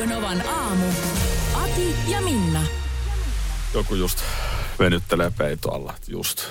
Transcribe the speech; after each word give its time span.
Radio 0.00 0.16
Novan 0.16 0.48
aamu. 0.48 0.86
Ati 1.54 1.94
ja 2.08 2.20
Minna. 2.20 2.62
Joku 3.74 3.94
just 3.94 4.18
venyttelee 4.78 5.32
peitoalla, 5.38 5.94
just. 6.08 6.44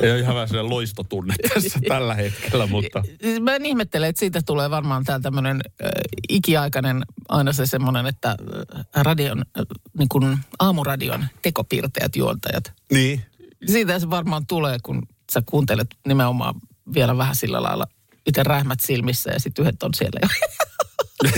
Ei 0.00 0.10
ole 0.10 0.18
ihan 0.18 0.34
vähän 0.34 0.48
sellainen 0.48 0.70
loistotunne 0.70 1.34
tässä 1.54 1.78
tällä 1.88 2.14
hetkellä, 2.14 2.66
mutta... 2.66 3.02
Mä 3.40 3.54
en 3.54 3.66
ihmettele, 3.66 4.08
että 4.08 4.20
siitä 4.20 4.40
tulee 4.46 4.70
varmaan 4.70 5.04
tää 5.04 5.20
tämmöinen 5.20 5.60
äh, 5.66 5.88
ikiaikainen 6.28 7.02
aina 7.28 7.52
se 7.52 7.66
semmoinen, 7.66 8.06
että 8.06 8.30
äh, 8.30 8.86
radion, 8.94 9.38
äh, 9.38 9.64
niin 9.98 10.08
kuin 10.08 10.38
aamuradion 10.58 11.24
tekopiirteät 11.42 12.16
juontajat. 12.16 12.72
Niin. 12.92 13.22
Siitä 13.66 13.98
se 13.98 14.10
varmaan 14.10 14.46
tulee, 14.46 14.78
kun 14.82 15.02
sä 15.32 15.42
kuuntelet 15.46 15.88
nimenomaan 16.06 16.54
vielä 16.94 17.16
vähän 17.16 17.36
sillä 17.36 17.62
lailla 17.62 17.86
itse 18.26 18.42
rähmät 18.42 18.80
silmissä 18.80 19.30
ja 19.30 19.40
sitten 19.40 19.62
yhdet 19.62 19.82
on 19.82 19.94
siellä 19.94 20.20
jo. 20.22 20.28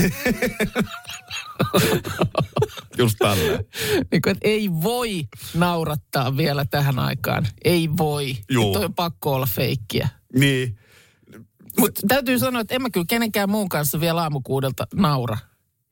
Just 2.97 3.15
tälleen. 3.19 3.65
niin 4.11 4.21
kuin, 4.21 4.35
ei 4.41 4.69
voi 4.71 5.23
naurattaa 5.53 6.37
vielä 6.37 6.65
tähän 6.65 6.99
aikaan. 6.99 7.47
Ei 7.63 7.89
voi. 7.97 8.37
Juu. 8.51 8.73
Toi 8.73 8.85
on 8.85 8.93
pakko 8.93 9.33
olla 9.33 9.45
feikkiä. 9.45 10.09
Niin. 10.35 10.77
Mutta 11.79 12.01
täytyy 12.07 12.39
sanoa, 12.39 12.61
että 12.61 12.75
en 12.75 12.81
mä 12.81 12.89
kyllä 12.89 13.05
kenenkään 13.09 13.49
muun 13.49 13.69
kanssa 13.69 13.99
vielä 13.99 14.21
aamukuudelta 14.21 14.87
naura. 14.93 15.37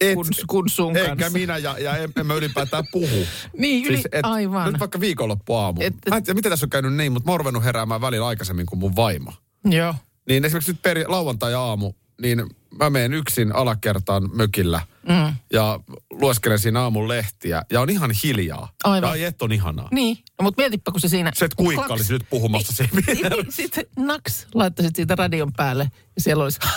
Et, 0.01 0.15
kun, 0.15 0.25
kun 0.47 0.69
sun 0.69 0.97
Enkä 0.97 1.15
kanssa. 1.15 1.29
minä 1.39 1.57
ja, 1.57 1.77
ja 1.79 1.97
en, 1.97 2.11
en 2.19 2.25
mä 2.25 2.33
ylipäätään 2.33 2.83
puhu. 2.91 3.07
Niin, 3.57 3.85
yli, 3.85 4.01
et, 4.11 4.25
aivan. 4.25 4.71
Nyt 4.71 4.79
vaikka 4.79 4.99
viikonloppuaamu. 4.99 5.81
Et- 5.81 5.93
Mä 6.09 6.17
en 6.17 6.23
tiedä, 6.23 6.37
miten 6.37 6.49
tässä 6.51 6.65
on 6.65 6.69
käynyt 6.69 6.93
niin, 6.93 7.11
mutta 7.11 7.31
mä 7.31 7.37
oon 7.51 7.63
heräämään 7.63 8.01
välillä 8.01 8.27
aikaisemmin 8.27 8.65
kuin 8.65 8.79
mun 8.79 8.95
vaimo. 8.95 9.33
Joo. 9.65 9.95
Niin 10.27 10.45
esimerkiksi 10.45 10.71
nyt 10.71 10.81
peri, 10.81 11.05
lauantai-aamu, 11.07 11.93
niin 12.21 12.43
mä 12.77 12.89
menen 12.89 13.13
yksin 13.13 13.55
alakertaan 13.55 14.29
mökillä 14.33 14.81
Mm. 15.09 15.35
ja 15.53 15.79
lueskelen 16.11 16.59
siinä 16.59 16.81
aamun 16.81 17.07
lehtiä 17.07 17.63
ja 17.71 17.81
on 17.81 17.89
ihan 17.89 18.11
hiljaa. 18.23 18.71
Aivan. 18.83 19.21
Ja 19.21 19.31
on 19.41 19.51
ihanaa. 19.51 19.87
Niin, 19.91 20.17
no, 20.39 20.43
mutta 20.43 20.61
mietipä, 20.61 20.91
kun 20.91 21.01
se 21.01 21.07
siinä... 21.07 21.31
Se, 21.35 21.45
että 21.45 21.55
kuikka 21.55 21.81
klaks- 21.87 21.91
olisi 21.91 22.13
nyt 22.13 22.25
puhumassa 22.29 22.73
siinä 22.73 23.01
Niin, 23.07 23.51
Sitten 23.51 23.85
naks, 23.97 24.47
laittaisit 24.53 24.95
siitä 24.95 25.15
radion 25.15 25.53
päälle 25.53 25.83
ja 26.15 26.21
siellä 26.21 26.43
olisi... 26.43 26.59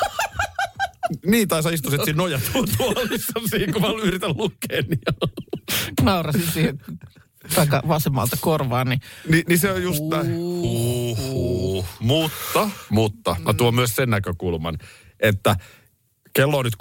Niin, 1.27 1.49
tai 1.49 1.62
sä 1.62 1.71
istuisit 1.71 2.05
siinä 2.05 2.17
nojatuolissa 2.17 3.41
siinä, 3.51 3.73
kun 3.73 3.83
mä 3.83 3.89
yritän 4.03 4.37
lukea. 4.37 4.83
Niin, 4.89 5.01
naurasin 6.03 6.51
siihen 6.53 6.81
taka 7.55 7.83
vasemmalta 7.89 8.37
korvaan, 8.41 8.89
niin 8.89 9.01
niin, 9.29 9.45
niin 9.49 9.59
se 9.59 9.73
on 9.73 9.83
just 9.83 10.03
näin. 10.11 10.34
Uhuh. 10.37 11.87
Mutta, 12.01 12.71
mutta 12.91 13.37
mä 13.45 13.55
tuon 13.55 13.75
myös 13.75 13.97
sen 13.97 14.11
näkökulman, 14.11 14.79
että 15.21 15.56
kello 16.33 16.58
on 16.58 16.64
nyt 16.64 16.77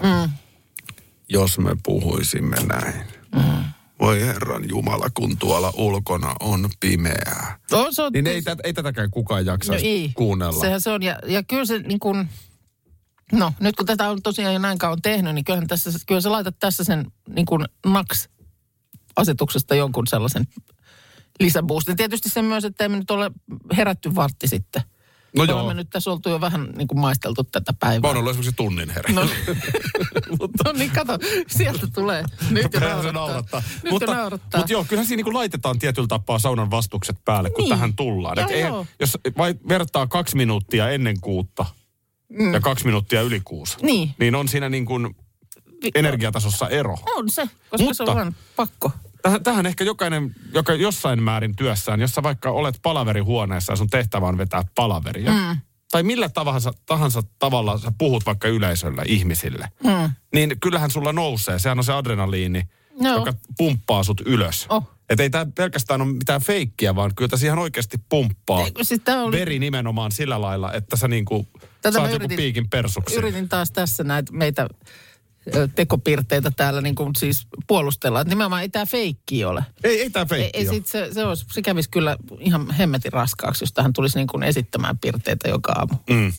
6.16. 0.00 0.06
mm, 0.26 0.30
Jos 1.28 1.58
me 1.58 1.76
puhuisimme 1.82 2.56
näin. 2.56 2.94
mm. 3.34 3.64
Voi 4.00 4.20
herran 4.20 4.68
Jumala, 4.68 5.06
kun 5.14 5.38
tuolla 5.38 5.72
ulkona 5.76 6.34
on 6.40 6.70
pimeää. 6.80 7.58
on, 7.72 7.94
se 7.94 8.02
on, 8.02 8.12
Niin 8.12 8.26
ei, 8.26 8.42
ei 8.64 8.72
tätäkään 8.72 9.10
kukaan 9.10 9.46
jaksa 9.46 9.72
no 9.72 9.78
ei. 9.82 10.10
kuunnella. 10.14 10.60
Sehän 10.60 10.80
se 10.80 10.90
on, 10.90 11.02
ja, 11.02 11.18
ja 11.26 11.42
kyllä 11.42 11.64
se 11.64 11.78
niin 11.78 11.98
kuin, 12.00 12.28
no 13.32 13.52
nyt 13.60 13.76
kun 13.76 13.86
tätä 13.86 14.10
on 14.10 14.22
tosiaan 14.22 14.52
jo 14.54 14.58
näin 14.58 14.78
kauan 14.78 15.02
tehnyt, 15.02 15.34
niin 15.34 15.44
kyllähän 15.44 15.68
tässä, 15.68 15.90
kyllä 16.06 16.20
sä 16.20 16.32
laitat 16.32 16.56
tässä 16.60 16.84
sen 16.84 17.06
niin 17.28 17.46
kuin 17.46 17.64
NAX-asetuksesta 17.86 19.74
jonkun 19.74 20.06
sellaisen 20.06 20.44
lisäboostin. 21.40 21.96
Tietysti 21.96 22.28
se 22.28 22.42
myös, 22.42 22.64
että 22.64 22.84
emme 22.84 22.98
nyt 22.98 23.10
ole 23.10 23.30
herätty 23.76 24.14
vartti 24.14 24.48
sitten. 24.48 24.82
No 25.36 25.44
Me 25.44 25.50
joo. 25.52 25.58
Olemme 25.58 25.74
nyt 25.74 25.90
tässä 25.90 26.10
oltu 26.10 26.28
jo 26.28 26.40
vähän 26.40 26.68
niin 26.76 26.88
kuin 26.88 27.00
maisteltu 27.00 27.44
tätä 27.44 27.72
Mä 27.72 27.76
päivää. 27.80 28.08
oon 28.10 28.16
ollut 28.16 28.30
esimerkiksi 28.30 28.56
tunnin 28.56 28.90
herä. 28.90 29.12
No, 29.14 29.20
no 30.64 30.72
niin, 30.72 30.90
kato, 30.90 31.18
sieltä 31.46 31.86
tulee. 31.94 32.24
Nyt 32.50 32.72
jo 32.74 32.80
naurattaa. 32.80 33.12
naurattaa. 33.12 33.62
Nyt 33.82 33.92
mutta, 33.92 34.10
jo 34.10 34.16
naurattaa. 34.16 34.60
mutta 34.60 34.72
joo, 34.72 34.84
kyllähän 34.88 35.06
siinä 35.06 35.22
niin 35.22 35.34
laitetaan 35.34 35.78
tietyllä 35.78 36.08
tapaa 36.08 36.38
saunan 36.38 36.70
vastukset 36.70 37.16
päälle, 37.24 37.50
kun 37.50 37.58
Niin. 37.64 37.68
tähän 37.70 37.96
tullaan. 37.96 38.36
Joo, 38.38 38.46
Et 38.46 38.52
eihän- 38.56 38.72
joo. 38.72 38.86
jos 39.00 39.18
vai 39.38 39.54
vertaa 39.68 40.06
kaksi 40.06 40.36
minuuttia 40.36 40.90
ennen 40.90 41.20
kuutta 41.20 41.66
mm. 42.28 42.54
ja 42.54 42.60
kaksi 42.60 42.84
minuuttia 42.84 43.22
yli 43.22 43.40
kuusi, 43.44 43.76
Niin. 43.82 44.10
niin 44.20 44.34
on 44.34 44.48
siinä 44.48 44.68
niin 44.68 44.86
kuin 44.86 45.16
energiatasossa 45.94 46.68
ero. 46.68 46.96
On 47.16 47.28
se, 47.30 47.48
koska 47.70 47.84
Mutta- 47.84 47.94
se 47.94 48.02
on 48.20 48.34
pakko. 48.56 48.90
Tähän, 49.28 49.42
tähän 49.42 49.66
ehkä 49.66 49.84
jokainen, 49.84 50.34
joka 50.54 50.74
jossain 50.74 51.22
määrin 51.22 51.56
työssään, 51.56 52.00
jossa 52.00 52.22
vaikka 52.22 52.50
olet 52.50 52.78
palaverihuoneessa 52.82 53.72
ja 53.72 53.76
sun 53.76 53.90
tehtävä 53.90 54.26
on 54.26 54.38
vetää 54.38 54.64
palaveria, 54.74 55.32
mm. 55.32 55.60
tai 55.90 56.02
millä 56.02 56.28
tahansa, 56.28 56.72
tahansa 56.86 57.22
tavalla 57.38 57.78
sä 57.78 57.92
puhut 57.98 58.26
vaikka 58.26 58.48
yleisölle, 58.48 59.02
ihmisille, 59.06 59.68
Mm. 59.84 60.10
niin 60.34 60.56
kyllähän 60.60 60.90
sulla 60.90 61.12
nousee. 61.12 61.58
Sehän 61.58 61.78
on 61.78 61.84
se 61.84 61.92
adrenaliini, 61.92 62.62
Joo. 63.00 63.14
joka 63.16 63.32
pumppaa 63.58 64.04
sut 64.04 64.20
ylös. 64.26 64.66
Oh. 64.68 64.90
Että 65.10 65.22
ei 65.22 65.30
tämä 65.30 65.46
pelkästään 65.54 66.02
ole 66.02 66.12
mitään 66.12 66.42
feikkiä, 66.42 66.94
vaan 66.96 67.14
kyllä 67.16 67.28
tässä 67.28 67.46
ihan 67.46 67.58
oikeasti 67.58 67.96
pumppaa 68.08 68.60
Ei, 68.64 68.72
siis 68.82 69.00
oli- 69.22 69.36
veri 69.38 69.58
nimenomaan 69.58 70.12
sillä 70.12 70.40
lailla, 70.40 70.72
että 70.72 70.96
sä 70.96 71.08
niinku 71.08 71.46
Tätä 71.82 71.92
saat 71.92 72.04
mä 72.04 72.08
joku 72.10 72.24
yritin- 72.24 72.36
piikin 72.36 72.68
persuksi. 72.70 73.14
Yritin 73.16 73.48
taas 73.48 73.70
tässä 73.70 74.04
näitä 74.04 74.32
meitä 74.32 74.68
tekopiirteitä 75.74 76.50
täällä 76.56 76.80
niin 76.80 76.94
kuin 76.94 77.16
siis 77.16 77.46
puolustella. 77.66 78.20
Että 78.20 78.28
nimenomaan 78.28 78.62
ei 78.62 78.68
tämä 78.68 78.86
feikki 78.86 79.44
ole. 79.44 79.64
Ei, 79.84 80.00
ei 80.02 80.10
tämä 80.10 80.22
Ei, 80.22 80.28
feikki 80.28 80.58
ei 80.58 80.68
ole. 80.68 80.74
sit 80.74 80.86
se, 80.86 81.08
se, 81.12 81.24
olisi, 81.24 81.46
se 81.52 81.62
kävisi 81.62 81.90
kyllä 81.90 82.16
ihan 82.38 82.70
hemmetin 82.70 83.12
raskaaksi, 83.12 83.62
jos 83.62 83.72
tähän 83.72 83.92
tulisi 83.92 84.18
niin 84.18 84.26
kuin 84.26 84.42
esittämään 84.42 84.98
piirteitä 84.98 85.48
joka 85.48 85.72
aamu. 85.72 85.94
Mm. 86.10 86.32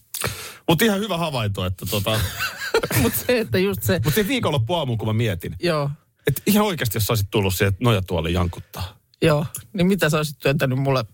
Mutta 0.68 0.86
ihan 0.86 1.00
hyvä 1.00 1.18
havainto, 1.18 1.66
että 1.66 1.86
tota... 1.86 2.20
Mutta 3.02 3.20
se, 3.28 3.40
että 3.40 3.58
just 3.60 3.84
se, 3.84 3.94
Mutta 3.94 4.16
se 4.16 4.28
viikonloppu 4.28 4.74
aamu, 4.74 4.98
kun 4.98 5.08
mä 5.08 5.14
mietin, 5.14 5.56
joo, 5.60 5.90
että 6.28 6.42
ihan 6.46 6.66
oikeasti, 6.66 6.98
jos 6.98 7.06
sä 7.06 7.12
olisit 7.14 7.28
tullut 7.32 7.56
siihen, 7.56 7.70
että 7.70 7.84
nojatuoli 7.84 8.34
jankuttaa. 8.34 8.98
joo, 9.22 9.46
niin 9.74 9.88
mitä 9.88 10.10
sä 10.10 10.18
olisit 10.18 10.40
työntänyt 10.40 10.80
mulle 10.80 11.06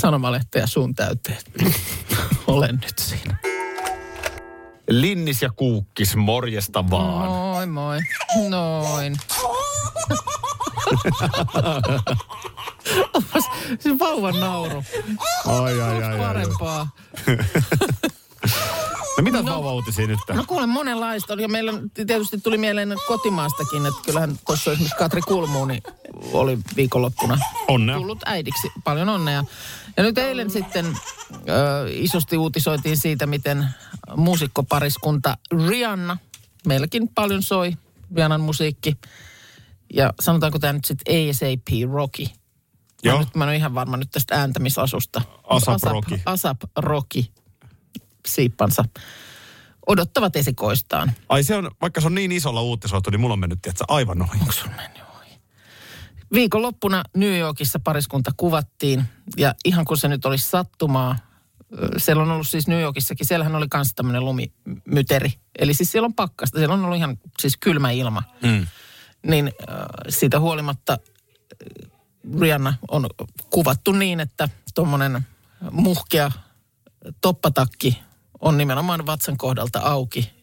sanomalehteä 0.00 0.66
suun 0.66 0.94
täyteen? 0.94 1.38
Olen 2.46 2.74
nyt 2.82 2.98
siinä. 2.98 3.36
Linnis 4.90 5.42
ja 5.42 5.50
kuukkis, 5.56 6.16
morjesta 6.16 6.90
vaan. 6.90 7.28
Moi 7.28 7.66
moi. 7.66 7.98
Noin. 8.48 9.16
Se 13.80 13.98
vauvan 13.98 14.40
nauru. 14.40 14.84
Ai, 15.46 15.80
ai, 15.80 16.02
ai, 16.02 16.02
ai. 16.02 16.18
Parempaa. 16.18 16.88
No 19.16 19.22
mitä 19.22 19.42
no. 19.42 19.52
vauva-uutisia 19.52 20.06
nyt? 20.06 20.18
No 20.34 20.44
kuule, 20.46 20.66
monenlaista 20.66 21.32
oli. 21.34 21.42
Ja 21.42 21.48
meillä 21.48 21.72
tietysti 21.94 22.40
tuli 22.40 22.58
mieleen 22.58 22.96
kotimaastakin, 23.06 23.86
että 23.86 24.00
kyllähän 24.04 24.38
tuossa 24.46 24.72
esimerkiksi 24.72 24.98
Katri 24.98 25.20
Kulmuuni 25.20 25.82
oli 26.32 26.58
viikonloppuna 26.76 27.38
Onnea. 27.68 27.96
tullut 27.96 28.22
äidiksi. 28.26 28.72
Paljon 28.84 29.08
onnea. 29.08 29.44
Ja 29.96 30.02
nyt 30.02 30.18
eilen 30.18 30.50
sitten 30.50 30.86
ö, 30.86 31.88
isosti 31.90 32.36
uutisoitiin 32.36 32.96
siitä, 32.96 33.26
miten 33.26 33.66
muusikkopariskunta 34.16 35.38
Rihanna, 35.68 36.16
meilläkin 36.66 37.08
paljon 37.08 37.42
soi 37.42 37.76
Rihannan 38.16 38.40
musiikki. 38.40 38.96
Ja 39.94 40.12
sanotaanko 40.20 40.58
tämä 40.58 40.72
nyt 40.72 40.84
sitten 40.84 41.30
ASAP 41.30 41.92
Rocky. 41.92 42.22
Mä, 42.24 42.30
Joo. 43.02 43.18
nyt, 43.18 43.34
mä 43.34 43.44
en 43.44 43.48
ole 43.48 43.56
ihan 43.56 43.74
varma 43.74 43.96
nyt 43.96 44.10
tästä 44.10 44.34
ääntämisasusta. 44.34 45.22
ASAP 45.44 45.82
Rocky. 45.82 46.20
ASAP 46.26 46.62
Rocky 46.76 47.24
siippansa 48.28 48.84
odottavat 49.86 50.36
esikoistaan. 50.36 51.12
Ai 51.28 51.42
se 51.42 51.56
on, 51.56 51.70
vaikka 51.80 52.00
se 52.00 52.06
on 52.06 52.14
niin 52.14 52.32
isolla 52.32 52.62
uutisoitu, 52.62 53.10
niin 53.10 53.20
mulla 53.20 53.32
on 53.32 53.38
mennyt, 53.38 53.62
tiedätkö, 53.62 53.84
aivan 53.88 54.22
ohi. 54.22 54.38
Onko 54.40 54.52
sun 54.52 54.70
mennyt? 54.76 55.09
Viikonloppuna 56.32 57.04
New 57.16 57.38
Yorkissa 57.38 57.80
pariskunta 57.84 58.30
kuvattiin 58.36 59.04
ja 59.36 59.54
ihan 59.64 59.84
kun 59.84 59.96
se 59.96 60.08
nyt 60.08 60.24
olisi 60.24 60.48
sattumaa, 60.48 61.16
siellä 61.96 62.22
on 62.22 62.30
ollut 62.30 62.48
siis 62.48 62.68
New 62.68 62.80
Yorkissakin, 62.80 63.26
siellähän 63.26 63.54
oli 63.54 63.66
myös 63.74 63.94
tämmöinen 63.94 64.24
lumimyteri. 64.24 65.32
Eli 65.58 65.74
siis 65.74 65.92
siellä 65.92 66.06
on 66.06 66.14
pakkasta, 66.14 66.58
siellä 66.58 66.74
on 66.74 66.84
ollut 66.84 66.96
ihan 66.96 67.18
siis 67.40 67.56
kylmä 67.56 67.90
ilma. 67.90 68.22
Mm. 68.42 68.66
Niin 69.26 69.46
äh, 69.46 69.76
siitä 70.08 70.40
huolimatta 70.40 70.98
Rihanna 72.40 72.74
on 72.88 73.06
kuvattu 73.50 73.92
niin, 73.92 74.20
että 74.20 74.48
tuommoinen 74.74 75.26
muhkea 75.70 76.30
toppatakki 77.20 77.98
on 78.40 78.58
nimenomaan 78.58 79.06
vatsan 79.06 79.36
kohdalta 79.36 79.78
auki. 79.78 80.39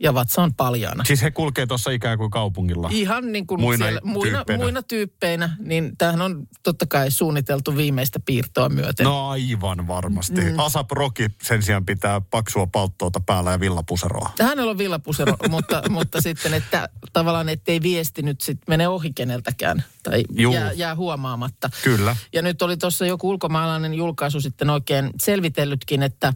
Ja 0.00 0.14
vatsa 0.14 0.42
on 0.42 0.54
paljaana. 0.54 1.04
Siis 1.04 1.22
he 1.22 1.30
kulkee 1.30 1.66
tuossa 1.66 1.90
ikään 1.90 2.18
kuin 2.18 2.30
kaupungilla. 2.30 2.88
Ihan 2.92 3.32
niin 3.32 3.46
kuin 3.46 3.60
Muina 3.60 3.84
siellä, 3.84 4.00
muina, 4.04 4.36
tyyppeinä. 4.38 4.64
muina 4.64 4.82
tyyppeinä, 4.82 5.56
niin 5.58 5.96
tämähän 5.98 6.22
on 6.22 6.46
totta 6.62 6.86
kai 6.86 7.10
suunniteltu 7.10 7.76
viimeistä 7.76 8.20
piirtoa 8.20 8.68
myöten. 8.68 9.04
No 9.04 9.28
aivan 9.28 9.88
varmasti. 9.88 10.40
Mm. 10.40 10.58
Asap 10.58 10.90
Roki 10.90 11.26
sen 11.42 11.62
sijaan 11.62 11.86
pitää 11.86 12.20
paksua 12.20 12.66
palttoota 12.66 13.20
päällä 13.20 13.50
ja 13.50 13.60
villapuseroa. 13.60 14.30
Hänellä 14.40 14.70
on 14.70 14.78
villapusero, 14.78 15.36
mutta, 15.50 15.82
mutta 15.88 16.20
sitten, 16.20 16.54
että 16.54 16.88
tavallaan 17.12 17.48
ettei 17.48 17.82
viesti 17.82 18.22
nyt 18.22 18.40
sit 18.40 18.58
mene 18.68 18.88
ohi 18.88 19.12
keneltäkään 19.12 19.84
tai 20.02 20.24
Juu. 20.30 20.52
jää, 20.54 20.72
jää 20.72 20.94
huomaamatta. 20.96 21.70
Kyllä. 21.84 22.16
Ja 22.32 22.42
nyt 22.42 22.62
oli 22.62 22.76
tuossa 22.76 23.06
joku 23.06 23.28
ulkomaalainen 23.30 23.94
julkaisu 23.94 24.40
sitten 24.40 24.70
oikein 24.70 25.10
selvitellytkin, 25.20 26.02
että 26.02 26.32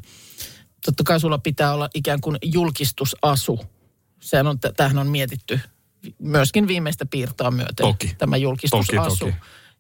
totta 0.85 1.03
kai 1.05 1.21
sulla 1.21 1.39
pitää 1.39 1.75
olla 1.75 1.89
ikään 1.95 2.21
kuin 2.21 2.39
julkistusasu. 2.45 3.61
Sehän 4.21 4.47
on, 4.47 4.59
tämähän 4.77 4.99
on 4.99 5.07
mietitty 5.07 5.61
myöskin 6.19 6.69
viimeistä 6.69 7.07
piirtoa 7.07 7.51
myöten. 7.51 7.87
Toki. 7.87 8.15
Tämä 8.19 8.37
julkistusasu. 8.37 9.19
Toki, 9.19 9.19
toki. 9.19 9.35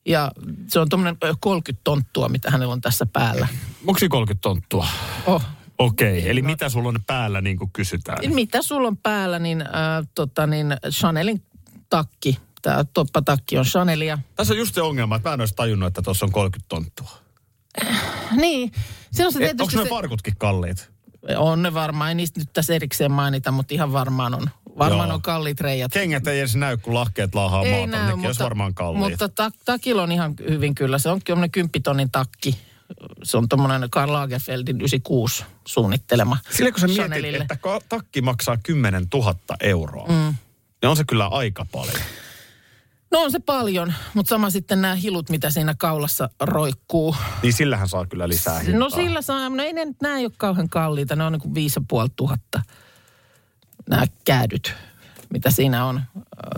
Ja 0.06 0.30
se 0.68 0.80
on 0.80 0.88
tuommoinen 0.88 1.16
30 1.40 1.80
tonttua, 1.84 2.28
mitä 2.28 2.50
hänellä 2.50 2.72
on 2.72 2.80
tässä 2.80 3.06
päällä. 3.06 3.48
Onko 3.86 3.98
siinä 3.98 4.10
30 4.10 4.42
tonttua? 4.42 4.86
Oh. 5.26 5.42
Okei, 5.78 6.18
okay. 6.18 6.30
eli 6.30 6.42
mitä 6.42 6.68
sulla 6.68 6.88
on 6.88 6.98
päällä 7.06 7.40
niin 7.40 7.58
kuin 7.58 7.70
kysytään? 7.72 8.34
Mitä 8.34 8.62
sulla 8.62 8.88
on 8.88 8.96
päällä, 8.96 9.38
niin, 9.38 9.60
äh, 9.62 10.08
tota, 10.14 10.46
niin 10.46 10.76
Chanelin 10.90 11.42
takki. 11.90 12.38
Tämä 12.62 12.84
toppatakki 12.84 13.58
on 13.58 13.64
Chanelia. 13.64 14.18
Tässä 14.34 14.54
on 14.54 14.58
just 14.58 14.74
se 14.74 14.82
ongelma, 14.82 15.16
että 15.16 15.28
mä 15.28 15.34
en 15.34 15.40
olisi 15.40 15.54
tajunnut, 15.54 15.86
että 15.86 16.02
tuossa 16.02 16.26
on 16.26 16.32
30 16.32 16.68
tonttua. 16.68 17.21
Niin, 18.36 18.72
se 19.12 19.26
on 19.26 19.32
se 19.32 19.38
E, 19.38 19.42
Onko 19.42 19.56
tietysti 19.56 19.76
ne 19.76 19.82
se, 19.82 19.88
farkutkin 19.88 20.34
kalliit? 20.38 20.90
On 21.36 21.62
ne 21.62 21.74
varmaan, 21.74 22.08
ei 22.08 22.14
niistä 22.14 22.40
nyt 22.40 22.52
tässä 22.52 22.74
erikseen 22.74 23.12
mainita, 23.12 23.50
mutta 23.52 23.74
ihan 23.74 23.92
varmaan 23.92 24.34
on. 24.34 24.50
Varmaan 24.78 25.08
Joo. 25.08 25.14
on 25.14 25.22
kalliit 25.22 25.60
reijät. 25.60 25.92
Kengät 25.92 26.26
ei 26.26 26.38
edes 26.38 26.56
näy, 26.56 26.76
kun 26.76 26.94
lahkeet 26.94 27.34
laahaa 27.34 27.64
Ei 27.64 27.72
maata. 27.72 27.86
näy, 27.86 28.06
Nekin 28.10 28.26
olisi 28.26 28.42
varmaan 28.42 28.74
kalliit. 28.74 29.10
mutta 29.10 29.28
ta- 29.28 29.50
takilla 29.64 30.02
on 30.02 30.12
ihan 30.12 30.34
hyvin 30.48 30.74
kyllä. 30.74 30.98
Se 30.98 31.08
on 31.08 31.20
kymmenen 31.24 31.50
kymppitonnin 31.50 32.10
takki. 32.10 32.58
Se 33.22 33.36
on 33.36 33.48
tuommoinen 33.48 33.90
Karl 33.90 34.12
Lagerfeldin 34.12 34.76
96 34.76 35.44
suunnittelema 35.68 36.36
Sillä 36.50 36.70
kun 36.72 36.80
sä 36.80 37.08
mietit, 37.08 37.40
että 37.40 37.56
takki 37.88 38.22
maksaa 38.22 38.56
10 38.62 39.06
000 39.14 39.34
euroa, 39.60 40.06
mm. 40.08 40.34
niin 40.82 40.88
on 40.90 40.96
se 40.96 41.04
kyllä 41.04 41.26
aika 41.26 41.66
paljon. 41.72 41.96
No 43.12 43.20
on 43.20 43.30
se 43.32 43.38
paljon, 43.38 43.94
mutta 44.14 44.30
sama 44.30 44.50
sitten 44.50 44.82
nämä 44.82 44.94
hilut, 44.94 45.30
mitä 45.30 45.50
siinä 45.50 45.74
kaulassa 45.78 46.28
roikkuu. 46.40 47.16
Niin 47.42 47.52
sillähän 47.52 47.88
saa 47.88 48.06
kyllä 48.06 48.28
lisää 48.28 48.58
hintaa. 48.58 48.80
No 48.80 48.90
sillä 48.90 49.22
saa, 49.22 49.48
no 49.48 49.62
ei 49.62 49.72
ne 49.72 49.86
nämä 50.02 50.18
ei 50.18 50.24
ole 50.24 50.32
kauhean 50.38 50.68
kalliita, 50.68 51.16
ne 51.16 51.24
on 51.24 51.32
niin 51.32 51.40
kuin 51.40 51.54
viisi 51.54 51.80
ja 51.80 51.84
puoli 51.88 52.08
tuhatta 52.16 52.62
nämä 53.88 54.06
käädyt, 54.24 54.74
mitä 55.30 55.50
siinä 55.50 55.84
on. 55.84 56.02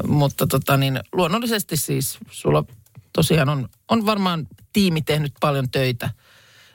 Mutta 0.07 0.47
tota 0.47 0.77
niin, 0.77 1.01
luonnollisesti 1.13 1.77
siis 1.77 2.19
sulla 2.31 2.65
tosiaan 3.13 3.49
on, 3.49 3.69
on 3.89 4.07
varmaan 4.07 4.47
tiimi 4.73 5.03
tehnyt 5.03 5.33
paljon 5.41 5.71
töitä. 5.71 6.11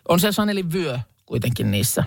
On 0.10 0.20
se 0.20 0.30
Chanelin 0.30 0.74
vyö 0.74 1.00
kuitenkin 1.26 1.72
niissä, 1.72 2.04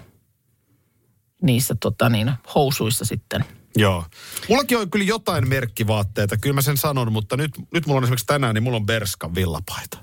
niissä 1.42 1.74
tota 1.80 2.08
niin, 2.08 2.32
housuissa 2.54 3.04
sitten. 3.04 3.44
Joo. 3.76 4.04
Mullakin 4.48 4.78
on 4.78 4.90
kyllä 4.90 5.04
jotain 5.06 5.48
merkkivaatteita, 5.48 6.36
kyllä 6.36 6.54
mä 6.54 6.62
sen 6.62 6.76
sanon, 6.76 7.12
mutta 7.12 7.36
nyt, 7.36 7.50
nyt 7.74 7.86
mulla 7.86 7.98
on 7.98 8.04
esimerkiksi 8.04 8.26
tänään, 8.26 8.54
niin 8.54 8.62
mulla 8.62 8.76
on 8.76 8.86
Berskan 8.86 9.34
villapaita. 9.34 9.98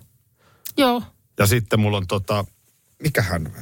Joo. 0.78 1.04
Ja 1.40 1.48
sitten 1.48 1.80
mulla 1.80 1.98
on 1.98 2.08
tota, 2.08 2.46
mikähän, 3.04 3.54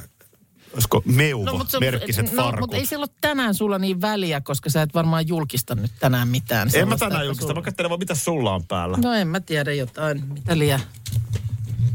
olisiko 0.72 1.02
Meuvo, 1.04 1.64
se- 1.68 1.80
merkkiset 1.80 2.32
no, 2.32 2.42
farkut. 2.42 2.60
mutta 2.60 2.76
ei 2.76 2.86
sillä 2.86 3.02
ole 3.02 3.14
tänään 3.20 3.54
sulla 3.54 3.78
niin 3.78 4.00
väliä, 4.00 4.40
koska 4.40 4.70
sä 4.70 4.82
et 4.82 4.94
varmaan 4.94 5.28
julkista 5.28 5.74
nyt 5.74 5.92
tänään 6.00 6.28
mitään. 6.28 6.70
en 6.74 6.88
mä 6.88 6.96
tänään 6.96 7.24
julkista, 7.26 7.42
sulla- 7.48 7.60
mä 7.60 7.64
katselen 7.64 7.90
vaan 7.90 7.98
mitä 8.00 8.14
sulla 8.14 8.54
on 8.54 8.64
päällä. 8.66 8.98
No 9.02 9.12
en 9.12 9.28
mä 9.28 9.40
tiedä 9.40 9.72
jotain, 9.72 10.24
mitä 10.32 10.58
liian, 10.58 10.80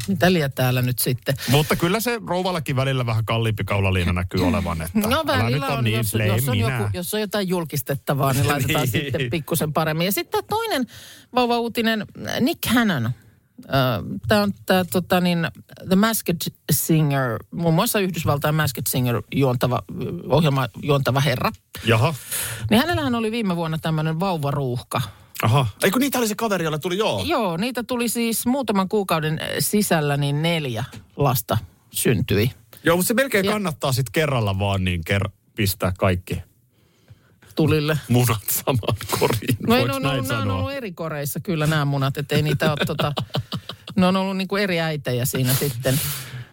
mitä 0.08 0.34
liian 0.34 0.52
täällä 0.52 0.82
nyt 0.82 1.00
sitten. 1.00 1.36
Mutta 1.50 1.76
kyllä 1.76 2.00
se 2.00 2.22
rouvallakin 2.28 2.76
välillä 2.76 3.06
vähän 3.06 3.26
kalliimpi 3.26 3.64
kaulaliina 3.64 4.14
näkyy 4.14 4.48
olevan, 4.48 4.82
että 4.82 5.00
No 5.00 5.24
välillä 5.28 5.68
on, 5.68 5.84
niin 5.84 5.98
jos, 5.98 6.14
jos, 6.28 6.50
on 6.50 6.58
joku, 6.60 6.84
jos 6.94 7.14
on 7.14 7.22
jotain 7.22 7.48
julkistettavaa, 7.48 8.34
niin 8.34 8.48
laitetaan 8.48 8.82
Niin. 8.94 9.04
sitten 9.04 9.30
pikkusen 9.32 9.74
paremmin. 9.74 10.06
Ja 10.06 10.12
sitten 10.12 10.44
toinen 10.50 10.86
vauva-uutinen, 11.36 12.06
Nick 12.40 12.66
Hannon. 12.66 13.10
Tämä 14.28 14.42
on 14.42 14.54
tämä 14.66 14.86
tota 14.86 15.22
niin, 15.22 15.48
The 15.88 15.96
Masked 15.96 16.38
Singer, 16.72 17.38
muun 17.52 17.74
muassa 17.74 18.00
Yhdysvaltain 18.00 18.56
Masked 18.56 18.84
Singer 18.90 19.22
juontava, 19.36 19.84
ohjelma 20.30 20.68
juontava 20.84 21.20
herra. 21.20 21.52
Jaha, 21.86 22.16
Niin 22.70 22.80
hänellähän 22.82 23.16
oli 23.16 23.32
viime 23.32 23.56
vuonna 23.56 23.78
tämmöinen 23.78 24.20
vauvaruuhka. 24.20 25.02
Aha. 25.44 25.68
Eikö 25.84 26.00
niitä 26.00 26.18
oli 26.18 26.28
se 26.28 26.36
kaveri, 26.36 26.64
jolla 26.64 26.80
tuli 26.80 26.98
joo? 26.98 27.24
Joo, 27.26 27.58
niitä 27.58 27.84
tuli 27.84 28.10
siis 28.10 28.46
muutaman 28.46 28.90
kuukauden 28.90 29.40
sisällä, 29.60 30.18
niin 30.18 30.42
neljä 30.42 30.84
lasta 31.16 31.58
syntyi. 31.92 32.52
Joo, 32.84 32.96
mutta 32.98 33.08
se 33.08 33.14
melkein 33.14 33.46
Ja- 33.46 33.52
kannattaa 33.52 33.92
sitten 33.92 34.12
kerralla 34.12 34.60
vaan 34.60 34.84
niin 34.84 35.02
ker- 35.10 35.30
pistää 35.56 35.94
kaikki 36.00 36.42
Tulille. 37.56 37.98
munat 38.10 38.44
samaan 38.50 38.98
koriin. 39.20 39.58
No 39.68 39.76
ei, 39.76 39.86
ne 39.86 39.94
on, 39.94 40.02
näin 40.02 40.20
on 40.20 40.26
sanoa? 40.26 40.58
ollut 40.58 40.72
eri 40.72 40.92
koreissa 40.92 41.40
kyllä 41.40 41.68
nämä 41.68 41.86
munat, 41.86 42.18
että 42.18 42.36
ei 42.36 42.42
niitä 42.42 42.72
ole 42.72 42.86
tota, 42.86 43.14
ne 43.96 44.06
on 44.08 44.16
ollut 44.16 44.38
niin 44.38 44.48
kuin 44.48 44.64
eri 44.64 44.80
äitejä 44.80 45.26
siinä 45.26 45.54
sitten. 45.54 46.00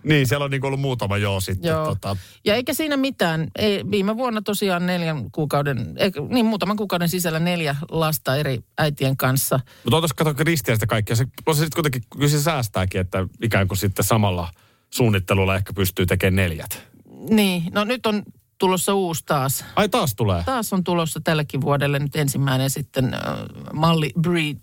Niin, 0.03 0.27
siellä 0.27 0.45
on 0.45 0.51
niin 0.51 0.65
ollut 0.65 0.81
muutama 0.81 1.17
joo 1.17 1.41
sitten. 1.41 1.69
Joo. 1.69 1.87
Tota, 1.87 2.17
Ja 2.45 2.55
eikä 2.55 2.75
siinä 2.75 2.97
mitään. 2.97 3.49
Ei, 3.59 3.85
viime 3.91 4.17
vuonna 4.17 4.43
tosiaan 4.43 4.87
neljän 4.87 5.31
kuukauden, 5.31 5.93
ei, 5.97 6.11
niin 6.29 6.47
muutaman 6.47 6.77
kuukauden 6.77 7.09
sisällä 7.09 7.39
neljä 7.39 7.77
lasta 7.91 8.37
eri 8.37 8.61
äitien 8.79 9.17
kanssa. 9.17 9.61
mutta 9.85 9.97
otas 9.97 10.13
kato 10.13 10.35
Kristiasta 10.35 10.87
kaikkia. 10.87 11.17
Se, 11.17 11.27
on 11.47 11.55
se 11.55 11.59
sitten 11.59 11.77
kuitenkin, 11.77 12.03
kyllä 12.13 12.29
se 12.29 12.43
säästääkin, 12.43 13.01
että 13.01 13.27
ikään 13.43 13.69
kuin 13.69 13.79
sitten 13.79 14.05
samalla 14.05 14.51
suunnittelulla 14.91 15.57
ehkä 15.57 15.73
pystyy 15.73 16.07
tekemään 16.07 16.37
neljät. 16.37 16.87
Niin, 17.31 17.63
no 17.73 17.85
nyt 17.85 18.07
on 18.07 18.23
tulossa 18.61 18.95
uusi 18.95 19.23
taas. 19.27 19.65
Ai 19.77 19.89
taas 19.89 20.15
tulee. 20.15 20.43
Taas 20.45 20.73
on 20.73 20.85
tulossa 20.85 21.21
tälläkin 21.25 21.61
vuodelle 21.61 21.99
nyt 21.99 22.17
ensimmäinen 22.17 22.71
sitten 22.71 23.15
äh, 23.15 23.21
malli 23.73 24.13
Breed 24.21 24.57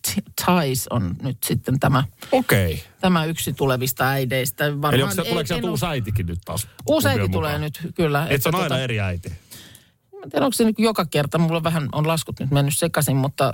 Ties 0.45 0.88
on 0.88 1.15
nyt 1.21 1.38
sitten 1.45 1.79
tämä, 1.79 2.03
Okei. 2.31 2.73
Okay. 2.73 2.85
tämä 3.01 3.25
yksi 3.25 3.53
tulevista 3.53 4.09
äideistä. 4.09 4.65
Varmaan, 4.65 4.94
Eli 4.94 5.03
onko 5.03 5.15
se, 5.15 5.23
tuleeko 5.23 5.47
sieltä 5.47 5.69
uusi 5.69 5.85
äitikin 5.85 6.25
nyt 6.25 6.39
taas? 6.45 6.67
Uusi 6.89 7.07
äiti 7.07 7.29
tulee 7.29 7.59
nyt, 7.59 7.79
kyllä. 7.95 8.27
Et 8.29 8.44
se 8.44 8.49
on 8.49 8.55
aina 8.55 8.75
tota- 8.75 8.79
eri 8.79 8.99
äiti. 8.99 9.29
Mä 9.29 10.19
en 10.23 10.29
tiedä, 10.29 10.45
onko 10.45 10.53
se 10.53 10.63
nyt 10.63 10.79
joka 10.79 11.05
kerta. 11.05 11.38
Mulla 11.38 11.63
vähän 11.63 11.89
on 11.91 12.07
laskut 12.07 12.39
nyt 12.39 12.51
mennyt 12.51 12.77
sekaisin, 12.77 13.17
mutta, 13.17 13.53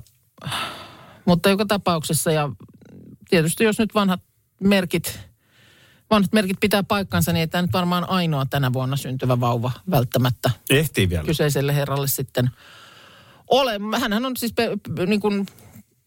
mutta 1.25 1.50
joka 1.50 1.65
tapauksessa. 1.65 2.31
Ja 2.31 2.50
tietysti 3.29 3.63
jos 3.63 3.79
nyt 3.79 3.95
vanhat 3.95 4.21
merkit, 4.59 5.19
vanhat 6.13 6.34
merkit 6.34 6.60
pitää 6.60 6.84
paikkansa, 6.84 7.34
niin 7.34 7.39
ei 7.41 7.48
tämä 7.48 7.62
nyt 7.62 7.74
varmaan 7.74 8.10
ainoa 8.10 8.46
tänä 8.46 8.74
vuonna 8.74 8.98
syntyvä 8.98 9.39
vauva 9.39 9.72
välttämättä 9.91 10.50
Ehtii 10.70 11.10
vielä. 11.10 11.24
kyseiselle 11.24 11.75
herralle 11.75 12.08
sitten 12.08 12.50
ole. 13.48 13.79
Hänhän 14.00 14.25
on 14.25 14.38
siis 14.38 14.53
pe, 14.53 14.70
pe, 14.96 15.05
niin 15.05 15.20
kuin 15.20 15.46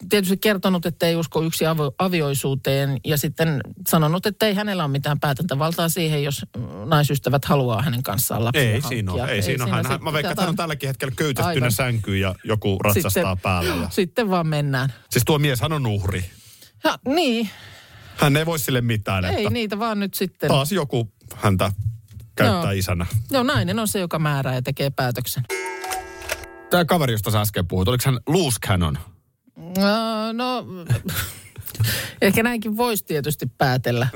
tietysti 0.08 0.36
kertonut, 0.36 0.86
että 0.86 1.06
ei 1.06 1.16
usko 1.16 1.42
yksi 1.42 1.66
avio, 1.66 1.94
avioisuuteen 1.98 3.00
ja 3.04 3.16
sitten 3.18 3.60
sanonut, 3.88 4.26
että 4.26 4.46
ei 4.46 4.54
hänellä 4.54 4.84
ole 4.84 4.92
mitään 4.92 5.20
päätäntävaltaa 5.20 5.88
siihen, 5.88 6.24
jos 6.24 6.46
naisystävät 6.84 7.44
haluaa 7.44 7.82
hänen 7.82 8.02
kanssaan 8.02 8.44
lapsia 8.44 8.62
Ei 8.62 8.72
hankkia. 8.72 8.88
siinä 8.88 9.12
ole. 9.12 9.24
Ei, 9.30 9.42
siinä 9.42 9.64
ole. 9.64 9.72
Hän, 9.72 9.84
sit 9.92 10.02
mä 10.02 10.12
veikkaan, 10.12 10.32
että 10.32 10.42
hän 10.42 10.48
on 10.48 10.56
tälläkin 10.56 10.88
hetkellä 10.88 11.14
köytettynä 11.16 11.70
sänkyyn 11.70 12.20
ja 12.20 12.34
joku 12.44 12.78
ratsastaa 12.78 13.10
Sitten- 13.10 13.38
päällä. 13.42 13.74
Ja... 13.74 13.88
Sitten 13.90 14.30
vaan 14.30 14.46
mennään. 14.46 14.92
Siis 15.10 15.24
tuo 15.26 15.38
mies, 15.38 15.60
hän 15.60 15.72
on 15.72 15.86
uhri. 15.86 16.24
Ja, 16.84 16.98
niin, 17.08 17.50
Hän 18.16 18.36
ei 18.36 18.46
voi 18.46 18.58
sille 18.58 18.80
mitään, 18.80 19.24
että 19.24 19.36
ei 19.38 19.50
niitä 19.50 19.78
vaan 19.78 20.00
nyt 20.00 20.14
sitten. 20.14 20.48
taas 20.48 20.72
joku 20.72 21.12
häntä 21.34 21.72
käyttää 22.36 22.62
Joo. 22.62 22.70
isänä. 22.78 23.06
Joo, 23.30 23.42
nainen 23.42 23.78
on 23.78 23.88
se, 23.88 23.98
joka 23.98 24.18
määrää 24.18 24.54
ja 24.54 24.62
tekee 24.62 24.90
päätöksen. 24.90 25.44
Tämä 26.70 26.84
kaveri, 26.84 27.12
josta 27.12 27.30
sä 27.30 27.40
äsken 27.40 27.68
puhuit, 27.68 27.88
oliko 27.88 28.02
hän 28.06 28.18
loose 28.26 28.58
cannon? 28.66 28.98
No, 29.56 30.32
no 30.32 30.66
ehkä 32.22 32.42
näinkin 32.42 32.76
voisi 32.76 33.04
tietysti 33.04 33.46
päätellä. 33.58 34.08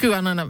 Kyllä- 0.00 0.16
aina, 0.16 0.46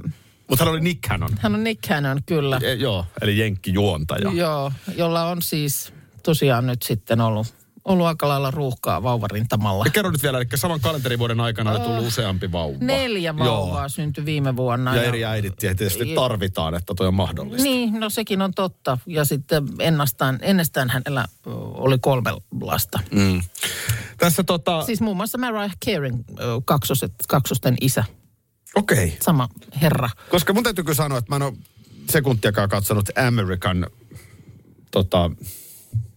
Mutta 0.49 0.64
hän 0.64 0.73
oli 0.73 0.81
Nick 0.81 1.00
Cannon. 1.09 1.31
hän 1.38 1.54
on 1.54 1.64
Nick 1.64 1.88
Cannon, 1.88 2.23
kyllä. 2.26 2.59
E, 2.62 2.73
joo, 2.75 3.07
eli 3.23 3.38
jenkkijuontaja. 3.38 4.31
Joo, 4.33 4.73
jolla 4.97 5.28
on 5.28 5.42
siis 5.42 5.92
tosiaan 6.23 6.66
nyt 6.66 6.83
sitten 6.83 7.21
ollut, 7.21 7.54
ollut 7.84 8.06
aika 8.06 8.28
lailla 8.28 8.50
ruuhkaa 8.50 9.02
vauvarintamalla. 9.02 9.84
Ja 9.84 9.90
kerro 9.90 10.10
nyt 10.10 10.22
vielä, 10.22 10.38
eli 10.38 10.46
saman 10.54 10.80
kalenterivuoden 10.80 11.40
aikana 11.40 11.70
oli 11.70 11.80
tullut 11.80 12.06
useampi 12.06 12.52
vauva. 12.52 12.78
Neljä 12.80 13.38
vauvaa 13.38 13.88
syntyi 13.88 14.24
viime 14.24 14.56
vuonna. 14.56 14.94
Joo. 14.94 15.02
Ja 15.02 15.08
eri 15.08 15.24
äidit 15.24 15.56
tietysti 15.56 16.14
tarvitaan, 16.14 16.74
että 16.74 16.94
toi 16.96 17.06
on 17.06 17.14
mahdollista. 17.14 17.62
Niin, 17.62 18.00
no 18.00 18.10
sekin 18.10 18.42
on 18.42 18.54
totta. 18.54 18.98
Ja 19.06 19.24
sitten 19.24 19.68
ennastaan, 19.78 20.38
ennestään 20.42 20.90
hänellä 20.90 21.24
oli 21.74 21.98
kolme 21.98 22.32
lasta. 22.60 23.00
Mm. 23.10 23.42
Tässä 24.18 24.44
tota, 24.44 24.82
Siis 24.82 25.00
muun 25.00 25.16
muassa 25.16 25.38
Mariah 25.38 25.76
Careyn 25.86 26.24
ö, 26.40 26.60
kaksoset, 26.64 27.12
kaksosten 27.28 27.76
isä, 27.80 28.04
okei. 28.74 29.04
Okay. 29.04 29.16
sama 29.22 29.48
herra. 29.82 30.10
Koska 30.30 30.52
mun 30.52 30.62
täytyy 30.62 30.84
kyllä 30.84 30.96
sanoa, 30.96 31.18
että 31.18 31.32
mä 31.32 31.36
en 31.36 31.42
ole 31.42 31.52
sekuntiakaan 32.10 32.68
katsonut 32.68 33.10
American 33.28 33.86
tota, 34.90 35.30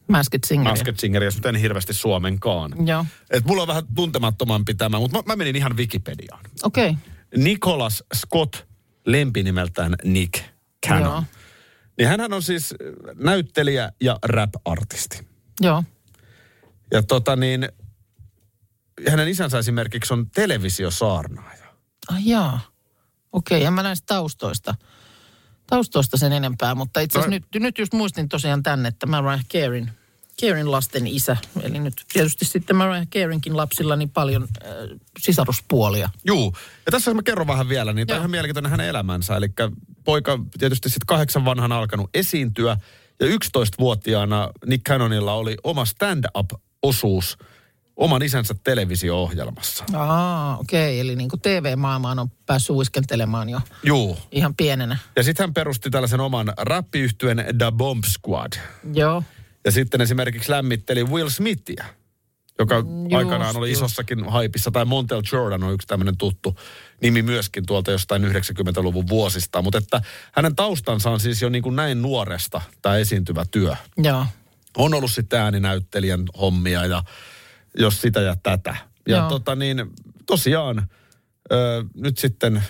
Masked 0.07 0.39
Singer. 0.45 0.71
Masked 0.71 0.95
Singeria, 0.97 1.31
mutta 1.33 1.49
en 1.49 1.55
hirveästi 1.55 1.93
suomenkaan. 1.93 2.87
Joo, 2.87 3.05
Et 3.31 3.45
mulla 3.45 3.61
on 3.61 3.67
vähän 3.67 3.83
tuntemattomampi 3.95 4.73
tämä, 4.73 4.99
mutta 4.99 5.17
mä, 5.17 5.23
mä 5.25 5.35
menin 5.35 5.55
ihan 5.55 5.77
Wikipediaan. 5.77 6.45
okei. 6.63 6.89
Okay. 6.89 7.43
Nicholas 7.43 8.03
Scott, 8.15 8.55
lempinimeltään 9.05 9.95
Nick 10.03 10.43
Cannon. 10.87 11.11
Joo. 11.11 11.23
Niin 11.97 12.07
hänhän 12.07 12.33
on 12.33 12.43
siis 12.43 12.75
näyttelijä 13.13 13.91
ja 14.01 14.19
rap-artisti. 14.23 15.27
Joo. 15.61 15.83
Ja 16.91 17.03
tota 17.03 17.35
niin, 17.35 17.69
hänen 19.09 19.27
isänsä 19.27 19.59
esimerkiksi 19.59 20.13
on 20.13 20.29
televisiosaarnaaja. 20.29 21.65
Ah, 22.11 22.25
jaa. 22.25 22.59
Okei, 23.31 23.57
okay, 23.57 23.67
en 23.67 23.73
mä 23.73 23.83
näistä 23.83 24.05
taustoista. 24.05 24.75
Taustoista 25.67 26.17
sen 26.17 26.31
enempää, 26.31 26.75
mutta 26.75 26.99
itse 26.99 27.19
asiassa 27.19 27.39
No- 27.39 27.45
nyt, 27.53 27.63
nyt 27.63 27.77
just 27.77 27.93
muistin 27.93 28.29
tosiaan 28.29 28.63
tänne, 28.63 28.89
että 28.89 29.05
Mariah 29.05 29.45
Careyn, 29.53 29.91
Careyn 30.41 30.71
lasten 30.71 31.07
isä. 31.07 31.37
Eli 31.61 31.79
nyt 31.79 31.93
tietysti 32.13 32.45
sitten 32.45 32.75
Mariah 32.75 33.07
Careynkin 33.07 33.57
lapsilla 33.57 33.95
niin 33.95 34.09
paljon 34.09 34.43
äh, 34.43 34.69
sisaruspuolia. 35.19 36.09
Juu, 36.25 36.53
ja 36.85 36.91
tässä 36.91 37.13
mä 37.13 37.23
kerron 37.23 37.47
vähän 37.47 37.69
vielä, 37.69 37.93
niin 37.93 38.07
tämä 38.07 38.17
on 38.17 38.21
ihan 38.21 38.31
mielenkiintoinen 38.31 38.71
hänen 38.71 38.87
elämänsä. 38.87 39.35
Eli 39.37 39.47
poika 40.03 40.39
tietysti 40.59 40.89
sitten 40.89 41.05
kahdeksan 41.05 41.45
vanhan 41.45 41.71
alkanut 41.71 42.09
esiintyä, 42.13 42.77
ja 43.19 43.27
11-vuotiaana 43.27 44.49
Nick 44.65 44.83
Cannonilla 44.83 45.33
oli 45.33 45.57
oma 45.63 45.85
stand-up-osuus 45.85 47.37
oman 47.95 48.23
isänsä 48.23 48.55
televisio-ohjelmassa. 48.63 49.83
Aa, 49.93 50.57
okei. 50.57 50.89
Okay. 50.89 50.99
Eli 50.99 51.15
niin 51.15 51.29
kuin 51.29 51.41
TV-maailmaan 51.41 52.19
on 52.19 52.31
päässyt 52.45 52.75
uiskentelemaan 52.75 53.49
jo 53.49 53.61
Juu. 53.83 54.17
ihan 54.31 54.55
pienenä. 54.55 54.97
Ja 55.15 55.23
sitten 55.23 55.43
hän 55.43 55.53
perusti 55.53 55.89
tällaisen 55.89 56.19
oman 56.19 56.53
rappiyhtyeen 56.57 57.45
The 57.57 57.71
Bomb 57.71 58.03
Squad. 58.03 58.53
Joo. 58.93 59.23
Ja 59.65 59.71
sitten 59.71 60.01
esimerkiksi 60.01 60.51
lämmitteli 60.51 61.03
Will 61.03 61.29
Smithia, 61.29 61.85
joka 62.59 62.75
Just, 62.75 63.13
aikanaan 63.17 63.57
oli 63.57 63.69
just. 63.69 63.81
isossakin 63.81 64.29
haipissa. 64.29 64.71
Tai 64.71 64.85
Montel 64.85 65.21
Jordan 65.31 65.63
on 65.63 65.73
yksi 65.73 65.87
tämmöinen 65.87 66.17
tuttu 66.17 66.55
nimi 67.01 67.21
myöskin 67.21 67.65
tuolta 67.65 67.91
jostain 67.91 68.23
90-luvun 68.23 69.07
vuosista. 69.07 69.61
Mutta 69.61 69.77
että 69.77 70.01
hänen 70.31 70.55
taustansa 70.55 71.09
on 71.09 71.19
siis 71.19 71.41
jo 71.41 71.49
niin 71.49 71.63
kuin 71.63 71.75
näin 71.75 72.01
nuoresta 72.01 72.61
tämä 72.81 72.97
esiintyvä 72.97 73.45
työ. 73.51 73.75
Joo. 73.97 74.25
On 74.77 74.93
ollut 74.93 75.11
sitten 75.11 75.39
ääninäyttelijän 75.39 76.23
hommia 76.39 76.85
ja 76.85 77.03
jos 77.79 78.01
sitä 78.01 78.21
ja 78.21 78.35
tätä. 78.43 78.75
Ja 79.07 79.17
Joo. 79.17 79.29
tota 79.29 79.55
niin, 79.55 79.77
tosiaan 80.25 80.89
ö, 81.51 81.85
nyt 81.95 82.17
sitten 82.17 82.63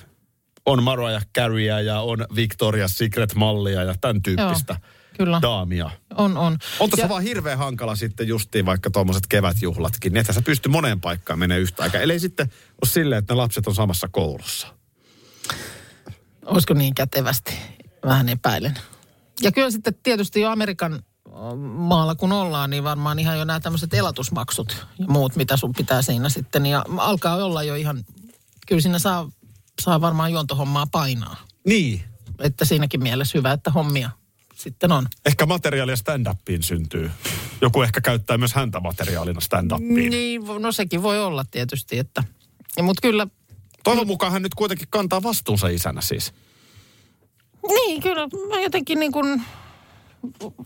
on 0.65 0.83
Mariah 0.83 1.25
Careyä 1.37 1.79
ja 1.79 1.99
on 2.01 2.19
Victoria's 2.35 2.87
Secret-mallia 2.87 3.83
ja 3.83 3.95
tämän 4.01 4.21
tyyppistä 4.21 4.79
kyllä. 5.17 5.39
daamia. 5.41 5.89
On, 6.15 6.37
on. 6.37 6.57
On 6.79 6.89
tässä 6.89 7.05
Ja- 7.05 7.09
vaan 7.09 7.23
hirveän 7.23 7.57
hankala 7.57 7.95
sitten 7.95 8.27
justiin 8.27 8.65
vaikka 8.65 8.89
tuommoiset 8.89 9.27
kevätjuhlatkin, 9.27 10.13
niin 10.13 10.21
että 10.21 10.33
sä 10.33 10.41
pysty 10.41 10.69
moneen 10.69 11.01
paikkaan 11.01 11.39
menee 11.39 11.59
yhtä 11.59 11.83
aikaa. 11.83 12.01
Eli 12.01 12.19
sitten 12.19 12.45
ole 12.81 12.89
silleen, 12.89 13.19
että 13.19 13.33
ne 13.33 13.37
lapset 13.37 13.67
on 13.67 13.75
samassa 13.75 14.07
koulussa. 14.11 14.67
Olisiko 16.45 16.73
niin 16.73 16.95
kätevästi? 16.95 17.53
Vähän 18.05 18.29
epäilen. 18.29 18.73
Ja 19.41 19.51
kyllä 19.51 19.71
sitten 19.71 19.95
tietysti 20.03 20.41
jo 20.41 20.49
Amerikan 20.49 21.03
maalla 21.65 22.15
kun 22.15 22.31
ollaan, 22.31 22.69
niin 22.69 22.83
varmaan 22.83 23.19
ihan 23.19 23.37
jo 23.37 23.45
nämä 23.45 23.59
tämmöiset 23.59 23.93
elatusmaksut 23.93 24.85
ja 24.99 25.05
muut, 25.07 25.35
mitä 25.35 25.57
sun 25.57 25.73
pitää 25.73 26.01
siinä 26.01 26.29
sitten. 26.29 26.65
Ja 26.65 26.85
alkaa 26.97 27.35
olla 27.35 27.63
jo 27.63 27.75
ihan, 27.75 28.05
kyllä 28.67 28.81
siinä 28.81 28.99
saa, 28.99 29.29
saa 29.81 30.01
varmaan 30.01 30.31
juontohommaa 30.31 30.87
painaa. 30.91 31.35
Niin. 31.65 32.01
Että 32.39 32.65
siinäkin 32.65 33.03
mielessä 33.03 33.37
hyvä, 33.37 33.51
että 33.51 33.71
hommia 33.71 34.09
sitten 34.55 34.91
on. 34.91 35.07
Ehkä 35.25 35.45
materiaalia 35.45 35.95
stand-upiin 35.95 36.63
syntyy. 36.63 37.11
Joku 37.61 37.81
ehkä 37.81 38.01
käyttää 38.01 38.37
myös 38.37 38.53
häntä 38.53 38.79
materiaalina 38.79 39.39
stand-upiin. 39.39 40.09
Niin, 40.09 40.41
no 40.59 40.71
sekin 40.71 41.03
voi 41.03 41.23
olla 41.23 41.45
tietysti, 41.51 41.99
että... 41.99 42.23
Mutta 42.81 43.01
kyllä, 43.01 43.27
Toivon 43.85 44.07
mukaan 44.07 44.31
hän 44.31 44.41
nyt 44.41 44.55
kuitenkin 44.55 44.87
kantaa 44.89 45.23
vastuunsa 45.23 45.67
isänä 45.67 46.01
siis. 46.01 46.33
niin 47.69 48.01
kyllä 48.01 48.27
mä 48.49 48.61
jotenkin 48.61 48.99
niin 48.99 49.11
kuin 49.11 49.41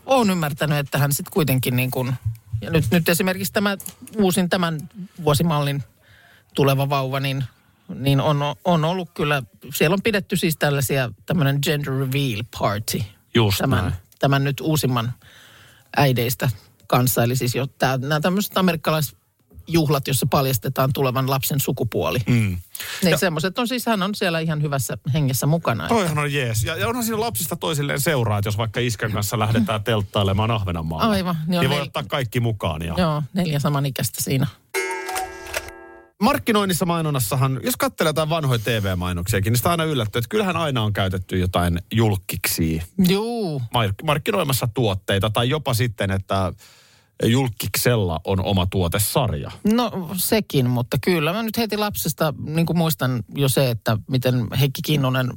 olen 0.05 0.29
ymmärtänyt, 0.29 0.77
että 0.77 0.97
hän 0.97 1.13
sitten 1.13 1.33
kuitenkin 1.33 1.75
niin 1.75 1.91
kuin... 1.91 2.13
Ja 2.61 2.69
nyt, 2.69 2.85
nyt 2.91 3.09
esimerkiksi 3.09 3.53
tämä 3.53 3.77
uusin 4.17 4.49
tämän 4.49 4.89
vuosimallin 5.23 5.83
tuleva 6.55 6.89
vauva, 6.89 7.19
niin, 7.19 7.43
niin 7.95 8.21
on, 8.21 8.37
on 8.65 8.85
ollut 8.85 9.09
kyllä... 9.13 9.43
Siellä 9.73 9.93
on 9.93 10.01
pidetty 10.01 10.37
siis 10.37 10.57
tällaisia, 10.57 11.11
tämmöinen 11.25 11.59
gender 11.63 11.93
reveal 11.93 12.43
party. 12.59 13.01
Just 13.33 13.57
tämän, 13.57 13.83
näin. 13.83 13.93
tämän 14.19 14.43
nyt 14.43 14.61
uusimman 14.61 15.13
äideistä 15.97 16.49
kanssa. 16.87 17.23
Eli 17.23 17.35
siis 17.35 17.55
jo 17.55 17.67
tää, 17.67 17.97
nämä 17.97 18.19
tämmöiset 18.19 18.53
amerikkalaisjuhlat, 19.69 20.07
jossa 20.07 20.25
paljastetaan 20.29 20.93
tulevan 20.93 21.29
lapsen 21.29 21.59
sukupuoli. 21.59 22.19
Mm. 22.27 22.57
Niin 23.03 23.17
semmoiset 23.17 23.59
on 23.59 23.67
siis, 23.67 23.85
hän 23.85 24.03
on 24.03 24.15
siellä 24.15 24.39
ihan 24.39 24.61
hyvässä 24.61 24.97
hengessä 25.13 25.47
mukana. 25.47 25.87
Toihan 25.87 26.17
on 26.17 26.33
jees. 26.33 26.63
Ja, 26.63 26.75
ja 26.75 26.87
onhan 26.87 27.03
siinä 27.03 27.19
lapsista 27.19 27.55
toisilleen 27.55 28.01
seuraa, 28.01 28.37
että 28.37 28.47
jos 28.47 28.57
vaikka 28.57 28.79
iskän 28.79 29.11
kanssa 29.11 29.39
lähdetään 29.39 29.83
telttailemaan 29.83 30.51
Ahvenanmaalle. 30.51 31.15
Aivan, 31.15 31.35
niin 31.47 31.59
Niin, 31.59 31.69
voi 31.69 31.79
nel- 31.79 31.83
ottaa 31.83 32.03
kaikki 32.03 32.39
mukaan. 32.39 32.81
Ja... 32.81 32.93
Joo, 32.97 33.23
neljä 33.33 33.59
samanikäistä 33.59 34.23
siinä. 34.23 34.47
Markkinoinnissa 36.21 36.85
mainonnassahan, 36.85 37.59
jos 37.63 37.75
katselee 37.77 38.09
jotain 38.09 38.29
vanhoja 38.29 38.59
TV-mainoksiakin, 38.59 39.51
niin 39.51 39.57
sitä 39.57 39.69
aina 39.71 39.83
yllättyy, 39.83 40.19
että 40.19 40.29
kyllähän 40.29 40.57
aina 40.57 40.83
on 40.83 40.93
käytetty 40.93 41.37
jotain 41.37 41.79
julkkiksi 41.91 42.81
Juu, 43.09 43.61
mark- 43.73 44.03
markkinoimassa 44.03 44.67
tuotteita. 44.73 45.29
Tai 45.29 45.49
jopa 45.49 45.73
sitten, 45.73 46.11
että 46.11 46.53
julkiksella 47.23 48.19
on 48.23 48.45
oma 48.45 48.67
tuotesarja. 48.71 49.51
no 49.73 50.09
sekin, 50.17 50.69
mutta 50.69 50.97
kyllä 51.01 51.33
mä 51.33 51.43
nyt 51.43 51.57
heti 51.57 51.77
lapsesta 51.77 52.33
niin 52.45 52.65
kuin 52.65 52.77
muistan 52.77 53.23
jo 53.35 53.49
se, 53.49 53.69
että 53.69 53.97
miten 54.07 54.47
Heikki 54.59 54.81
Kinnunen 54.81 55.33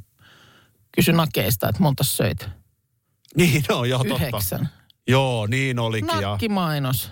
kysyi 0.91 1.13
nakeista, 1.13 1.69
että 1.69 1.83
monta 1.83 2.03
söit. 2.03 2.47
Niin, 3.37 3.63
no 3.69 3.85
joo, 3.85 4.03
totta. 4.03 4.23
Yhdeksän. 4.23 4.69
Joo, 5.07 5.47
niin 5.47 5.79
olikin. 5.79 6.21
Ja, 6.21 6.29
Nakkimainos. 6.29 7.11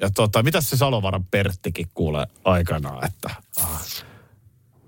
ja 0.00 0.10
tota, 0.10 0.42
mitä 0.42 0.60
se 0.60 0.76
Salovaran 0.76 1.24
Perttikin 1.24 1.86
kuulee 1.94 2.26
aikanaan, 2.44 3.04
että 3.04 3.30
ah, 3.62 3.82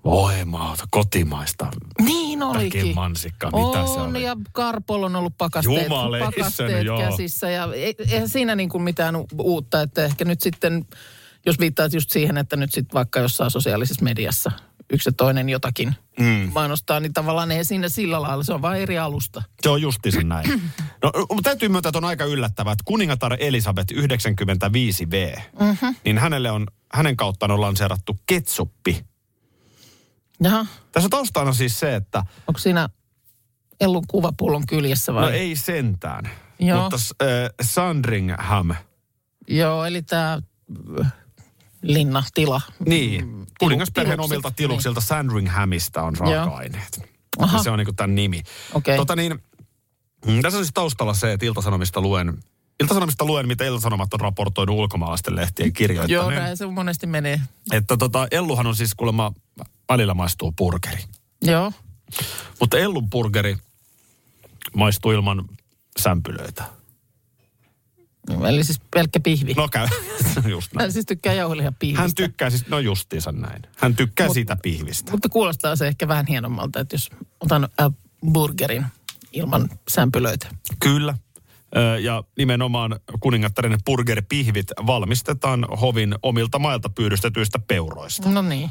voi 0.04 0.44
maata, 0.44 0.85
kotimaista 0.90 1.66
Niin 2.04 2.42
olikin. 2.42 2.80
väkin 2.80 2.94
mansikka, 2.94 3.47
mitä 3.47 3.87
se 3.87 4.00
on, 4.00 4.11
oli? 4.11 4.23
ja 4.23 4.37
Karpol 4.52 5.02
on 5.02 5.16
ollut 5.16 5.38
pakasteet, 5.38 5.88
pakasteet 6.21 6.85
joo. 6.87 6.99
käsissä. 6.99 7.50
Ja 7.50 7.68
ei- 7.75 7.94
eihän 8.11 8.28
siinä 8.28 8.54
niin 8.54 8.68
kuin 8.68 8.82
mitään 8.82 9.14
uutta, 9.38 9.82
että 9.82 10.04
ehkä 10.04 10.25
nyt 10.25 10.40
sitten, 10.40 10.87
jos 11.47 11.59
viittaat 11.59 11.92
just 11.92 12.11
siihen, 12.11 12.37
että 12.38 12.56
nyt 12.56 12.73
sitten 12.73 12.94
vaikka 12.94 13.21
jossain 13.21 13.50
sosiaalisessa 13.50 14.04
mediassa 14.04 14.52
yksi 14.92 15.09
ja 15.09 15.12
toinen 15.12 15.49
jotakin 15.49 15.94
mm. 16.18 16.50
mainostaa, 16.52 17.00
niin 17.00 17.12
tavallaan 17.12 17.50
ei 17.50 17.64
siinä 17.64 17.88
sillä 17.88 18.23
lailla, 18.23 18.44
se 18.44 18.52
on 18.52 18.62
vain 18.62 18.82
eri 18.82 18.99
alusta. 18.99 19.42
Se 19.62 19.68
on 19.68 19.82
justiinsa 19.82 20.23
näin. 20.23 20.62
No, 21.02 21.12
mutta 21.30 21.42
täytyy 21.50 21.68
myöntää, 21.68 21.88
että 21.88 21.99
on 21.99 22.04
aika 22.04 22.25
yllättävää, 22.25 22.73
että 22.73 22.82
kuningatar 22.85 23.37
Elisabeth 23.38 23.92
95V, 23.92 25.40
mm-hmm. 25.61 25.94
niin 26.04 26.18
hänelle 26.18 26.50
on, 26.50 26.66
hänen 26.92 27.16
kauttaan 27.16 27.50
on 27.50 27.61
lanseerattu 27.61 28.18
ketsuppi. 28.26 29.04
Jaha, 30.42 30.66
Tässä 30.92 31.08
taustana 31.08 31.52
siis 31.52 31.80
se, 31.80 31.96
että 31.96 32.25
onko 32.46 32.58
siinä 32.58 32.88
Ellun 33.80 34.04
kuvapullon 34.06 34.66
kyljessä 34.66 35.14
vai? 35.14 35.22
no 35.22 35.28
ei 35.28 35.56
sentään, 35.56 36.30
Joo. 36.58 36.80
mutta 36.82 36.96
äh, 37.22 37.50
Sandringham, 37.62 38.75
Joo, 39.49 39.84
eli 39.84 40.02
tämä 40.02 40.38
linna, 41.82 42.22
tila. 42.34 42.61
niin, 42.87 43.46
kuningasperheen 43.58 44.18
tilukset, 44.18 44.32
omilta 44.32 44.50
tiluksilta 44.56 45.00
Sandringhamista 45.00 46.02
on 46.02 46.16
raaka-aineet. 46.16 47.02
Aha. 47.38 47.62
Se 47.62 47.70
on 47.70 47.78
niin 47.78 47.96
tämän 47.96 48.14
nimi. 48.14 48.42
Okei. 48.75 48.96
Tota 48.96 49.16
niin, 49.16 49.32
mm, 50.26 50.42
tässä 50.42 50.58
on 50.58 50.64
siis 50.64 50.75
taustalla 50.75 51.14
se, 51.14 51.32
että 51.32 51.46
Iltasanomista 51.46 52.00
luen, 52.00 52.38
Iltasanomista 52.80 53.25
luen, 53.25 53.46
mitä 53.46 53.64
Iltasanomat 53.64 54.14
on 54.14 54.20
raportoinut 54.20 54.76
ulkomaalaisten 54.76 55.37
lehtien 55.37 55.66
Joo, 55.66 55.72
kirjoittaneen. 55.75 56.42
näin 56.42 56.56
se 56.56 56.66
monesti 56.66 57.06
menee. 57.06 57.40
Että 57.72 57.96
tota, 57.96 58.26
Elluhan 58.30 58.66
on 58.66 58.76
siis 58.76 58.94
kuulemma, 58.94 59.32
välillä 59.88 60.14
maistuu 60.14 60.52
burgeri. 60.52 61.04
Joo, 61.42 61.73
Mutta 62.61 62.78
Ellun 62.78 63.11
burgeri 63.11 63.56
maistuu 64.76 65.12
ilman 65.12 65.44
sämpylöitä. 66.00 66.64
eli 68.49 68.64
siis 68.64 68.80
pelkkä 68.94 69.21
pihvi. 69.21 69.54
No 69.54 69.68
käy, 69.68 69.88
just 70.50 70.73
näin. 70.75 70.85
Hän 70.85 70.92
siis 70.92 71.06
tykkää 71.06 71.32
jauhelihan 71.32 71.75
pihvistä. 71.78 72.02
Hän 72.02 72.14
tykkää 72.14 72.50
siis, 72.50 72.66
no 72.68 72.78
justiinsa 72.78 73.32
näin. 73.32 73.62
Hän 73.76 73.97
tykkää 73.97 74.26
Mut- 74.26 74.35
siitä 74.35 74.56
pihvistä. 74.62 75.11
Mutta 75.12 75.28
kuulostaa 75.28 75.76
se 75.76 75.87
ehkä 75.87 76.09
vähän 76.09 76.26
hienommalta, 76.26 76.80
että 76.80 76.94
jos 76.94 77.11
otan 77.40 77.68
äh, 77.80 77.90
burgerin 78.32 78.87
ilman 79.32 79.68
sämpylöitä. 79.90 80.47
Kyllä. 80.80 81.14
Ja 82.02 82.25
nimenomaan 82.38 83.00
kuningattaren 83.21 83.78
burgeripihvit 83.87 84.66
valmistetaan 84.87 85.66
hovin 85.80 86.14
omilta 86.23 86.59
mailta 86.59 86.88
pyydystetyistä 86.88 87.59
peuroista. 87.59 88.30
No 88.30 88.42
niin. 88.42 88.71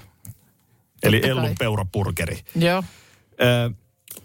Eli. 1.04 1.22
Ellun 1.24 1.56
peurapurgeri. 1.60 2.40
Joo. 2.56 2.84
Ö, 3.42 3.72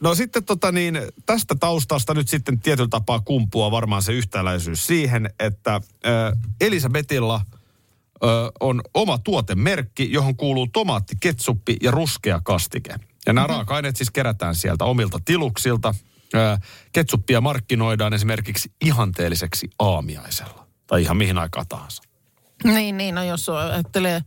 No 0.01 0.15
sitten 0.15 0.45
tota 0.45 0.73
niin, 0.73 0.99
tästä 1.27 1.55
taustasta 1.55 2.15
nyt 2.15 2.29
sitten 2.29 2.61
tietyllä 2.61 2.89
tapaa 2.89 3.21
kumpua 3.21 3.71
varmaan 3.71 4.03
se 4.03 4.13
yhtäläisyys 4.13 4.87
siihen, 4.87 5.31
että 5.39 5.81
Elisabetilla– 6.61 7.41
on 8.61 8.83
oma 8.95 9.19
tuotemerkki, 9.19 10.13
johon 10.13 10.37
kuuluu 10.37 10.67
tomaatti, 10.67 11.15
ketsuppi 11.21 11.77
ja 11.83 11.91
ruskea 11.91 12.41
kastike. 12.45 12.95
Ja 13.27 13.33
nämä 13.33 13.47
mm-hmm. 13.47 13.57
raaka-aineet 13.57 13.97
siis 13.97 14.11
kerätään 14.11 14.55
sieltä 14.55 14.85
omilta 14.85 15.19
tiluksilta. 15.25 15.95
Ketsuppia 16.93 17.41
markkinoidaan 17.41 18.15
esimerkiksi 18.15 18.73
ihanteelliseksi 18.85 19.71
aamiaisella. 19.79 20.67
Tai 20.87 21.03
ihan 21.03 21.17
mihin 21.17 21.39
aikaan 21.39 21.67
tahansa. 21.69 22.03
Niin, 22.65 22.97
niin. 22.97 23.15
No 23.15 23.25
jos 23.25 23.49
ajattelee, 23.49 24.23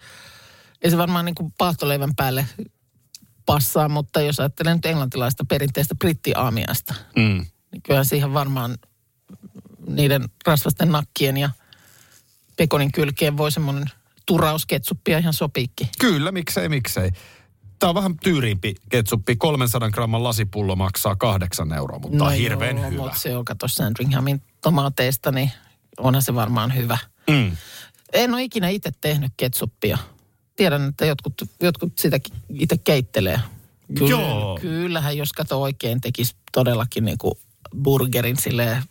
ei 0.82 0.92
se 0.92 0.98
varmaan 0.98 1.26
niin 1.26 1.36
kuin 1.36 1.54
paahtoleivän 1.58 2.16
päälle 2.16 2.46
passaa, 3.46 3.90
mutta 3.90 4.22
jos 4.22 4.40
ajattelee 4.40 4.76
nyt 4.76 4.86
englantilaista 4.86 5.46
perinteistä 5.50 5.96
brittiaamiaista, 5.96 6.94
mm. 7.16 7.46
niin 7.72 7.82
kyllä 7.84 8.04
siihen 8.04 8.34
varmaan 8.34 8.78
niiden 9.88 10.30
rasvasten 10.46 10.92
nakkien 10.92 11.38
ja 11.38 11.50
pekonin 12.58 12.92
kylkeen 12.92 13.38
voi 13.38 13.52
semmoinen 13.52 13.86
turausketsuppia 14.26 15.18
ihan 15.18 15.34
sopiikki. 15.34 15.90
Kyllä, 16.00 16.32
miksei, 16.32 16.70
miksei. 16.70 17.12
Tämä 17.80 17.90
on 17.90 17.96
vähän 17.96 18.18
tyyriimpi 18.18 18.76
ketsuppi. 18.90 19.36
300 19.36 19.90
gramman 19.90 20.24
lasipullo 20.24 20.76
maksaa 20.76 21.16
8 21.16 21.74
euroa, 21.74 22.00
mutta 22.00 22.18
no 22.18 22.26
on 22.26 22.34
hirveän 22.34 22.78
joo, 22.78 22.90
hyvä. 22.90 23.02
mutta 23.04 23.20
se 23.20 23.38
on, 23.38 23.46
kato 23.46 23.68
Sandringhamin 23.68 24.42
tomaateista, 24.62 25.32
niin 25.32 25.52
onhan 25.98 26.22
se 26.22 26.36
varmaan 26.36 26.76
hyvä. 26.76 26.98
Mm. 27.30 27.58
En 28.14 28.34
ole 28.34 28.44
ikinä 28.44 28.70
itse 28.70 28.92
tehnyt 29.02 29.32
ketsuppia. 29.38 29.98
Tiedän, 30.60 30.90
että 30.90 31.06
jotkut, 31.06 31.34
jotkut 31.62 31.98
sitä 31.98 32.20
itse 32.54 32.78
keittelee. 32.78 33.40
Kyllä, 33.98 34.10
Joo. 34.10 34.58
Kyllähän, 34.62 35.18
jos 35.18 35.34
kato 35.34 35.62
oikein, 35.62 36.02
tekisi 36.02 36.36
todellakin 36.52 37.06
niin 37.06 37.18
kuin 37.18 37.34
burgerin 37.84 38.38
silleen 38.38 38.84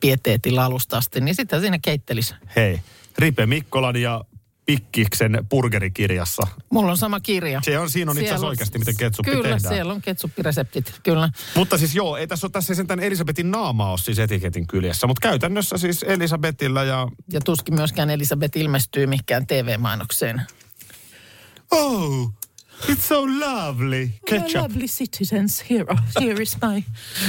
pieteetillä 0.00 0.64
alusta 0.64 0.96
asti, 0.96 1.20
niin 1.20 1.34
sitten 1.34 1.60
siinä 1.60 1.78
keittelisi. 1.78 2.34
Hei, 2.56 2.80
Ripe 3.18 3.46
Mikkolan 3.46 3.96
ja 3.96 4.24
Pikkiksen 4.66 5.46
burgerikirjassa. 5.50 6.42
Mulla 6.70 6.90
on 6.90 6.98
sama 6.98 7.20
kirja. 7.20 7.60
Se 7.64 7.78
on, 7.78 7.90
siinä 7.90 8.10
on 8.10 8.18
itse 8.18 8.28
asiassa 8.28 8.46
oikeasti, 8.46 8.78
miten 8.78 8.96
ketsuppi 8.96 9.30
kyllä, 9.30 9.42
tehdään. 9.42 9.62
Kyllä, 9.62 9.74
siellä 9.74 9.92
on 9.92 10.02
ketsuppireseptit, 10.02 11.00
kyllä. 11.02 11.30
Mutta 11.54 11.78
siis 11.78 11.94
joo, 11.94 12.16
ei 12.16 12.26
tässä 12.26 12.46
ole 12.46 12.52
tässä 12.52 12.74
sentään 12.74 13.00
Elisabetin 13.00 13.50
naama 13.50 13.90
ole 13.90 13.98
siis 13.98 14.18
etiketin 14.18 14.66
kyljessä, 14.66 15.06
mutta 15.06 15.28
käytännössä 15.28 15.78
siis 15.78 16.02
Elisabetilla 16.02 16.84
ja... 16.84 17.08
Ja 17.32 17.40
tuskin 17.40 17.74
myöskään 17.74 18.10
Elisabet 18.10 18.56
ilmestyy 18.56 19.06
mikään 19.06 19.46
TV-mainokseen. 19.46 20.42
Oh, 21.72 22.32
It's 22.88 23.08
so 23.08 23.24
lovely. 23.40 24.10
Ketchup. 24.26 24.62
lovely 24.62 24.86
citizens. 24.86 25.64
Here, 25.70 25.84
here 26.20 26.42
is 26.42 26.56
my... 26.62 26.82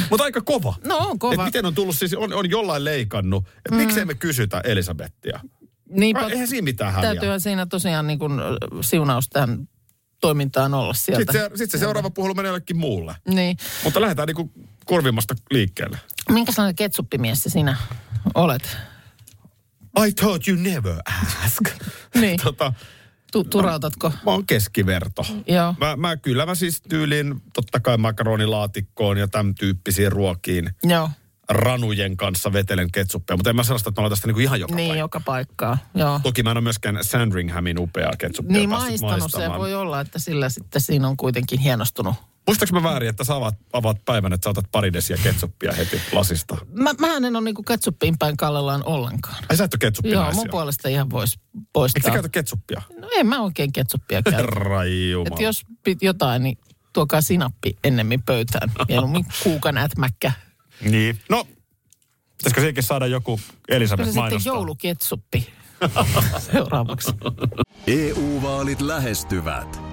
Mutta 0.10 0.24
aika 0.24 0.42
kova. 0.42 0.76
No 0.88 0.98
on 0.98 1.20
kova. 1.20 1.34
Et 1.34 1.46
miten 1.46 1.66
on 1.66 1.76
tullut 1.76 1.98
siis, 1.98 2.14
on, 2.14 2.34
on 2.34 2.50
jollain 2.50 2.84
leikannut. 2.84 3.46
Et 3.66 3.72
mm. 3.72 3.78
miksei 3.78 4.06
me 4.06 4.14
kysytä 4.14 4.62
Elisabettia? 4.64 5.40
Niin, 5.90 6.18
Eihän 6.18 6.48
siinä 6.48 6.64
mitään 6.64 6.94
häviä. 6.94 7.10
Täytyyhän 7.10 7.42
siinä 7.42 7.66
tosiaan 7.66 8.08
niin 8.08 8.20
kuin 8.20 8.32
siunaus 8.82 9.30
tähän 9.30 9.68
toimintaan 10.22 10.74
olla 10.74 10.94
sieltä. 10.94 11.20
Sitten 11.20 11.42
se, 11.42 11.58
sit 11.58 11.72
se 11.72 11.78
seuraava 11.78 12.10
puhelu 12.10 12.34
menee 12.34 12.50
jollekin 12.50 12.78
muulle. 12.78 13.16
Niin. 13.28 13.58
Mutta 13.84 14.02
lähdetään 14.02 14.28
niin 14.28 14.36
kuin 14.36 14.52
korvimmasta 14.86 15.36
liikkeelle. 15.52 16.00
Minkälainen 16.30 16.76
ketsuppimies 16.76 17.44
sinä 17.44 17.78
olet? 18.36 18.78
I 20.08 20.12
thought 20.12 20.48
you 20.48 20.58
never 20.58 20.96
ask. 21.46 21.62
niin. 22.22 22.40
tota, 22.44 22.74
Tu- 23.34 23.44
turautatko? 23.44 24.10
Mä, 24.10 24.16
mä 24.26 24.32
oon 24.32 24.46
keskiverto. 24.46 25.22
Joo. 25.48 25.76
Mä, 25.80 25.96
mä, 25.96 26.18
kyllä 26.18 26.46
mä 26.46 26.56
siis 26.56 26.82
tyylin 26.90 27.42
totta 27.54 27.80
kai 27.80 27.98
makaronilaatikkoon 27.98 29.18
ja 29.18 29.28
tämän 29.28 29.56
tyyppisiin 29.56 30.12
ruokiin. 30.12 30.70
Joo. 30.84 31.10
Ranujen 31.50 32.18
kanssa 32.18 32.54
vetelen 32.54 32.92
ketsuppia, 32.92 33.38
mutta 33.38 33.50
en 33.50 33.56
mä 33.56 33.64
sellaista, 33.64 33.90
että 33.90 34.02
mä 34.02 34.10
tästä 34.10 34.28
niinku 34.28 34.40
ihan 34.40 34.60
joka 34.60 34.76
Niin, 34.76 34.88
paikka. 34.90 35.00
joka 35.00 35.20
paikkaa, 35.20 35.78
joo. 35.96 36.20
Toki 36.24 36.44
mä 36.44 36.52
en 36.52 36.58
ole 36.58 36.64
myöskään 36.64 37.00
Sandringhamin 37.02 37.80
upeaa 37.80 38.14
ketsuppia 38.18 38.58
Niin 38.58 38.70
maistanut, 38.70 39.32
se 39.32 39.50
voi 39.58 39.76
olla, 39.76 40.02
että 40.02 40.20
sillä 40.20 40.50
sitten 40.50 40.82
siinä 40.82 41.08
on 41.08 41.18
kuitenkin 41.18 41.60
hienostunut 41.60 42.16
Muistaaks 42.48 42.72
mä 42.72 42.84
väärin, 42.84 43.10
että 43.10 43.24
sä 43.24 43.36
avaat, 43.36 43.56
avaat 43.74 43.98
päivän, 44.06 44.34
että 44.34 44.46
sä 44.46 44.50
otat 44.50 44.66
pari 44.72 44.94
desiä 44.94 45.18
ketsuppia 45.24 45.72
heti 45.72 46.02
lasista? 46.12 46.58
Mä, 46.72 46.94
mä 47.00 47.08
en 47.08 47.36
ole 47.36 47.42
niinku 47.44 47.64
ketsuppiin 47.64 48.18
päin 48.18 48.38
kallellaan 48.38 48.84
ollenkaan. 48.86 49.44
Ai 49.50 49.58
sä 49.58 49.64
et 49.64 49.74
ole? 49.74 50.12
Joo, 50.12 50.32
mun 50.32 50.48
puolesta 50.52 50.90
ihan 50.90 51.10
voisi 51.10 51.40
poistaa. 51.74 52.00
Eikö 52.00 52.08
sä 52.08 52.14
käytä 52.14 52.30
ketsuppia? 52.30 52.82
No 53.00 53.10
en 53.16 53.28
mä 53.28 53.42
oikein 53.42 53.74
ketsuppia 53.74 54.22
käytä. 54.22 54.38
Herra 54.38 54.84
Et 55.26 55.40
jos 55.40 55.62
pit 55.84 56.02
jotain, 56.02 56.44
niin 56.44 56.58
tuokaa 56.94 57.22
sinappi 57.22 57.78
ennemmin 57.84 58.24
pöytään. 58.24 58.72
Mieluummin 58.88 59.26
kuukan 59.44 59.78
ätmäkkä. 59.78 60.32
Niin. 60.82 61.20
No, 61.30 61.48
pitäisikö 62.38 62.62
siihenkin 62.62 62.84
saada 62.84 63.08
joku 63.08 63.40
Elisabeth 63.70 64.14
mainostaa? 64.14 64.40
sitten 64.40 64.52
jouluketsuppi 64.52 65.54
seuraavaksi. 66.52 67.12
EU-vaalit 67.88 68.82
lähestyvät. 68.82 69.93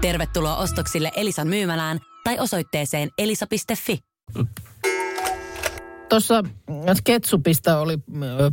Tervetuloa 0.00 0.56
ostoksille 0.56 1.10
Elisan 1.16 1.48
myymälään 1.48 2.00
tai 2.24 2.38
osoitteeseen 2.38 3.10
elisa.fi. 3.18 3.98
Tuossa 6.08 6.44
Ketsupista 7.04 7.78
oli 7.78 7.98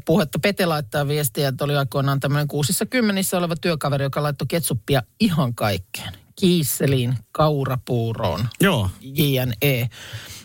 puhetta. 0.06 0.40
Pete 0.40 0.66
laittaa 0.66 1.08
viestiä, 1.08 1.48
että 1.48 1.64
oli 1.64 1.76
aikoinaan 1.76 2.20
tämmöinen 2.20 2.48
kuusissa 2.48 2.86
kymmenissä 2.86 3.38
oleva 3.38 3.56
työkaveri, 3.56 4.04
joka 4.04 4.24
laittoi 4.24 4.48
ketsuppia 4.48 5.02
ihan 5.20 5.56
kaikkeen. 5.56 6.14
Kiisseliin, 6.36 7.18
kaurapuuroon, 7.32 8.48
Joo. 8.62 8.90
JNE. 9.02 9.90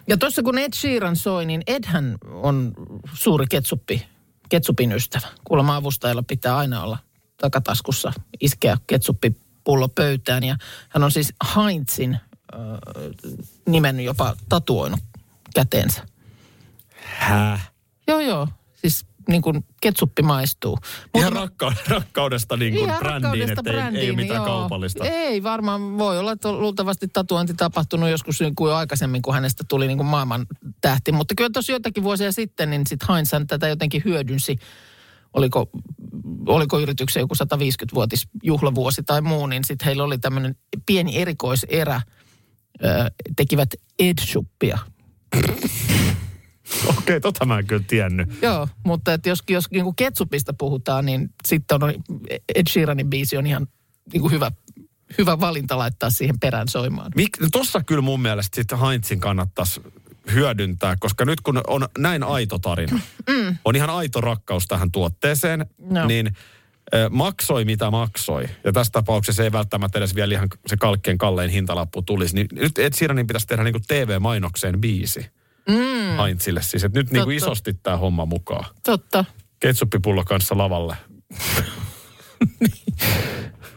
Ja 0.09 0.17
tuossa 0.17 0.43
kun 0.43 0.59
Ed 0.59 0.73
Sheeran 0.75 1.17
soi, 1.17 1.47
niin 1.47 1.63
Edhän 1.67 2.19
on 2.33 2.73
suuri 3.15 3.47
ketsuppi, 3.51 4.07
ketsupin 4.49 4.93
ystävä. 4.93 5.27
Kuulemma 5.45 5.77
avustajalla 5.77 6.23
pitää 6.23 6.57
aina 6.57 6.83
olla 6.83 6.99
takataskussa 7.37 8.13
iskeä 8.41 8.77
ketsuppi 8.87 9.37
pullo 9.65 9.89
pöytään. 9.89 10.45
Ja 10.45 10.57
hän 10.89 11.05
on 11.05 11.11
siis 11.11 11.33
Heinzin 11.57 12.15
äh, 12.15 12.21
nimen 13.69 14.01
jopa 14.01 14.37
tatuoinut 14.49 15.01
käteensä. 15.55 16.07
Häh? 17.05 17.73
Joo, 18.09 18.21
joo. 18.21 18.49
Siis 18.75 19.07
niin 19.29 19.43
kuin 19.43 19.65
ketsuppi 19.81 20.23
maistuu. 20.23 20.79
Ihan 21.15 21.33
rakka- 21.33 21.75
rakkaudesta 21.89 22.57
niin 22.57 22.75
kuin 22.75 22.93
brändiin, 22.99 23.51
että 23.51 23.91
ei, 23.93 24.07
ei 24.07 24.17
mitään 24.17 24.37
joo. 24.37 24.47
kaupallista. 24.47 25.05
Ei 25.05 25.43
varmaan, 25.43 25.99
voi 25.99 26.19
olla, 26.19 26.33
että 26.33 26.49
on 26.49 26.61
luultavasti 26.61 27.09
tatuointi 27.09 27.55
tapahtunut 27.55 28.11
joskus 28.11 28.41
niin 28.41 28.55
kuin 28.55 28.73
aikaisemmin, 28.73 29.23
kun 29.23 29.35
hänestä 29.35 29.65
tuli 29.69 29.87
niin 29.87 29.99
kuin 29.99 30.07
maailman 30.07 30.47
tähti. 30.81 31.13
Mutta 31.13 31.35
kyllä 31.35 31.51
tuossa 31.53 31.73
joitakin 31.73 32.03
vuosia 32.03 32.33
sitten, 32.33 32.71
niin 32.71 32.87
sitten 32.87 33.09
Heinz 33.15 33.31
tätä 33.47 33.69
jotenkin 33.69 34.03
hyödynsi 34.05 34.59
oliko, 35.33 35.71
oliko 36.47 36.81
yrityksen 36.81 37.21
joku 37.21 37.35
150-vuotisjuhlavuosi 37.35 39.03
tai 39.07 39.21
muu, 39.21 39.47
niin 39.47 39.65
sitten 39.65 39.87
heillä 39.87 40.05
oli 40.05 40.19
tämmöinen 40.19 40.57
pieni 40.87 41.19
erikoiserä, 41.19 42.01
ö, 42.85 43.11
tekivät 43.37 43.69
Edshuppia. 43.99 44.79
Okei, 46.87 46.99
okay, 46.99 47.21
tota 47.21 47.45
mä 47.45 47.59
en 47.59 47.67
kyllä 47.67 47.85
tiennyt. 47.87 48.43
Joo, 48.43 48.69
mutta 48.85 49.13
että 49.13 49.29
jos, 49.29 49.43
jos 49.51 49.71
niin 49.71 49.85
kuin 49.85 49.97
ketsupista 49.97 50.53
puhutaan, 50.53 51.05
niin 51.05 51.31
sitten 51.49 51.85
on 51.85 51.95
Ed 52.55 52.67
Sheeranin 52.71 53.11
biisi 53.11 53.37
on 53.37 53.47
ihan 53.47 53.67
niin 54.13 54.31
hyvä, 54.31 54.51
hyvä 55.19 55.41
valinta 55.41 55.79
laittaa 55.79 56.11
siihen 56.11 56.39
perään 56.41 56.69
soimaan. 56.69 57.13
Mik, 57.17 57.41
no 57.41 57.49
tossa 57.53 57.83
kyllä 57.83 58.03
mun 58.03 58.21
mielestä 58.21 58.57
sitten 58.57 58.79
Heinzin 58.79 59.21
kannattaisi 59.21 59.81
hyödyntää, 60.35 60.97
koska 61.01 61.25
nyt 61.25 61.41
kun 61.41 61.61
on 61.67 61.89
näin 61.99 62.23
aito 62.23 62.59
tarina, 62.59 63.01
mm. 63.29 63.57
on 63.65 63.77
ihan 63.77 63.91
aito 63.91 64.21
rakkaus 64.21 64.67
tähän 64.67 64.93
tuotteeseen, 64.93 65.67
No. 65.79 66.07
niin 66.07 66.37
maksoi 67.11 67.65
mitä 67.65 67.91
maksoi, 67.91 68.49
ja 68.65 68.73
tässä 68.73 68.91
tapauksessa 68.91 69.45
ei 69.45 69.53
välttämättä 69.53 69.99
edes 69.99 70.15
vielä 70.15 70.35
ihan 70.35 70.49
se 70.67 70.77
kalkkeen 70.77 71.19
kallein 71.19 71.51
hintalappu 71.51 72.03
tulisi, 72.03 72.35
niin 72.35 72.47
nyt 72.53 72.79
Ed 72.79 72.93
Sheeranin 72.93 73.27
pitäisi 73.27 73.47
tehdä 73.47 73.65
niin 73.65 73.73
kuin 73.73 73.85
TV-mainokseen 73.89 74.81
biisi. 74.81 75.27
Mm. 75.69 76.23
Heinzille 76.23 76.63
siis, 76.63 76.85
että 76.85 76.99
nyt 76.99 77.11
niin 77.11 77.25
kuin 77.25 77.37
isosti 77.37 77.75
tämä 77.75 77.97
homma 77.97 78.27
mukaan. 78.27 78.65
Totta. 78.83 79.25
Ketsuppipullo 79.61 80.25
kanssa 80.25 80.59
lavalle. 80.59 80.97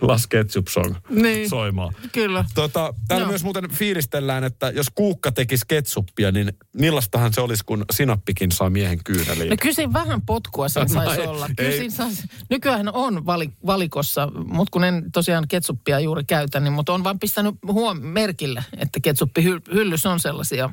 Las 0.07 0.27
Ketchup 0.27 0.67
Song 0.67 0.95
Niin. 1.09 1.49
soimaan. 1.49 1.93
Kyllä. 2.11 2.45
Tota, 2.55 2.93
täällä 3.07 3.23
Joo. 3.23 3.29
myös 3.29 3.43
muuten 3.43 3.69
fiilistellään, 3.71 4.43
että 4.43 4.69
jos 4.69 4.87
kuukka 4.95 5.31
tekisi 5.31 5.65
ketsuppia, 5.67 6.31
niin 6.31 6.53
millaistahan 6.73 7.33
se 7.33 7.41
olisi, 7.41 7.63
kun 7.65 7.85
sinappikin 7.93 8.51
saa 8.51 8.69
miehen 8.69 8.99
kyyneliin? 9.03 9.49
No 9.49 9.55
kyllä 9.61 9.75
siinä 9.75 9.93
vähän 9.93 10.21
potkua 10.21 10.65
No 10.65 10.69
saisi 10.69 11.21
ei- 11.21 11.27
olla. 11.27 11.49
Ei. 11.57 11.77
siinä 11.77 11.89
saisi, 11.95 12.23
nykyään 12.49 12.89
on 12.93 13.25
vali, 13.25 13.49
valikossa, 13.65 14.27
mutta 14.47 14.71
kun 14.71 14.83
en 14.83 15.11
tosiaan 15.11 15.47
ketsuppia 15.47 15.99
juuri 15.99 16.23
käytä, 16.23 16.59
niin 16.59 16.73
mutta 16.73 16.93
on 16.93 17.03
vaan 17.03 17.19
pistänyt 17.19 17.55
huom 17.67 17.97
merkille, 18.01 18.63
että 18.77 18.99
ketsuppihyllys 18.99 20.05
on 20.05 20.19
sellaisia 20.19 20.69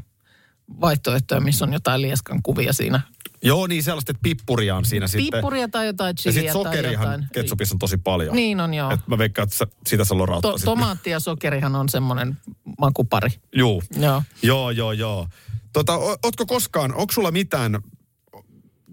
vaihtoehtoja, 0.81 1.40
missä 1.40 1.64
on 1.64 1.72
jotain 1.72 2.03
lieskan 2.03 2.42
kuvia 2.42 2.72
siinä. 2.72 3.01
Joo, 3.44 3.66
niin 3.66 3.83
sellaista, 3.83 4.11
että 4.12 4.20
pippuria 4.22 4.77
on 4.77 4.85
siinä 4.85 5.09
sitten. 5.09 5.31
Pippuria 5.40 5.68
tai 5.68 5.87
jotain 5.87 6.09
Ja 6.11 6.14
chiliä 6.14 6.33
sitten 6.33 6.53
tai 6.62 6.72
sokerihan 6.72 7.05
jotain. 7.12 7.27
ketsupissa 7.33 7.75
on 7.75 7.79
tosi 7.79 7.96
paljon. 7.96 8.37
Niin 8.37 8.61
on 8.61 8.75
joo. 8.75 8.90
Et 8.90 9.01
mä 9.07 9.18
veikkaan, 9.18 9.48
että 9.48 9.66
sitä 9.87 10.05
sä 10.05 10.18
lorauttaisit. 10.18 10.64
To, 10.64 10.70
tomaatti 10.70 11.11
ja 11.11 11.20
sokerihan 11.20 11.77
on 11.77 11.88
semmoinen 11.88 12.37
makupari. 12.79 13.31
Juu. 13.57 13.83
Joo. 13.96 14.22
Joo, 14.42 14.70
joo, 14.70 14.92
joo. 14.92 15.29
Tota, 15.72 15.94
o- 15.94 16.16
ootko 16.22 16.46
koskaan, 16.46 16.94
onko 16.94 17.12
sulla 17.12 17.31
mitään, 17.31 17.79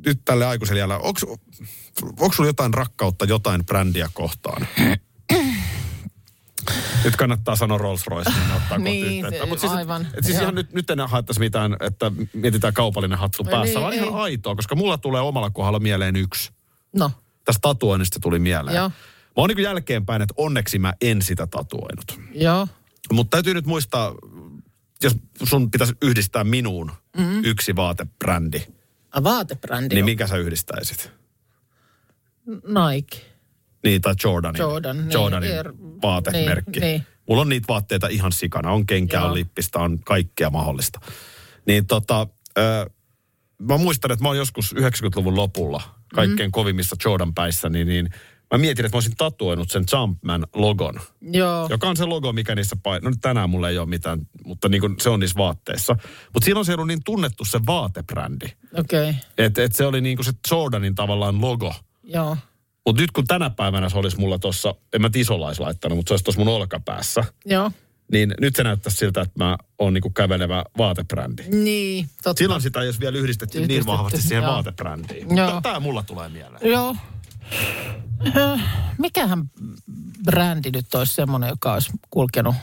nyt 0.05 0.21
tälle 0.25 0.45
aikuiselle 0.45 0.84
onko 2.19 2.34
sulla 2.36 2.49
jotain 2.49 2.73
rakkautta 2.73 3.25
jotain 3.25 3.65
brändiä 3.65 4.10
kohtaan? 4.13 4.67
Nyt 7.03 7.15
kannattaa 7.15 7.55
sanoa 7.55 7.77
Rolls 7.77 8.08
Royce, 8.08 8.29
niin 8.32 8.51
ottaa 8.55 8.77
Niin, 8.77 9.05
yhteyttä. 9.25 9.45
se- 9.45 9.49
Mut 9.49 9.60
siis, 9.60 9.71
aivan, 9.71 10.01
Et, 10.01 10.08
et 10.17 10.23
siis 10.25 10.36
joo. 10.36 10.41
ihan 10.43 10.55
nyt, 10.55 10.73
nyt 10.73 10.89
en 10.89 10.99
haettaisi 10.99 11.39
mitään, 11.39 11.77
että 11.79 12.12
mietitään 12.34 12.73
kaupallinen 12.73 13.17
hattu 13.19 13.43
päässä, 13.43 13.73
Niin, 13.73 13.82
vaan 13.82 13.93
ihan 13.93 14.08
ei. 14.08 14.13
aitoa, 14.13 14.55
koska 14.55 14.75
mulla 14.75 14.97
tulee 14.97 15.21
omalla 15.21 15.49
kohdalla 15.49 15.79
mieleen 15.79 16.15
yksi. 16.15 16.51
No, 16.95 17.12
Tästä 17.45 17.60
tatuoinnista 17.62 18.19
tuli 18.19 18.39
mieleen. 18.39 18.75
Joo. 18.77 18.89
Mä 18.89 19.34
oon 19.36 19.49
niin 19.49 19.60
jälkeenpäin, 19.63 20.21
että 20.21 20.34
onneksi 20.38 20.79
mä 20.79 20.93
en 21.01 21.21
sitä 21.21 21.47
tatuoinut. 21.47 22.19
joo. 22.36 22.67
Mutta 23.13 23.36
täytyy 23.38 23.53
nyt 23.53 23.65
muistaa, 23.65 24.15
jos 25.03 25.15
sun 25.43 25.71
pitäisi 25.71 25.93
yhdistää 26.01 26.43
minuun 26.43 26.91
mm-hmm. 27.17 27.41
yksi 27.45 27.75
vaatebrändi, 27.75 28.62
A, 29.12 29.23
Vaatebrändi 29.23 29.95
niin 29.95 30.03
on 30.03 30.05
minkä 30.05 30.27
sä 30.27 30.38
yhdistäisit? 30.38 31.12
Nike. 32.45 33.17
Niin, 33.84 34.02
tai 34.02 34.13
Jordanin. 34.24 34.60
Jordan, 34.60 34.98
niin, 34.98 35.12
Jordanin 35.12 35.52
Air- 35.52 36.02
vaatemerkki. 36.02 36.80
niin, 36.80 36.92
niin. 36.92 37.06
Mulla 37.28 37.42
on 37.42 37.50
niitä 37.50 37.68
vaatteita 37.68 38.08
ihan 38.08 38.32
sikana. 38.32 38.72
On 38.72 38.86
kenkää, 38.86 39.26
on 39.26 39.34
lippistä, 39.34 39.80
on 39.80 40.00
kaikkea 40.00 40.50
mahdollista. 40.50 41.00
Niin 41.65 41.86
tota, 41.86 42.28
ö, 42.58 42.89
mä 43.60 43.78
muistan, 43.78 44.12
että 44.12 44.24
mä 44.24 44.30
oon 44.30 44.38
joskus 44.38 44.76
90-luvun 44.76 45.36
lopulla 45.36 45.82
kaikkein 46.13 46.50
mm. 46.50 46.52
kovimmissa 46.52 46.96
Jordan 47.06 47.34
päissä, 47.34 47.70
niin, 47.70 47.88
niin 47.88 48.10
mä 48.52 48.58
mietin, 48.58 48.86
että 48.86 48.96
mä 48.96 48.98
olisin 48.98 49.15
tatuoinut 49.18 49.72
sen 49.72 49.84
Jumpman-logon. 49.94 51.00
Joo. 51.22 51.68
Joka 51.70 51.89
on 51.89 51.98
se 51.98 52.06
logo, 52.06 52.34
mikä 52.34 52.56
niissä 52.56 52.76
painoissa. 52.84 53.06
No 53.06 53.10
nyt 53.10 53.22
tänään 53.22 53.50
mulla 53.50 53.70
ei 53.70 53.78
ole 53.78 53.89
mitään, 53.89 54.20
mutta 54.46 54.70
niin 54.70 54.82
kuin 54.82 54.96
se 55.00 55.10
on 55.10 55.20
niissä 55.20 55.38
vaatteissa. 55.38 55.96
Mutta 56.34 56.46
siinä 56.46 56.60
on 56.60 56.65
se 56.65 56.74
ollut 56.74 56.88
niin 56.88 57.04
tunnettu 57.06 57.46
se 57.46 57.60
vaatebrändi. 57.68 58.46
Okei. 58.74 59.10
Okay. 59.10 59.13
Että 59.38 59.63
et 59.63 59.76
se 59.76 59.86
oli 59.86 60.02
niin 60.02 60.18
kuin 60.18 60.26
se 60.26 60.32
Jordanin 60.52 60.96
tavallaan 60.96 61.42
logo. 61.42 61.76
Joo. 62.04 62.38
Mutta 62.89 63.02
nyt 63.02 63.12
kun 63.12 63.25
tänä 63.28 63.49
päivänä 63.49 63.89
se 63.89 63.97
olisi 63.97 64.19
mulla 64.19 64.39
tuossa, 64.39 64.75
en 64.93 65.02
mä 65.02 65.10
tisolais 65.10 65.60
laittanut, 65.60 65.97
mutta 65.97 66.10
se 66.10 66.13
olisi 66.13 66.23
tuossa 66.23 66.39
mun 66.43 66.54
olkapäässä. 66.56 67.23
Joo. 67.45 67.71
Niin 68.12 68.34
nyt 68.41 68.56
se 68.56 68.63
näyttäisi 68.63 68.97
siltä, 68.97 69.21
että 69.21 69.43
mä 69.45 69.58
oon 69.80 69.93
niinku 69.93 70.10
kävelevä 70.10 70.63
vaatebrändi. 70.78 71.43
Niin, 71.43 72.10
totta. 72.23 72.39
Silloin 72.39 72.62
sitä 72.62 72.80
olisi 72.80 72.99
vielä 72.99 73.17
yhdistetty, 73.17 73.58
niin 73.58 73.63
Yhdistetty, 73.65 73.91
vahvasti 73.91 74.21
siihen 74.21 74.43
joo. 74.43 74.54
vaatebrändiin. 74.54 75.38
Joo. 75.38 75.62
Tää 75.62 75.80
mulla 75.80 76.04
tulee 76.04 76.30
mieleen. 76.30 76.71
Joo. 76.71 76.95
Äh, 78.38 78.63
Mikähän 78.97 79.52
brändi 80.23 80.71
nyt 80.71 80.95
olisi 80.95 81.13
semmoinen, 81.15 81.49
joka 81.49 81.73
olisi 81.73 81.91
kulkenut 82.10 82.56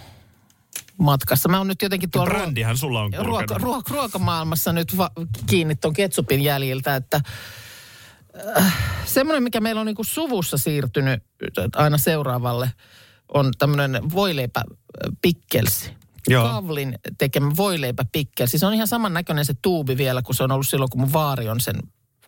matkassa? 0.98 1.48
Mä 1.48 1.58
oon 1.58 1.68
nyt 1.68 1.82
jotenkin 1.82 2.10
tuolla 2.10 2.30
ruo- 2.30 2.38
Brändihän 2.38 2.76
sulla 2.76 3.00
on 3.02 3.10
kulkenut. 3.10 3.26
ruoka, 3.26 3.58
ruoka, 3.58 3.94
ruokamaailmassa 3.94 4.72
nyt 4.72 4.96
va- 4.96 5.10
kiinni 5.46 5.74
tuon 5.76 5.94
ketsupin 5.94 6.42
jäljiltä, 6.42 6.96
että 6.96 7.20
semmoinen, 9.04 9.42
mikä 9.42 9.60
meillä 9.60 9.80
on 9.80 9.86
niinku 9.86 10.04
suvussa 10.04 10.56
siirtynyt 10.56 11.22
aina 11.76 11.98
seuraavalle, 11.98 12.70
on 13.34 13.52
tämmöinen 13.58 14.10
voileipä 14.14 14.60
äh, 14.60 15.12
pikkelsi. 15.22 15.90
Joo. 16.28 16.48
Kavlin 16.48 16.98
tekemä 17.18 17.50
voileipä 17.56 18.04
pikkelsi. 18.12 18.58
Se 18.58 18.66
on 18.66 18.74
ihan 18.74 18.86
saman 18.86 19.14
näköinen 19.14 19.44
se 19.44 19.54
tuubi 19.62 19.96
vielä, 19.96 20.22
kun 20.22 20.34
se 20.34 20.44
on 20.44 20.52
ollut 20.52 20.66
silloin, 20.68 20.90
kun 20.90 21.00
mun 21.00 21.12
vaari 21.12 21.48
on 21.48 21.60
sen 21.60 21.76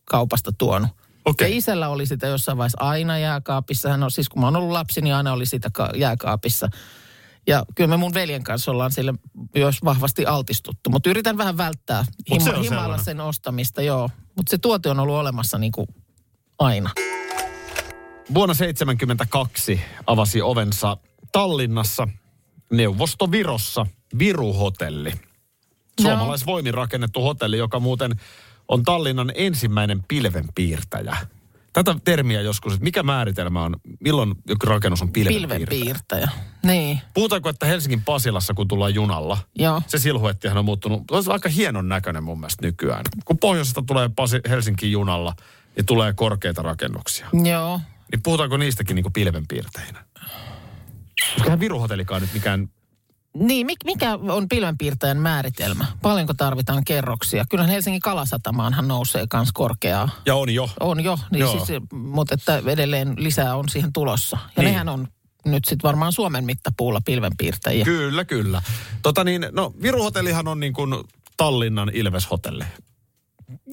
kaupasta 0.04 0.52
tuonut. 0.58 0.90
Okei. 1.24 1.50
Ja 1.50 1.56
isällä 1.56 1.88
oli 1.88 2.06
sitä 2.06 2.26
jossain 2.26 2.58
vaiheessa 2.58 2.78
aina 2.80 3.18
jääkaapissa. 3.18 3.88
Hän 3.88 4.02
on, 4.02 4.10
siis 4.10 4.28
kun 4.28 4.40
mä 4.40 4.46
oon 4.46 4.56
ollut 4.56 4.70
lapsi, 4.70 5.00
niin 5.00 5.14
aina 5.14 5.32
oli 5.32 5.46
sitä 5.46 5.70
ka- 5.72 5.92
jääkaapissa. 5.96 6.68
Ja 7.46 7.64
kyllä 7.74 7.88
me 7.88 7.96
mun 7.96 8.14
veljen 8.14 8.44
kanssa 8.44 8.70
ollaan 8.70 8.92
sille 8.92 9.14
myös 9.54 9.76
vahvasti 9.84 10.26
altistuttu. 10.26 10.90
Mutta 10.90 11.10
yritän 11.10 11.38
vähän 11.38 11.56
välttää 11.56 12.04
se 12.04 12.10
hima, 12.34 12.50
on 12.50 12.62
himalla 12.62 12.82
sellainen. 12.82 13.04
sen 13.04 13.20
ostamista, 13.20 13.82
joo. 13.82 14.10
Mutta 14.36 14.50
se 14.50 14.58
tuote 14.58 14.90
on 14.90 15.00
ollut 15.00 15.16
olemassa 15.16 15.58
niin 15.58 15.72
kuin 15.72 15.86
aina. 16.58 16.90
Vuonna 18.34 18.54
1972 18.54 19.80
avasi 20.06 20.42
ovensa 20.42 20.96
Tallinnassa, 21.32 22.08
Neuvostovirossa, 22.72 23.86
Viru-hotelli. 24.18 25.12
Suomalaisvoimin 26.02 26.74
rakennettu 26.74 27.22
hotelli, 27.22 27.58
joka 27.58 27.80
muuten 27.80 28.12
on 28.68 28.82
Tallinnan 28.82 29.32
ensimmäinen 29.34 30.02
pilvenpiirtäjä. 30.08 31.16
Tätä 31.72 31.94
termiä 32.04 32.40
joskus, 32.40 32.72
että 32.72 32.84
mikä 32.84 33.02
määritelmä 33.02 33.62
on, 33.62 33.76
milloin 34.00 34.34
joku 34.48 34.66
rakennus 34.66 35.02
on 35.02 35.12
pilvenpiirtäjä? 35.12 35.66
Pilvenpiirtäjä. 35.66 36.28
Niin, 36.62 37.00
Puhutaanko, 37.14 37.48
että 37.48 37.66
Helsingin 37.66 38.02
Pasilassa, 38.04 38.54
kun 38.54 38.68
tullaan 38.68 38.94
junalla, 38.94 39.38
joo. 39.58 39.82
se 39.86 39.98
silhuettihan 39.98 40.58
on 40.58 40.64
muuttunut, 40.64 41.02
se 41.10 41.30
on 41.30 41.32
aika 41.32 41.48
hienon 41.48 41.88
näköinen 41.88 42.24
mun 42.24 42.40
mielestä 42.40 42.66
nykyään. 42.66 43.04
Kun 43.24 43.38
pohjoisesta 43.38 43.82
tulee 43.82 44.10
Pasi, 44.16 44.40
Helsinkiin 44.48 44.92
junalla, 44.92 45.34
niin 45.78 45.86
tulee 45.86 46.12
korkeita 46.12 46.62
rakennuksia. 46.62 47.26
Joo. 47.44 47.80
Niin 48.12 48.22
puhutaanko 48.22 48.56
niistäkin 48.56 48.94
niin 48.94 49.12
pilvenpiirteinä? 49.12 50.04
Eihän 51.44 51.60
Viru-hotellikaan 51.60 52.22
nyt 52.22 52.32
mikään... 52.32 52.68
Niin, 53.34 53.66
mik- 53.66 53.84
mikä 53.84 54.14
on 54.14 54.48
pilvenpiirtäjän 54.48 55.16
määritelmä? 55.16 55.86
Paljonko 56.02 56.34
tarvitaan 56.34 56.84
kerroksia? 56.84 57.44
Kyllähän 57.50 57.70
Helsingin 57.72 58.00
Kalasatamaanhan 58.00 58.88
nousee 58.88 59.26
myös 59.34 59.52
korkeaa. 59.52 60.08
Ja 60.26 60.34
on 60.34 60.54
jo. 60.54 60.70
On 60.80 61.04
jo, 61.04 61.18
niin 61.30 61.40
Joo. 61.40 61.64
siis, 61.64 61.82
mutta 61.92 62.34
että 62.34 62.62
edelleen 62.66 63.14
lisää 63.16 63.56
on 63.56 63.68
siihen 63.68 63.92
tulossa. 63.92 64.38
Ja 64.56 64.62
niin. 64.62 64.72
nehän 64.72 64.88
on 64.88 65.08
nyt 65.44 65.64
sitten 65.64 65.88
varmaan 65.88 66.12
Suomen 66.12 66.44
mittapuulla 66.44 67.00
pilvenpiirtäjiä. 67.04 67.84
Kyllä, 67.84 68.24
kyllä. 68.24 68.62
Tota 69.02 69.24
niin, 69.24 69.46
no 69.52 69.72
Viru-hotellihan 69.82 70.48
on 70.48 70.60
niin 70.60 70.72
kuin 70.72 70.94
Tallinnan 71.36 71.90
Ilves-hotelli. 71.94 72.64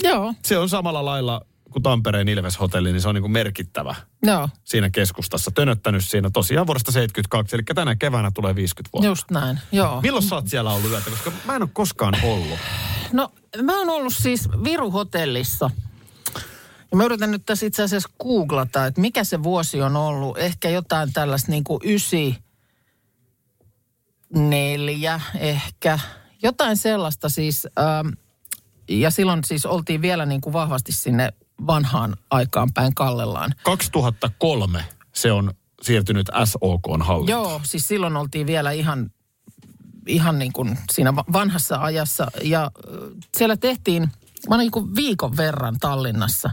Joo, 0.04 0.34
Se 0.46 0.58
on 0.58 0.70
samalla 0.70 1.06
lailla 1.06 1.42
kuin 1.76 1.84
Tampereen 1.84 2.28
Ilves-hotelli, 2.28 2.92
niin 2.92 3.02
se 3.02 3.08
on 3.08 3.16
niin 3.16 3.22
kuin 3.22 3.32
merkittävä 3.32 3.96
joo, 4.24 4.50
siinä 4.64 4.90
keskustassa. 4.90 5.52
Tönöttänyt 5.52 6.06
siinä 6.06 6.30
tosiaan 6.30 6.68
vuodesta 6.68 6.92
72, 6.92 7.56
eli 7.56 7.64
tänä 7.64 7.96
keväänä 7.96 8.32
tulee 8.32 8.56
50 8.56 8.90
vuotta. 8.94 9.08
just 9.08 9.32
näin, 9.32 9.60
joo. 9.72 10.02
Milloin 10.02 10.24
sä 10.24 10.36
oot 10.36 10.48
siellä 10.48 10.72
ollut 10.72 10.92
yötä? 10.92 11.10
Koska 11.10 11.32
mä 11.46 11.56
en 11.56 11.62
ole 11.62 11.70
koskaan 11.74 12.16
ollut. 12.24 12.60
No, 13.12 13.32
mä 13.62 13.80
oon 13.80 13.90
ollut 13.90 14.14
siis 14.14 14.50
Viru-hotellissa. 14.64 15.70
Ja 16.92 16.98
mä 16.98 17.04
yritän 17.04 17.32
nyt 17.32 17.46
tässä 17.46 17.66
itse 17.66 17.84
asiassa 17.84 18.10
googlata, 18.24 18.86
että 18.86 19.02
mikä 19.02 19.24
se 19.24 19.44
vuosi 19.44 19.82
on 19.82 19.96
ollut. 19.96 20.38
Ehkä 20.38 20.70
jotain 20.70 21.14
tällaista 21.14 21.52
niin 21.52 21.64
kuin 21.64 21.80
ysi, 21.84 22.36
neljä 24.34 25.22
ehkä. 25.40 26.00
Jotain 26.44 26.78
sellaista 26.78 27.30
siis. 27.30 27.68
Ähm, 27.80 28.08
ja 28.90 29.12
silloin 29.12 29.44
siis 29.44 29.66
oltiin 29.66 30.02
vielä 30.02 30.26
niin 30.26 30.42
kuin 30.42 30.54
vahvasti 30.54 30.92
sinne 30.92 31.34
vanhaan 31.68 32.16
aikaan 32.30 32.74
päin 32.74 32.96
kallellaan. 32.96 33.52
2003 33.64 34.86
se 35.14 35.32
on 35.32 35.54
siirtynyt 35.82 36.28
SOKn 36.46 37.02
hallintaan. 37.02 37.42
Joo, 37.42 37.62
siis 37.64 37.88
silloin 37.88 38.18
oltiin 38.18 38.48
vielä 38.48 38.72
ihan, 38.72 39.12
ihan 40.08 40.40
niin 40.40 40.54
kuin 40.54 40.78
siinä 40.92 41.16
va- 41.16 41.26
vanhassa 41.34 41.78
ajassa. 41.82 42.28
Ja 42.44 42.72
siellä 43.38 43.58
tehtiin, 43.58 44.12
mä 44.50 44.58
niin 44.58 44.72
kuin 44.72 44.96
viikon 44.96 45.38
verran 45.38 45.78
Tallinnassa. 45.80 46.50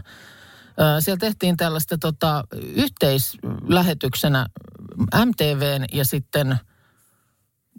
Siellä 0.99 1.19
tehtiin 1.19 1.57
tällaista 1.57 1.97
tota, 1.97 2.43
yhteislähetyksenä 2.75 4.45
MTVn 5.25 5.85
ja 5.93 6.05
sitten, 6.05 6.59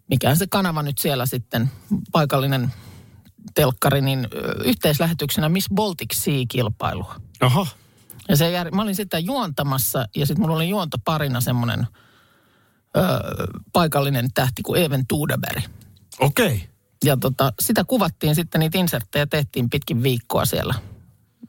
mikä 0.09 0.35
se 0.35 0.47
kanava 0.47 0.83
nyt 0.83 0.99
siellä 0.99 1.27
sitten, 1.27 1.71
paikallinen 2.13 2.73
telkkari, 3.55 4.01
niin 4.01 4.29
yhteislähetyksenä 4.65 5.49
Miss 5.49 5.69
Baltic 5.75 6.15
Sea-kilpailua. 6.15 7.21
Aha. 7.41 7.67
Ja 8.29 8.37
se 8.37 8.51
jär, 8.51 8.71
mä 8.71 8.83
olin 8.83 8.95
sitä 8.95 9.19
juontamassa 9.19 10.09
ja 10.17 10.27
sitten 10.27 10.43
mulla 10.43 10.57
oli 10.57 10.69
juontoparina 10.69 11.41
semmoinen 11.41 11.87
ö, 12.97 13.01
paikallinen 13.73 14.29
tähti 14.35 14.63
kuin 14.63 14.83
Even 14.83 15.07
Tuudeberg. 15.07 15.65
Okei. 16.21 16.47
Okay. 16.47 16.59
Ja 17.05 17.17
tota, 17.17 17.53
sitä 17.61 17.85
kuvattiin 17.85 18.35
sitten, 18.35 18.59
niitä 18.59 18.79
inserttejä 18.79 19.27
tehtiin 19.27 19.71
pitkin 19.71 20.03
viikkoa 20.03 20.45
siellä 20.45 20.75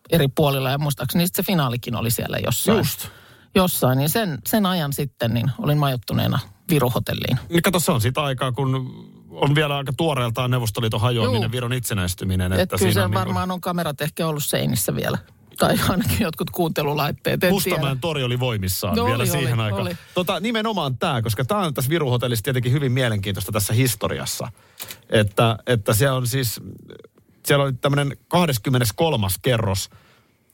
eri 0.10 0.28
puolilla. 0.28 0.70
Ja 0.70 0.78
muistaakseni 0.78 1.28
se 1.28 1.44
finaalikin 1.44 1.96
oli 1.96 2.12
siellä 2.12 2.38
jossain. 2.38 2.78
Just. 2.78 3.08
Jossain, 3.56 3.98
niin 3.98 4.10
sen, 4.10 4.40
sen 4.48 4.66
ajan 4.66 4.94
sitten 4.94 5.34
niin 5.34 5.52
olin 5.58 5.78
majoittuneena 5.78 6.40
Viruhotelliin. 6.70 7.40
Niin 7.50 7.62
kato, 7.62 7.80
se 7.80 7.92
on 7.92 8.02
sitä 8.02 8.24
aikaa, 8.24 8.52
kun 8.52 8.96
on 9.36 9.56
vielä 9.56 9.78
aika 9.78 9.94
tuoreeltaan 9.98 10.52
Neuvostoliiton 10.52 11.02
hajoaminen, 11.02 11.42
Juu. 11.42 11.52
Viron 11.52 11.74
itsenäistyminen. 11.74 12.54
Et 12.54 12.60
Että 12.60 12.78
kyllä 12.78 12.92
siinä 12.92 13.06
on 13.06 13.12
niin 13.12 13.20
varmaan 13.20 13.52
on 13.52 13.62
kamerat 13.62 14.02
ehkä 14.02 14.28
ollut 14.28 14.44
seinissä 14.44 14.96
vielä. 14.96 15.18
Tai 15.58 15.76
ainakin 15.90 16.18
jotkut 16.20 16.50
kuuntelulaitteet, 16.50 17.44
en 17.44 17.50
Mustamäen 17.54 17.82
tiedä. 17.82 17.96
tori 18.02 18.24
oli 18.24 18.40
voimissaan 18.40 18.96
No 18.98 19.06
vielä 19.06 19.18
oli, 19.18 19.28
siihen 19.28 19.54
oli, 19.54 19.64
aikaan. 19.64 19.82
oli. 19.82 19.98
Tota, 20.14 20.40
nimenomaan 20.40 20.98
tämä, 20.98 21.22
koska 21.22 21.46
tämä 21.46 21.62
on 21.62 21.74
tässä 21.74 21.90
Viruhotellissa 21.90 22.44
tietenkin 22.44 22.72
hyvin 22.72 22.92
mielenkiintoista 22.92 23.52
tässä 23.52 23.74
historiassa. 23.74 24.52
Että, 25.10 25.58
että 25.68 25.94
se 25.94 26.12
on 26.12 26.28
siis, 26.28 26.62
siellä 27.46 27.64
oli 27.66 27.74
tämmöinen 27.74 28.18
23. 28.28 29.28
kerros, 29.42 29.90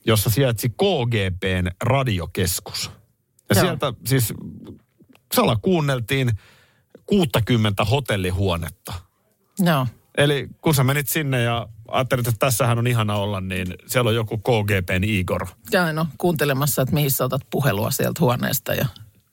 jossa 0.06 0.30
sijaitsi 0.30 0.68
KGPn 0.68 1.70
radiokeskus. 1.82 2.90
Ja 3.50 3.56
Joo. 3.56 3.64
sieltä 3.64 3.92
siis 4.06 4.34
salakuunneltiin 5.34 6.30
60 7.12 7.84
hotellihuonetta. 7.84 8.92
Joo. 9.58 9.86
Eli 10.16 10.48
kun 10.60 10.74
sä 10.74 10.84
menit 10.84 11.08
sinne 11.08 11.42
ja 11.42 11.68
ajattelit, 11.88 12.26
että 12.26 12.38
tässähän 12.38 12.78
on 12.78 12.86
ihana 12.86 13.16
olla, 13.16 13.40
niin 13.40 13.74
siellä 13.86 14.08
on 14.08 14.14
joku 14.14 14.38
KGPn 14.38 15.04
Igor. 15.04 15.46
Käyn 15.70 15.96
no, 15.96 16.06
kuuntelemassa, 16.18 16.82
että 16.82 16.94
mihin 16.94 17.10
sä 17.10 17.24
otat 17.24 17.42
puhelua 17.50 17.90
sieltä 17.90 18.20
huoneesta 18.20 18.74
ja 18.74 18.86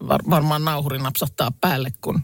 var, 0.08 0.22
varmaan 0.30 0.66
nauhuri 0.66 0.98
napsahtaa 0.98 1.52
päälle, 1.62 1.92
kun 2.02 2.22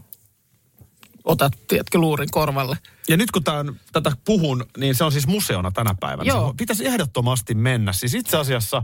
otat, 1.24 1.52
tiedätkö, 1.68 1.98
luurin 1.98 2.30
korvalle. 2.30 2.78
Ja 3.08 3.16
nyt 3.16 3.30
kun 3.30 3.44
tämän, 3.44 3.80
tätä 3.92 4.12
puhun, 4.24 4.64
niin 4.76 4.94
se 4.94 5.04
on 5.04 5.12
siis 5.12 5.26
museona 5.26 5.70
tänä 5.70 5.94
päivänä. 6.00 6.28
Joo. 6.28 6.48
Se 6.48 6.54
pitäisi 6.56 6.86
ehdottomasti 6.86 7.54
mennä. 7.54 7.92
Siis 7.92 8.14
itse 8.14 8.36
asiassa, 8.36 8.82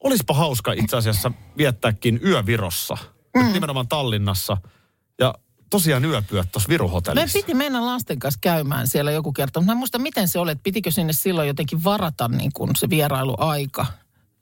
olispa 0.00 0.34
hauska 0.34 0.72
itse 0.72 0.96
asiassa 0.96 1.32
viettääkin 1.56 2.20
yö 2.24 2.46
Virossa. 2.46 2.98
Mm. 3.36 3.52
Nimenomaan 3.52 3.88
Tallinnassa. 3.88 4.56
Tosiaan 5.70 6.04
yöpyöt 6.04 6.48
tuossa 6.52 6.68
Me 6.68 6.72
Viruhotellissa. 6.72 7.38
piti 7.38 7.54
mennä 7.54 7.86
lasten 7.86 8.18
kanssa 8.18 8.38
käymään 8.42 8.88
siellä 8.88 9.12
joku 9.12 9.32
kerta, 9.32 9.60
mutta 9.60 9.66
mä 9.66 9.72
en 9.72 9.78
muista 9.78 9.98
miten 9.98 10.28
se 10.28 10.38
oli, 10.38 10.52
että 10.52 10.62
pitikö 10.62 10.90
sinne 10.90 11.12
silloin 11.12 11.48
jotenkin 11.48 11.84
varata 11.84 12.28
niin 12.28 12.52
kuin 12.52 12.76
se 12.76 12.90
vierailuaika 12.90 13.86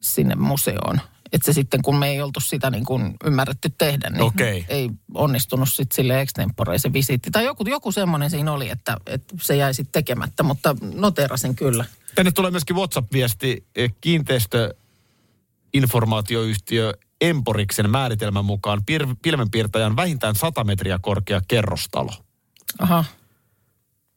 sinne 0.00 0.34
museoon. 0.34 1.00
Että 1.32 1.46
se 1.46 1.52
sitten, 1.52 1.82
kun 1.82 1.96
me 1.96 2.08
ei 2.08 2.20
oltu 2.20 2.40
sitä 2.40 2.70
niin 2.70 2.84
kuin 2.84 3.14
ymmärretty 3.24 3.70
tehdä, 3.78 4.10
niin 4.10 4.22
Okei. 4.22 4.64
ei 4.68 4.90
onnistunut 5.14 5.68
sitten 5.68 5.96
sille 5.96 6.20
extempore 6.20 6.78
se 6.78 6.92
visiitti. 6.92 7.30
Tai 7.30 7.44
joku, 7.44 7.64
joku 7.68 7.92
semmoinen 7.92 8.30
siinä 8.30 8.52
oli, 8.52 8.70
että, 8.70 8.96
että 9.06 9.34
se 9.40 9.56
jäi 9.56 9.74
sitten 9.74 9.92
tekemättä, 9.92 10.42
mutta 10.42 10.76
noterasin 10.94 11.56
kyllä. 11.56 11.84
Tänne 12.14 12.32
tulee 12.32 12.50
myöskin 12.50 12.76
WhatsApp-viesti 12.76 13.66
eh, 13.76 13.94
kiinteistöinformaatioyhtiö 14.00 16.92
Emporiksen 17.28 17.90
määritelmän 17.90 18.44
mukaan 18.44 18.82
pir- 18.90 19.16
pilvenpiirtäjän 19.22 19.96
vähintään 19.96 20.34
100 20.34 20.64
metriä 20.64 20.98
korkea 21.02 21.40
kerrostalo. 21.48 22.10
Aha, 22.78 23.04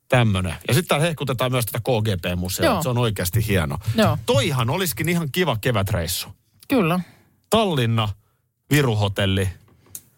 Tämmönen. 0.09 0.55
Ja 0.67 0.73
sitten 0.73 0.87
täällä 0.87 1.05
hehkutetaan 1.05 1.51
myös 1.51 1.65
tätä 1.65 1.79
KGP-museota. 1.79 2.65
Joo. 2.73 2.83
Se 2.83 2.89
on 2.89 2.97
oikeasti 2.97 3.47
hieno. 3.47 3.77
Joo. 3.95 4.17
Toihan 4.25 4.69
olisikin 4.69 5.09
ihan 5.09 5.29
kiva 5.31 5.57
kevätreissu. 5.61 6.27
kyllä. 6.67 6.99
Tallinna, 7.49 8.09
Viruhotelli. 8.71 9.49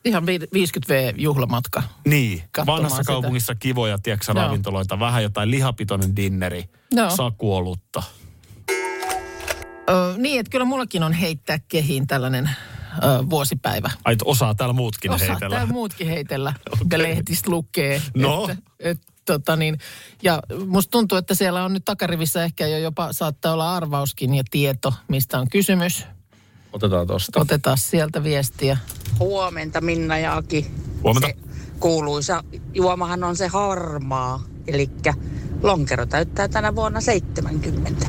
Ihan 0.05 0.25
vi- 0.25 0.39
50V-juhlamatka. 0.39 1.83
Niin, 2.05 2.43
vanhassa 2.65 2.97
sitä. 2.97 3.07
kaupungissa 3.07 3.55
kivoja, 3.55 3.97
tiedätkö, 3.97 4.31
Joo. 4.35 4.43
ravintoloita. 4.43 4.99
Vähän 4.99 5.23
jotain 5.23 5.51
lihapitoinen 5.51 6.15
dinneri, 6.15 6.63
Joo. 6.91 7.09
sakuolutta. 7.09 8.03
Ö, 9.89 10.13
niin, 10.17 10.39
että 10.39 10.49
kyllä 10.49 10.65
mullakin 10.65 11.03
on 11.03 11.13
heittää 11.13 11.59
kehiin 11.67 12.07
tällainen 12.07 12.49
ö, 12.97 13.29
vuosipäivä. 13.29 13.91
Ai, 14.05 14.15
osaa 14.25 14.55
täällä 14.55 14.73
muutkin 14.73 15.11
Osaa 15.11 15.27
heitellä. 15.27 15.55
täällä 15.55 15.73
muutkin 15.73 16.07
heitellä, 16.07 16.53
okay. 16.85 17.01
lehtistä 17.01 17.49
lukee. 17.49 18.01
No. 18.17 18.47
Että, 18.49 18.63
et, 18.79 18.99
tota 19.25 19.55
niin, 19.55 19.77
ja 20.23 20.39
musta 20.67 20.91
tuntuu, 20.91 21.17
että 21.17 21.35
siellä 21.35 21.65
on 21.65 21.73
nyt 21.73 21.85
takarivissä 21.85 22.43
ehkä 22.43 22.67
jo 22.67 22.77
jopa 22.77 23.13
saattaa 23.13 23.53
olla 23.53 23.75
arvauskin 23.75 24.33
ja 24.35 24.43
tieto, 24.51 24.93
mistä 25.07 25.39
on 25.39 25.49
kysymys. 25.49 26.05
Otetaan 26.73 27.07
tosta. 27.07 27.39
Otetaan 27.39 27.77
sieltä 27.77 28.23
viestiä. 28.23 28.77
Huomenta 29.19 29.81
Minna 29.81 30.17
ja 30.17 30.37
Aki. 30.37 30.71
Huomenta. 31.03 31.27
Se 31.27 31.35
kuuluisa 31.79 32.43
juomahan 32.73 33.23
on 33.23 33.35
se 33.35 33.47
harmaa, 33.47 34.43
eli 34.67 34.89
lonkero 35.63 36.05
täyttää 36.05 36.47
tänä 36.47 36.75
vuonna 36.75 37.01
70. 37.01 38.05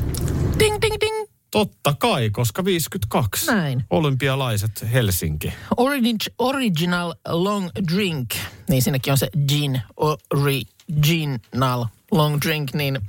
Ding, 0.59 0.77
ding, 0.81 0.95
ding. 1.01 1.10
Totta 1.51 1.95
kai, 1.99 2.29
koska 2.29 2.65
52. 2.65 3.51
Näin. 3.51 3.83
Olympialaiset 3.89 4.85
Helsinki. 4.93 5.53
Origin, 5.77 6.17
original 6.37 7.13
long 7.27 7.69
drink. 7.91 8.29
Niin 8.69 8.81
siinäkin 8.81 9.11
on 9.11 9.17
se 9.17 9.29
gin, 9.47 9.81
original 9.99 11.85
long 12.11 12.37
drink, 12.45 12.73
niin 12.73 12.99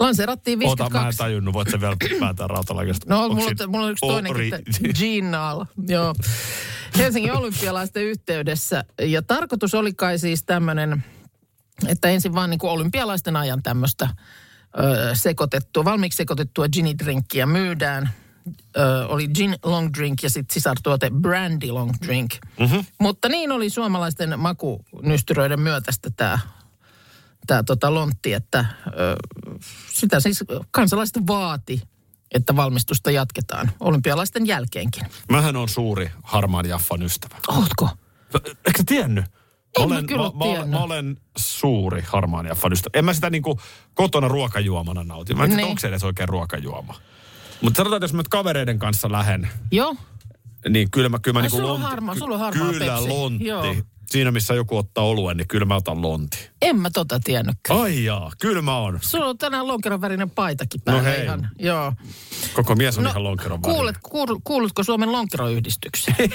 lanseerattiin 0.00 0.58
Ota, 0.66 0.82
mä 0.82 0.86
en 0.86 0.92
52. 0.92 1.18
tajunnut, 1.18 1.54
voit 1.54 1.70
sä 1.70 1.80
vielä 1.80 1.96
päätää 2.20 2.46
rautalangasta. 2.46 3.06
No, 3.08 3.24
Onks 3.24 3.44
mulla, 3.44 3.66
mulla 3.66 3.84
on 3.86 3.92
yksi 3.92 4.06
toinenkin, 4.06 4.52
Ginal, 4.98 5.64
joo. 5.88 6.14
Helsingin 6.98 7.32
olympialaisten 7.32 8.02
yhteydessä. 8.02 8.84
Ja 9.02 9.22
tarkoitus 9.22 9.74
oli 9.74 9.92
kai 9.92 10.18
siis 10.18 10.44
tämmöinen, 10.44 11.04
että 11.88 12.08
ensin 12.08 12.34
vaan 12.34 12.50
niin 12.50 12.58
kuin 12.58 12.70
olympialaisten 12.70 13.36
ajan 13.36 13.62
tämmöistä 13.62 14.08
ö, 14.78 15.14
sekoitettua, 15.14 15.84
valmiiksi 15.84 16.16
sekoitettua 16.16 16.68
ginidrinkkiä 16.68 17.46
myydään. 17.46 18.10
Ö, 18.76 19.06
oli 19.06 19.28
gin 19.28 19.56
long 19.64 19.90
drink 19.98 20.22
ja 20.22 20.30
sitten 20.30 20.54
sisartuote 20.54 21.10
brandy 21.10 21.70
long 21.70 21.92
drink. 22.06 22.30
Mm-hmm. 22.60 22.84
Mutta 23.00 23.28
niin 23.28 23.52
oli 23.52 23.70
suomalaisten 23.70 24.40
makunystyröiden 24.40 25.60
myötästä 25.60 26.10
tämä 26.16 26.38
tämä 27.46 27.62
tota 27.62 27.94
lontti, 27.94 28.32
että 28.32 28.64
ö, 28.86 29.16
sitä 29.92 30.20
siis 30.20 30.44
kansalaiset 30.70 31.26
vaati, 31.26 31.82
että 32.34 32.56
valmistusta 32.56 33.10
jatketaan 33.10 33.70
olympialaisten 33.80 34.46
jälkeenkin. 34.46 35.06
Mähän 35.28 35.56
on 35.56 35.68
suuri 35.68 36.10
harmaan 36.22 36.66
jaffan 36.66 37.02
ystävä. 37.02 37.36
Ootko? 37.48 37.88
Eikö 38.66 38.82
tiennyt? 38.86 39.24
En 39.78 39.88
mä 39.88 39.94
olen, 39.94 40.06
kyllä 40.06 40.22
mä, 40.22 40.58
mä, 40.58 40.66
mä 40.66 40.78
olen 40.84 41.16
suuri 41.38 42.02
harmaan 42.06 42.46
jaffan 42.46 42.72
ystävä. 42.72 42.98
En 42.98 43.04
mä 43.04 43.12
sitä 43.12 43.30
niinku 43.30 43.60
kotona 43.94 44.28
ruokajuomana 44.28 45.04
nauti. 45.04 45.34
Mä 45.34 45.44
en 45.44 45.50
tiedä, 45.50 45.62
Niin. 45.62 45.68
onko 45.70 45.80
se 45.80 45.88
edes 45.88 46.04
oikein 46.04 46.28
ruokajuoma. 46.28 46.94
Mutta 47.62 47.76
sanotaan, 47.76 47.96
että 47.98 48.04
jos 48.04 48.12
mä 48.12 48.18
nyt 48.18 48.28
kavereiden 48.28 48.78
kanssa 48.78 49.12
lähden, 49.12 49.48
Joo, 49.70 49.96
niin 50.68 50.90
kyllä 50.90 51.08
mä, 51.08 51.18
kyllä 51.18 51.32
mä 51.32 51.38
Ai, 51.38 51.42
niinku 51.42 51.56
sulla 51.56 51.68
on 51.72 51.74
lontti. 51.74 51.90
harmaa- 51.90 52.14
sulla 52.14 52.34
on 52.34 52.40
harmaa 52.40 52.72
Kyllä 52.72 52.92
Pepsi. 52.96 53.08
lontti. 53.08 53.44
Joo. 53.46 53.74
Siinä 54.10 54.30
missä 54.30 54.54
joku 54.54 54.76
ottaa 54.76 55.04
oluen, 55.04 55.36
niin 55.36 55.48
kyllä 55.48 55.64
mä 55.66 55.74
otan 55.76 56.02
lonti. 56.02 56.50
en 56.62 56.80
mä 56.80 56.90
tota 56.90 57.20
tiennytkään. 57.24 57.80
Ai 57.80 58.04
jaa, 58.04 58.32
kyllä 58.40 58.62
mä 58.62 58.76
oon. 58.78 58.98
Sulla 59.02 59.26
on 59.26 59.38
tänään 59.38 59.68
lonkeron 59.68 60.00
värinen 60.00 60.30
paitakin 60.30 60.80
päällä 60.80 61.02
No 61.02 61.08
hei. 61.08 61.24
ihan. 61.24 61.50
Joo. 61.58 61.92
Koko 62.54 62.74
mies 62.74 62.98
on 62.98 63.06
ihan 63.06 63.24
lonkeron 63.24 63.62
kuulet, 63.62 63.96
kuul, 64.02 64.26
kuulutko 64.44 64.84
Suomen 64.84 65.12
lonkeroyhdistykseen? 65.12 66.16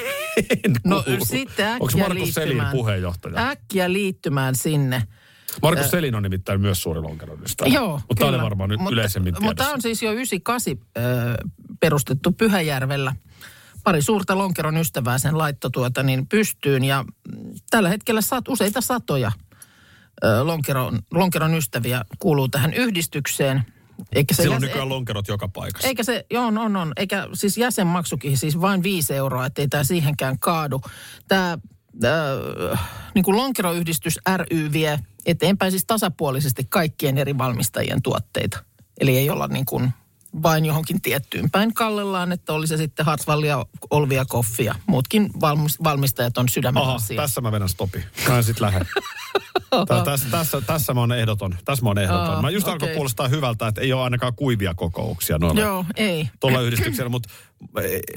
En 0.63 0.75
No 0.83 1.03
sitten 1.23 1.65
äkkiä 1.65 1.77
Onko 1.79 1.97
Markus 1.97 2.33
Selin 2.33 2.63
puheenjohtaja? 2.71 3.47
Äkkiä 3.49 3.93
liittymään 3.93 4.55
sinne. 4.55 5.03
Markus 5.61 5.91
Selin 5.91 6.15
on 6.15 6.23
nimittäin 6.23 6.61
myös 6.61 6.81
suuri 6.81 7.01
lonkeron 7.01 7.43
ystävä. 7.43 7.69
Joo, 7.69 7.91
Mutta 7.93 8.15
tämä 8.15 8.29
oli 8.29 8.35
kyllä. 8.35 8.43
varmaan 8.43 8.69
nyt 8.69 8.79
mutta, 8.79 8.93
yleisemmin 8.93 9.33
Mutta 9.33 9.53
tiedossa. 9.53 9.73
on 9.73 9.81
siis 9.81 10.03
jo 10.03 10.11
98 10.11 10.73
ö, 10.97 11.01
perustettu 11.79 12.31
Pyhäjärvellä. 12.31 13.15
Pari 13.85 14.01
suurta 14.01 14.37
lonkeron 14.37 14.77
ystävää 14.77 15.17
sen 15.17 15.37
laitto 15.37 15.69
tuota 15.69 16.03
niin 16.03 16.27
pystyyn 16.27 16.83
ja 16.83 17.03
mm, 17.03 17.53
tällä 17.69 17.89
hetkellä 17.89 18.21
saat 18.21 18.47
useita 18.47 18.81
satoja 18.81 19.31
lonkeron, 20.43 20.99
lonkeron 21.11 21.53
ystäviä 21.53 22.05
kuuluu 22.19 22.47
tähän 22.47 22.73
yhdistykseen. 22.73 23.63
Eikä 24.11 24.33
se 24.33 24.41
Silloin 24.41 24.57
jäsen- 24.57 24.67
nykyään 24.67 24.89
lonkerot 24.89 25.27
joka 25.27 25.47
paikassa. 25.47 25.87
eikä 25.87 26.03
se, 26.03 26.25
joo, 26.31 26.45
on, 26.45 26.57
on, 26.57 26.75
on. 26.75 26.93
Eikä 26.97 27.27
siis 27.33 27.57
jäsenmaksukin 27.57 28.37
siis 28.37 28.61
vain 28.61 28.83
viisi 28.83 29.13
euroa, 29.13 29.45
ettei 29.45 29.67
tämä 29.67 29.83
siihenkään 29.83 30.39
kaadu. 30.39 30.81
Tämä 31.27 31.57
äh, 32.05 32.79
niin 33.15 33.23
kuin 33.23 33.37
lonkeroyhdistys 33.37 34.19
ry 34.37 34.71
vie 34.71 34.99
eteenpäin 35.25 35.71
siis 35.71 35.85
tasapuolisesti 35.85 36.63
kaikkien 36.69 37.17
eri 37.17 37.37
valmistajien 37.37 38.01
tuotteita. 38.01 38.63
Eli 38.99 39.17
ei 39.17 39.29
olla 39.29 39.47
niin 39.47 39.65
kuin 39.65 39.93
vain 40.43 40.65
johonkin 40.65 41.01
tiettyyn 41.01 41.51
päin 41.51 41.73
kallellaan, 41.73 42.31
että 42.31 42.53
oli 42.53 42.67
se 42.67 42.77
sitten 42.77 43.05
Hartwallia, 43.05 43.65
Olvia, 43.89 44.25
Koffia. 44.25 44.75
Muutkin 44.87 45.29
valmis, 45.41 45.83
valmistajat 45.83 46.37
on 46.37 46.49
sydämen 46.49 46.83
Aha, 46.83 46.95
asia. 46.95 47.21
tässä 47.21 47.41
mä 47.41 47.51
vedän 47.51 47.69
stopi. 47.69 48.03
Mä 48.27 48.37
en 48.37 48.43
sit 48.43 48.59
lähde. 48.59 48.85
Tää, 49.87 50.03
tässä, 50.03 50.29
tässä, 50.31 50.61
tässä 50.61 50.93
mä 50.93 50.99
oon 50.99 51.11
ehdoton. 51.11 51.57
Tässä 51.65 51.83
mä 51.83 51.89
oon 51.89 51.97
ehdoton. 51.97 52.41
Mä 52.41 52.49
just 52.49 52.67
alkoi 52.67 52.85
okei. 52.85 52.95
kuulostaa 52.95 53.27
hyvältä, 53.27 53.67
että 53.67 53.81
ei 53.81 53.93
ole 53.93 54.01
ainakaan 54.01 54.35
kuivia 54.35 54.73
kokouksia 54.73 55.37
noilla 55.37 55.61
Joo, 55.61 55.85
ei. 55.95 56.29
tuolla 56.39 56.61
yhdistyksellä, 56.61 57.09
mutta 57.09 57.29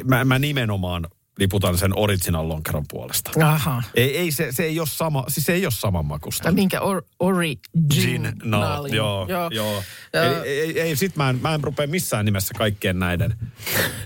mä, 0.04 0.24
mä 0.24 0.38
nimenomaan 0.38 1.08
liputan 1.38 1.78
sen 1.78 1.98
original 1.98 2.48
lonkeron 2.48 2.84
puolesta. 2.88 3.30
Aha. 3.44 3.82
Ei, 3.94 4.16
ei 4.16 4.30
se, 4.30 4.52
se 4.52 4.64
ei 4.64 4.80
ole 4.80 4.88
sama, 4.88 5.24
siis 5.28 5.46
se 5.46 5.52
ei 5.52 5.66
ole 5.66 5.72
saman 5.72 6.06
makusta. 6.06 6.42
Tai 6.42 6.52
minkä 6.52 6.80
or, 6.80 7.02
origin. 7.18 7.60
Gin, 7.94 8.32
no, 8.44 8.86
joo, 8.86 9.26
joo. 9.28 9.50
joo. 9.50 9.82
Ei, 10.12 10.50
ei, 10.50 10.80
ei, 10.80 10.96
sit 10.96 11.16
mä 11.16 11.30
en, 11.30 11.38
mä 11.42 11.54
en 11.54 11.64
rupea 11.64 11.86
missään 11.86 12.24
nimessä 12.24 12.54
kaikkien 12.58 12.98
näiden 12.98 13.34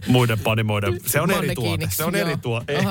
muiden 0.06 0.38
panimoiden. 0.38 1.00
Se 1.06 1.20
on 1.20 1.30
eri 1.30 1.54
tuote. 1.54 1.88
Se 1.90 2.04
on 2.04 2.14
joo. 2.14 2.28
eri 2.28 2.36
tuote. 2.36 2.78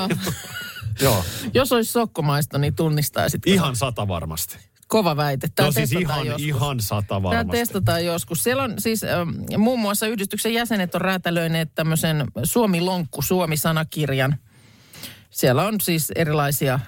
Joo, 1.00 1.24
Jos 1.54 1.72
olisi 1.72 1.92
sokkomaista, 1.92 2.58
niin 2.58 2.74
tunnistaisit. 2.74 3.46
ihan 3.46 3.76
sata 3.76 4.08
varmasti. 4.08 4.58
Kova 4.92 5.16
väite. 5.16 5.48
Tämä 5.54 5.66
No 5.66 5.72
siis 5.72 5.92
ihan, 5.92 6.26
joskus. 6.26 6.42
ihan 6.46 6.80
sata 6.80 7.02
Tämä 7.08 7.22
varmasti. 7.22 7.50
testataan 7.50 8.04
joskus. 8.04 8.42
Siellä 8.44 8.62
on 8.62 8.74
siis 8.78 9.04
ähm, 9.04 9.28
muun 9.58 9.80
muassa 9.80 10.06
yhdistyksen 10.06 10.54
jäsenet 10.54 10.94
on 10.94 11.00
räätälöineet 11.00 11.74
tämmöisen 11.74 12.24
Suomi-lonkku, 12.44 13.22
Suomi-sanakirjan. 13.22 14.36
Siellä 15.30 15.62
on 15.66 15.80
siis 15.80 16.10
erilaisia 16.14 16.74
äh, 16.74 16.80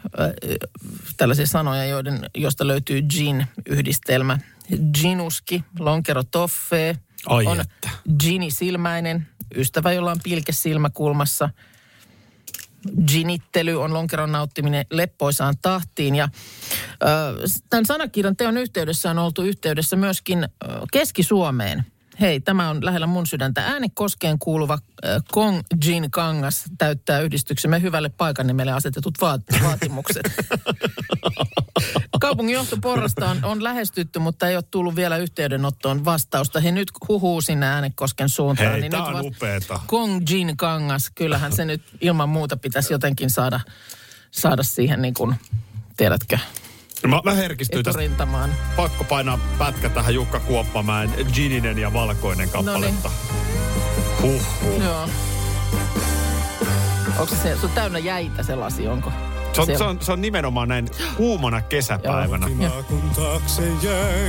tällaisia 1.16 1.46
sanoja, 1.46 1.84
joiden, 1.84 2.20
josta 2.34 2.66
löytyy 2.66 3.02
gin-yhdistelmä. 3.02 4.38
Ginuski, 5.00 5.64
lonkero 5.78 6.22
toffee. 6.30 6.96
Ai 7.26 7.46
on 7.46 7.60
että. 7.60 7.88
gini-silmäinen, 8.20 9.26
ystävä, 9.54 9.92
jolla 9.92 10.10
on 10.10 10.20
pilke 10.24 10.52
silmäkulmassa. 10.52 11.50
Ginittely 13.06 13.82
on 13.82 13.94
lonkeron 13.94 14.32
nauttiminen 14.32 14.86
leppoisaan 14.90 15.54
tahtiin. 15.62 16.14
Ja 16.14 16.28
tämän 17.70 17.86
sanakirjan 17.86 18.36
teon 18.36 18.56
yhteydessä 18.56 19.10
on 19.10 19.18
oltu 19.18 19.42
yhteydessä 19.42 19.96
myöskin 19.96 20.48
Keski-Suomeen. 20.92 21.93
Hei, 22.20 22.40
tämä 22.40 22.70
on 22.70 22.84
lähellä 22.84 23.06
mun 23.06 23.26
sydäntä. 23.26 23.64
Äänekoskeen 23.66 24.38
kuuluva 24.38 24.78
ö, 25.04 25.20
Kong 25.32 25.60
Gin 25.82 26.10
Kangas 26.10 26.64
täyttää 26.78 27.20
yhdistyksemme 27.20 27.82
hyvälle 27.82 28.08
paikan 28.08 28.46
nimelle 28.46 28.72
asetetut 28.72 29.14
vaat- 29.20 29.62
vaatimukset. 29.62 30.22
Kaupungin 32.20 32.54
johtoporrasta 32.54 33.30
on, 33.30 33.44
on 33.44 33.64
lähestytty, 33.64 34.18
mutta 34.18 34.48
ei 34.48 34.56
ole 34.56 34.64
tullut 34.70 34.96
vielä 34.96 35.16
yhteydenottoon 35.16 36.04
vastausta. 36.04 36.60
He 36.60 36.72
nyt 36.72 36.88
huhuu 37.08 37.40
sinne 37.40 37.66
Äänekosken 37.66 38.28
suuntaan. 38.28 38.70
Hei, 38.70 38.80
niin 38.80 38.90
tää 38.90 39.00
nyt 39.00 39.08
on 39.08 39.26
upeeta. 39.26 39.80
Kong 39.86 40.22
Jin 40.30 40.56
Kangas, 40.56 41.10
kyllähän 41.14 41.52
se 41.52 41.64
nyt 41.64 41.82
ilman 42.00 42.28
muuta 42.28 42.56
pitäisi 42.56 42.92
jotenkin 42.92 43.30
saada, 43.30 43.60
saada 44.30 44.62
siihen 44.62 45.02
niin 45.02 45.14
kuin, 45.14 45.34
tiedätkö, 45.96 46.38
Mä, 47.08 47.20
mä 47.24 47.32
herkistyin 47.34 47.84
tästä. 47.84 48.02
Pakko 48.76 49.04
painaa 49.04 49.38
pätkä 49.58 49.88
tähän 49.88 50.14
Jukka 50.14 50.40
Kuoppamäen 50.40 51.10
Gininen 51.34 51.78
ja 51.78 51.92
valkoinen 51.92 52.48
kappaletta. 52.50 53.10
Huh, 54.22 54.42
huh. 54.62 54.82
Joo. 54.82 55.08
Onko 57.18 57.34
se, 57.34 57.56
se 57.60 57.66
on 57.66 57.70
täynnä 57.72 57.98
jäitä 57.98 58.42
se 58.42 58.54
lasi, 58.54 58.88
onko? 58.88 59.12
Se 59.54 59.60
on, 59.60 59.66
se, 59.78 59.84
on, 59.84 59.98
se 60.00 60.12
on 60.12 60.20
nimenomaan 60.20 60.68
näin 60.68 60.88
kuumana 61.16 61.60
kesäpäivänä. 61.60 62.46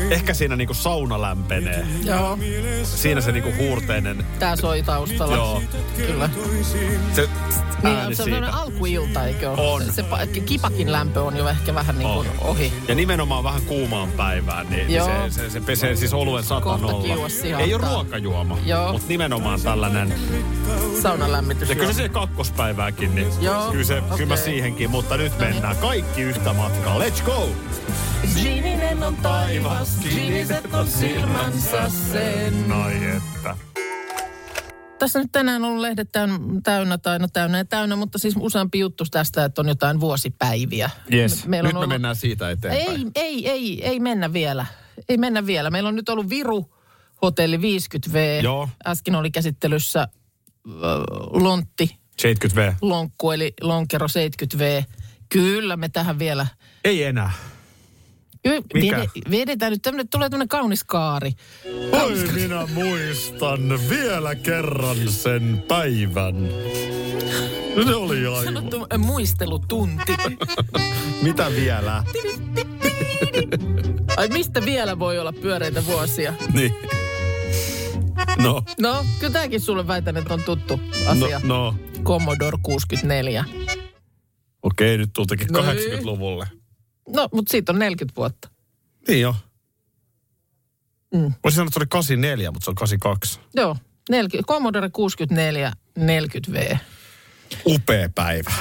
Ehkä 0.09 0.33
siinä 0.33 0.55
niinku 0.55 0.73
sauna 0.73 1.21
lämpenee. 1.21 1.85
Joo, 2.03 2.37
Siinä 2.83 3.21
se 3.21 3.31
niinku 3.31 3.51
huurteinen, 3.57 4.25
tää 4.39 4.55
soi 4.55 4.83
taustalla. 4.83 5.35
Joo. 5.35 5.61
Kyllä. 5.97 6.29
se 7.13 7.29
Niin, 7.83 7.97
se 7.99 8.05
on 8.07 8.15
sellainen 8.15 8.53
alkuilta, 8.53 9.25
eikö 9.25 9.51
ole? 9.51 9.61
On. 9.61 9.83
Se, 9.85 9.91
se 9.91 10.01
pa- 10.01 10.41
kipakin 10.45 10.91
lämpö 10.91 11.21
on 11.21 11.37
jo 11.37 11.47
ehkä 11.47 11.75
vähän 11.75 11.97
niin 11.97 12.09
kuin 12.13 12.27
On. 12.27 12.35
ohi. 12.41 12.73
Ja 12.87 12.95
nimenomaan 12.95 13.43
vähän 13.43 13.61
kuumaan 13.61 14.11
päivään, 14.11 14.69
niin 14.69 14.93
Joo. 14.93 15.07
se, 15.29 15.41
se, 15.41 15.49
se 15.49 15.61
pesee 15.61 15.95
siis 15.95 16.13
oluen 16.13 16.43
satanolla. 16.43 17.07
Ei 17.59 17.73
ole 17.73 17.87
ruokajuoma, 17.87 18.57
Joo. 18.65 18.91
mutta 18.91 19.07
nimenomaan 19.07 19.61
tällainen. 19.61 20.13
Saunan 21.01 21.31
lämmitys. 21.31 21.69
Ja 21.69 21.75
kyllä 21.75 21.93
se 21.93 22.09
kakkospäivääkin, 22.09 23.15
niin 23.15 23.27
Joo, 23.41 23.71
kyllä, 23.71 23.83
se, 23.83 24.03
kyllä 24.15 24.25
mä 24.29 24.35
siihenkin. 24.35 24.89
Mutta 24.89 25.14
nyt 25.17 25.39
mennään 25.39 25.77
kaikki 25.77 26.21
yhtä 26.21 26.53
matkaa. 26.53 26.99
Let's 26.99 27.23
go! 27.25 27.49
Gininen 28.43 29.03
on 29.03 29.15
taivas, 29.15 29.97
giniset 30.03 30.73
on 30.73 30.87
silmänsä 30.87 31.89
sen. 32.11 32.71
Ai 32.71 32.95
että. 33.17 33.57
Tässä 34.99 35.19
nyt 35.19 35.31
tänään 35.31 35.63
on 35.63 35.69
ollut 35.69 35.81
lehdet 35.81 36.09
täyn- 36.11 36.61
täynnä, 36.63 36.97
tai 36.97 37.19
no 37.19 37.27
täynnä 37.33 37.57
ja 37.57 37.65
täynnä, 37.65 37.95
mutta 37.95 38.17
siis 38.17 38.35
useampi 38.39 38.79
juttu 38.79 39.03
tästä, 39.11 39.45
että 39.45 39.61
on 39.61 39.67
jotain 39.67 39.99
vuosipäiviä. 39.99 40.89
Yes. 41.13 41.45
Meillä 41.47 41.67
nyt 41.67 41.73
on 41.75 41.79
me 41.79 41.79
ollut- 41.79 41.89
mennään 41.89 42.15
siitä 42.15 42.49
eteenpäin. 42.51 42.89
Ei, 42.89 43.05
ei, 43.15 43.49
ei, 43.49 43.85
ei 43.85 43.99
mennä 43.99 44.33
vielä. 44.33 44.65
Ei 45.09 45.17
mennä 45.17 45.45
vielä. 45.45 45.69
Meillä 45.69 45.87
on 45.89 45.95
nyt 45.95 46.09
ollut 46.09 46.29
Viru 46.29 46.75
Hotelli 47.21 47.57
50V. 47.57 48.43
Joo. 48.43 48.69
Äsken 48.87 49.15
oli 49.15 49.31
käsittelyssä 49.31 50.01
äh, 50.01 50.09
Lontti 51.31 51.97
70V. 52.21 52.73
Lonkku, 52.81 53.31
eli 53.31 53.53
Lonkero 53.61 54.07
70V. 54.07 54.83
Kyllä 55.29 55.77
me 55.77 55.89
tähän 55.89 56.19
vielä... 56.19 56.47
Ei 56.83 57.03
enää. 57.03 57.31
Mikä? 58.73 58.97
vede- 58.97 59.31
Vedetään 59.31 59.71
nyt, 59.71 59.81
tämmönen, 59.81 60.07
tulee 60.09 60.29
tämmöinen 60.29 60.47
kaunis 60.47 60.83
kaari. 60.83 61.31
Oi 61.91 62.15
minä 62.33 62.67
muistan 62.73 63.69
vielä 63.89 64.35
kerran 64.35 64.97
sen 65.11 65.63
päivän. 65.67 66.35
Se 67.85 67.95
oli 67.95 68.25
aivan. 68.27 68.43
Sanottu 68.43 68.87
äh, 68.93 68.99
muistelutunti. 68.99 70.15
Mitä 71.23 71.51
vielä? 71.55 72.03
Ai 74.17 74.27
mistä 74.27 74.65
vielä 74.65 74.99
voi 74.99 75.19
olla 75.19 75.33
pyöreitä 75.33 75.85
vuosia? 75.85 76.33
Niin. 76.53 76.75
No, 78.37 78.63
No, 78.79 79.05
kyllä 79.19 79.33
tämäkin 79.33 79.61
sulle 79.61 79.87
väitän, 79.87 80.17
että 80.17 80.33
on 80.33 80.43
tuttu 80.43 80.77
no, 81.05 81.11
asia. 81.11 81.41
no. 81.43 81.75
Commodore 82.03 82.57
64. 82.63 83.45
Okei, 84.65 84.97
nyt 84.97 85.13
tultakin 85.13 85.47
No 85.51 85.59
80-luvulle. 85.59 86.47
No, 87.09 87.29
mutta 87.33 87.51
siitä 87.51 87.71
on 87.71 87.79
40 87.79 88.15
vuotta. 88.15 88.49
Niin 89.07 89.21
jo. 89.21 89.35
Mm. 91.13 91.33
Voisin 91.43 91.55
sanoa, 91.55 91.67
että 91.67 91.73
se 91.73 91.79
oli 91.79 91.87
84, 91.89 92.51
mutta 92.51 92.65
se 92.65 92.71
on 92.71 92.75
82. 92.75 93.39
Joo, 93.55 93.77
40, 94.09 94.53
Commodore 94.53 94.89
64 94.89 95.73
40V. 95.99 96.77
Upea 97.65 98.09
päivä. 98.15 98.51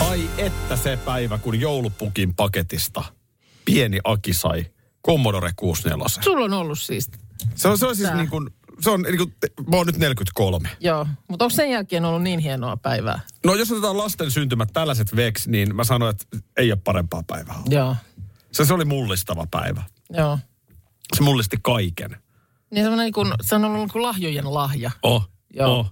Ai 0.00 0.30
että 0.38 0.76
se 0.76 0.96
päivä, 1.04 1.38
kun 1.38 1.60
joulupukin 1.60 2.34
paketista 2.34 3.04
pieni 3.64 3.98
Aki 4.04 4.32
sai 4.32 4.66
Commodore 5.06 5.50
64. 5.56 6.22
Sulla 6.24 6.44
on 6.44 6.52
ollut 6.52 6.78
siis, 6.80 7.10
Se 7.54 7.68
on, 7.68 7.78
se 7.78 7.86
on 7.86 7.96
siis 7.96 8.08
Tää. 8.08 8.16
niin 8.16 8.30
kuin, 8.30 8.50
se 8.80 8.90
on 8.90 9.02
niin 9.02 9.18
kuin, 9.18 9.34
mä 9.70 9.76
oon 9.76 9.86
nyt 9.86 9.96
43. 9.96 10.68
joo. 10.80 11.06
Mutta 11.28 11.44
onko 11.44 11.54
sen 11.54 11.70
jälkeen 11.70 12.04
ollut 12.04 12.22
niin 12.22 12.40
hienoa 12.40 12.76
päivää? 12.76 13.20
No 13.44 13.54
jos 13.54 13.72
otetaan 13.72 13.98
lasten 13.98 14.30
syntymät 14.30 14.68
tällaiset 14.72 15.16
veks, 15.16 15.48
niin 15.48 15.76
mä 15.76 15.84
sanoin, 15.84 16.10
että 16.16 16.38
ei 16.56 16.72
ole 16.72 16.80
parempaa 16.84 17.22
päivää. 17.26 17.54
ollut. 17.54 17.72
Joo, 17.72 17.96
Se, 18.52 18.64
se 18.64 18.74
oli 18.74 18.84
mullistava 18.84 19.46
päivä. 19.50 19.82
joo. 20.10 20.38
Se 21.16 21.22
mullisti 21.22 21.56
kaiken. 21.62 22.16
Niin 22.70 22.84
semmoinen 22.84 23.04
niin 23.04 23.12
kuin, 23.14 23.32
se 23.42 23.54
on 23.54 23.64
ollut 23.64 23.78
niin 23.78 23.90
kuin 23.92 24.02
lahjojen 24.02 24.54
lahja. 24.54 24.90
Oh, 25.02 25.30
Joo. 25.54 25.78
oh, 25.78 25.90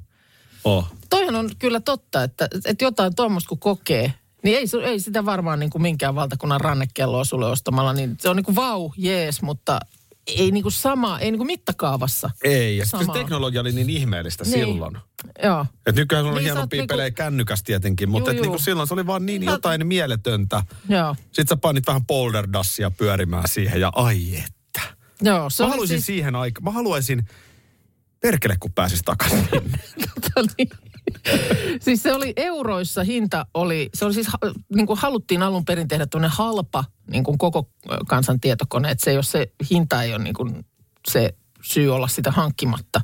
oh. 0.64 0.92
Toihan 1.10 1.36
on 1.36 1.50
kyllä 1.58 1.80
totta, 1.80 2.22
että, 2.22 2.48
että 2.64 2.84
jotain 2.84 3.14
tuommoista 3.16 3.48
kun 3.48 3.58
kokee, 3.58 4.14
niin 4.44 4.58
ei, 4.58 4.64
ei 4.84 5.00
sitä 5.00 5.24
varmaan 5.24 5.58
niin 5.60 5.70
kuin 5.70 5.82
minkään 5.82 6.14
valtakunnan 6.14 6.60
rannekelloa 6.60 7.24
sulle 7.24 7.46
ostamalla. 7.46 7.92
Niin 7.92 8.16
se 8.20 8.28
on 8.28 8.36
niin 8.36 8.44
kuin 8.44 8.56
vau, 8.56 8.90
jees, 8.96 9.42
mutta 9.42 9.80
ei 10.26 10.50
niin 10.50 10.62
kuin 10.62 10.72
sama, 10.72 11.18
ei 11.18 11.30
niin 11.30 11.38
kuin 11.38 11.46
mittakaavassa. 11.46 12.30
Ei, 12.44 12.76
ja 12.76 12.84
se 12.84 12.90
Samaa. 12.90 13.14
teknologia 13.14 13.60
oli 13.60 13.72
niin 13.72 13.90
ihmeellistä 13.90 14.44
Niin. 14.44 14.52
silloin. 14.52 14.98
Joo. 15.42 15.66
Et 15.86 15.96
nykyään 15.96 16.24
on 16.26 16.34
Niin, 16.34 16.42
hienompia 16.42 16.82
oot 16.82 16.88
pelejä 16.88 17.06
niinku- 17.08 17.16
kännykäs 17.16 17.62
tietenkin, 17.62 18.08
mutta 18.10 18.30
Juu, 18.30 18.36
et 18.36 18.42
niinku 18.42 18.54
juu. 18.56 18.64
silloin 18.64 18.88
se 18.88 18.94
oli 18.94 19.06
vaan 19.06 19.26
niin 19.26 19.42
jotain 19.42 19.86
mieletöntä. 19.86 20.62
Joo. 20.88 21.16
Sitten 21.22 21.46
sä 21.48 21.56
panit 21.56 21.86
vähän 21.86 22.06
boulderdassia 22.06 22.90
pyörimään 22.90 23.48
siihen 23.48 23.80
ja 23.80 23.92
ai 23.94 24.36
että. 24.36 24.80
Joo, 25.22 25.50
se 25.50 25.62
Mä 25.62 25.68
haluaisin 25.68 25.96
siis... 25.96 26.06
siihen 26.06 26.36
aikaan, 26.36 26.64
mä 26.64 26.70
haluaisin, 26.70 27.28
perkele 28.20 28.56
kun 28.60 28.72
pääsis 28.72 29.02
takaisin. 29.04 29.48
niin. 30.58 30.68
siis 31.84 32.02
se 32.02 32.12
oli 32.12 32.32
euroissa 32.36 33.02
hinta 33.02 33.46
oli, 33.54 33.90
se 33.94 34.04
oli 34.04 34.14
siis, 34.14 34.26
niin 34.74 34.86
kuin 34.86 34.98
haluttiin 34.98 35.42
alun 35.42 35.64
perin 35.64 35.88
tehdä 35.88 36.06
tuonne 36.06 36.28
halpa 36.28 36.84
niin 37.10 37.24
kuin 37.24 37.38
koko 37.38 37.68
kansan 38.08 38.40
tietokone, 38.40 38.90
että 38.90 39.04
se 39.04 39.14
ole 39.14 39.22
se, 39.22 39.52
hinta 39.70 40.02
ei 40.02 40.14
ole 40.14 40.24
niin 40.24 40.34
kuin 40.34 40.66
se 41.10 41.34
syy 41.62 41.94
olla 41.94 42.08
sitä 42.08 42.30
hankkimatta. 42.30 43.00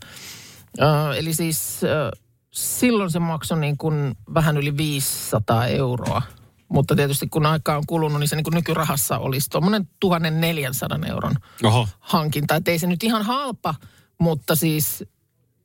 Ö, 0.81 1.17
eli 1.17 1.35
siis 1.35 1.85
ö, 1.85 2.11
silloin 2.51 3.11
se 3.11 3.19
maksoi 3.19 3.61
niin 3.61 3.79
kuin 3.79 4.15
vähän 4.35 4.57
yli 4.57 4.77
500 4.77 5.67
euroa. 5.67 6.23
Mutta 6.69 6.97
tietysti 6.97 7.29
kun 7.29 7.47
aikaa 7.47 7.77
on 7.77 7.87
kulunut, 7.87 8.21
niin 8.21 8.29
se 8.29 8.37
niin 8.37 8.45
kuin 8.45 8.55
nykyrahassa 8.55 9.19
olisi 9.19 9.51
tuommoinen 9.51 9.89
1400 10.01 10.99
euron 11.07 11.35
Oho. 11.65 11.89
hankinta. 11.99 12.55
Että 12.55 12.71
ei 12.71 12.79
se 12.79 12.87
nyt 12.87 13.03
ihan 13.03 13.23
halpa, 13.23 13.75
mutta 14.19 14.57
siis 14.57 15.05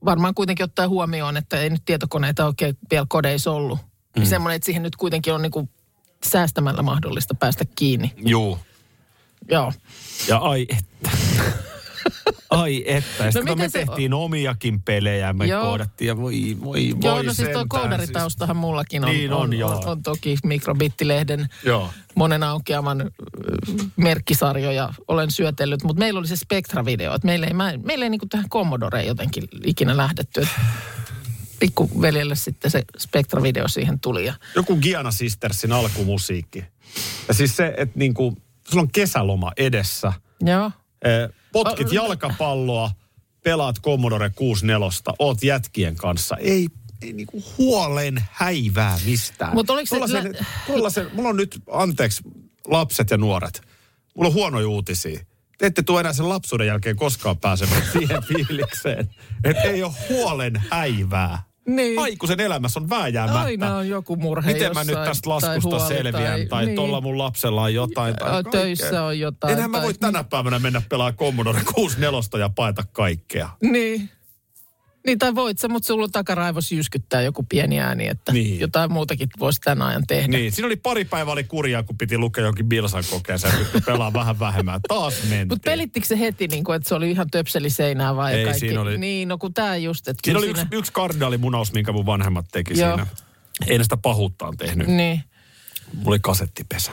varmaan 0.06 0.34
kuitenkin 0.36 0.64
ottaa 0.64 0.88
huomioon, 0.88 1.38
että 1.38 1.60
ei 1.60 1.70
nyt 1.70 1.82
tietokoneita 1.86 2.46
oikein 2.46 2.78
vielä 2.92 3.06
kodeissa 3.10 3.52
ollut 3.52 3.80
Mm. 4.18 4.26
Semmoinen, 4.26 4.56
että 4.56 4.66
siihen 4.66 4.84
nyt 4.84 4.96
kuitenkin 4.96 5.34
on 5.34 5.42
niin 5.42 5.52
kuin 5.52 5.70
säästämällä 6.26 6.82
mahdollista 6.82 7.36
päästä 7.36 7.66
kiinni. 7.76 8.14
Juu. 8.18 8.60
Joo. 9.52 9.74
Ja 10.28 10.38
ai 10.38 10.68
että. 10.70 11.10
Ai 12.54 12.84
että. 12.86 13.24
Ja 13.26 13.32
sitten 13.32 13.46
No 13.46 13.52
no 13.52 13.56
me 13.56 13.70
se 13.70 13.86
tehtiin 13.86 14.14
omiakin 14.14 14.82
pelejä, 14.82 15.34
me 15.34 15.46
Joo. 15.46 15.64
koodattiin 15.64 16.08
ja 16.08 16.18
voi, 16.18 16.58
voi, 16.64 16.90
Joo, 16.90 17.16
voi 17.16 17.24
no 17.26 17.34
siis 17.34 17.50
tuo 17.50 17.66
koodaritaustahan 17.70 18.58
mullakin 18.58 19.06
on, 19.06 19.12
Niin 19.12 19.34
on, 19.34 19.42
on, 19.42 19.54
joo. 19.54 19.72
on, 19.72 19.88
on 19.88 20.04
toki 20.04 20.38
mikrobittilehden 20.44 21.50
Joo. 21.66 21.90
monen 22.16 22.44
aukeaman 22.44 23.12
merkkisarjoja 23.96 24.94
olen 25.08 25.32
syötellyt, 25.32 25.84
mutta 25.84 26.00
meillä 26.00 26.20
oli 26.20 26.28
se 26.28 26.36
Spectra-video, 26.36 27.16
että 27.16 27.26
meillä 27.26 27.48
ei, 27.48 27.54
mä, 27.54 27.74
meillä 27.84 28.06
ei 28.06 28.10
niin 28.10 28.30
tähän 28.30 28.50
Commodoreen 28.50 29.08
jotenkin 29.08 29.44
ikinä 29.66 29.98
lähdetty. 29.98 30.42
Et 30.42 30.48
Pikkuveljelle 31.60 32.36
sitten 32.36 32.72
se 32.72 32.84
Spectra-video 32.98 33.68
siihen 33.68 34.00
tuli 34.00 34.26
ja 34.26 34.34
Joku 34.56 34.76
Giana 34.76 35.12
Sistersin 35.12 35.72
alkumusiikki. 35.72 36.64
Ja 37.28 37.34
siis 37.34 37.56
se, 37.58 37.74
että 37.78 38.00
niinku, 38.00 38.38
sulla 38.70 38.82
on 38.82 38.92
kesäloma 38.92 39.52
edessä. 39.58 40.14
joo. 40.42 40.72
Eh, 41.06 41.30
Potkit 41.54 41.88
Oh, 41.88 41.94
jalkapalloa, 41.94 42.92
pelaat 43.44 43.76
Commodore 43.82 44.30
64, 44.30 44.90
oot 45.20 45.44
jätkien 45.44 45.96
kanssa. 45.96 46.36
Ei, 46.38 46.68
ei 47.02 47.14
niinku 47.14 47.44
huolen 47.58 48.24
häivää 48.32 49.00
mistään. 49.06 49.54
Mut 49.54 49.70
oliko 49.70 49.86
se- 49.86 49.90
Tuollaisen, 49.90 50.34
lä- 50.40 50.46
tuollaisen, 50.68 51.10
mulla 51.14 51.30
on 51.30 51.38
nyt, 51.38 51.62
anteeksi, 51.72 52.24
lapset 52.68 53.12
ja 53.12 53.18
nuoret. 53.18 53.62
Mulla 54.16 54.28
on 54.28 54.34
huonoja 54.34 54.68
uutisia. 54.68 55.20
Te 55.58 55.66
ette 55.66 55.84
tule 55.84 56.00
enää 56.00 56.14
sen 56.14 56.30
lapsuuden 56.30 56.68
jälkeen 56.68 56.96
koskaan 56.96 57.38
pääsemään 57.38 57.82
siihen 57.92 58.24
fiilikseen. 58.28 59.10
Että 59.44 59.62
ei 59.62 59.84
ole 59.84 59.94
huolen 60.10 60.64
häivää. 60.70 61.44
Niin. 61.68 62.00
Aikuisen 62.00 62.40
elämässä 62.40 62.80
on 62.80 62.90
vääjäämättä. 62.90 63.42
Aina 63.42 63.76
on 63.76 63.90
joku 63.90 64.16
murhe 64.16 64.54
Miten 64.54 64.74
mä 64.74 64.84
nyt 64.84 64.90
jossain, 64.90 65.08
tästä 65.08 65.30
tai 65.30 65.34
laskusta 65.34 65.70
huoli 65.70 65.88
selviän, 65.88 66.40
tai, 66.40 66.46
tai 66.46 66.66
niin. 66.66 66.76
tuolla 66.76 67.02
mun 67.02 67.18
lapsella 67.18 67.62
on 67.62 67.74
jotain. 67.74 68.16
Tai 68.16 68.30
kaikkea. 68.30 68.62
töissä 68.62 69.04
on 69.04 69.20
jotain, 69.20 69.54
Enhän 69.54 69.72
mä 69.72 69.78
tai- 69.78 69.86
voi 69.86 69.94
tänä 69.94 70.24
päivänä 70.24 70.60
mennä 70.60 70.82
pelaamaan 70.90 71.18
Commodore 71.18 71.62
64 71.76 72.46
ja 72.46 72.50
paeta 72.50 72.84
kaikkea. 72.92 73.50
Niin. 73.62 74.10
Niin, 75.06 75.20
tai 75.20 75.36
voit 75.36 75.60
sä, 75.60 75.68
mutta 75.68 75.88
sulla 75.88 76.08
takaraivos 76.08 76.72
jyskyttää 76.72 77.22
joku 77.22 77.44
pieni 77.44 77.80
ääni, 77.80 78.08
että 78.08 78.32
Niin. 78.34 78.60
jotain 78.60 78.92
muutakin 78.92 79.30
voisi 79.40 79.62
tämän 79.62 79.88
ajan 79.88 80.04
tehdä. 80.08 80.28
Niin, 80.38 80.52
siinä 80.52 80.66
oli 80.66 80.76
pari 80.76 81.06
päivää 81.06 81.34
oli 81.34 81.44
kurjaa, 81.44 81.84
kun 81.84 81.98
piti 81.98 82.18
lukea 82.18 82.44
jonkin 82.44 82.66
Bilsan 82.70 83.04
ja 83.12 83.50
pystyi 83.58 83.82
pelaamaan 83.82 84.14
vähän 84.14 84.40
vähemmän. 84.40 84.80
Taas 84.88 85.14
mentiin. 85.24 85.48
Mutta 85.48 85.66
pelittikö 85.70 86.08
se 86.08 86.20
heti, 86.20 86.48
niin 86.48 86.64
kuin, 86.64 86.76
että 86.76 86.90
se 86.90 86.96
oli 86.96 87.12
ihan 87.12 87.28
töpseliseinää 87.32 88.16
vai 88.16 88.34
Ei, 88.34 88.44
kaikki? 88.46 88.60
siinä 88.60 88.82
oli- 88.82 88.98
Niin, 88.98 89.28
no 89.28 89.38
kun 89.38 89.54
tämä 89.54 89.78
just, 89.78 90.08
että 90.08 90.22
Siinä 90.26 90.40
oli 90.40 90.48
yksi, 90.50 90.66
yksi 90.72 90.92
kardinaalimunaus, 90.92 91.74
minkä 91.74 91.92
mun 91.92 92.06
vanhemmat 92.06 92.46
teki 92.52 92.80
Joo. 92.80 92.90
siinä. 92.98 93.08
Ei 93.68 93.84
sitä 93.84 93.98
pahuuttaan 93.98 94.58
tehnyt. 94.58 94.88
Niin. 94.88 95.24
Mulla 95.94 96.10
oli 96.10 96.20
kasettipesä. 96.20 96.92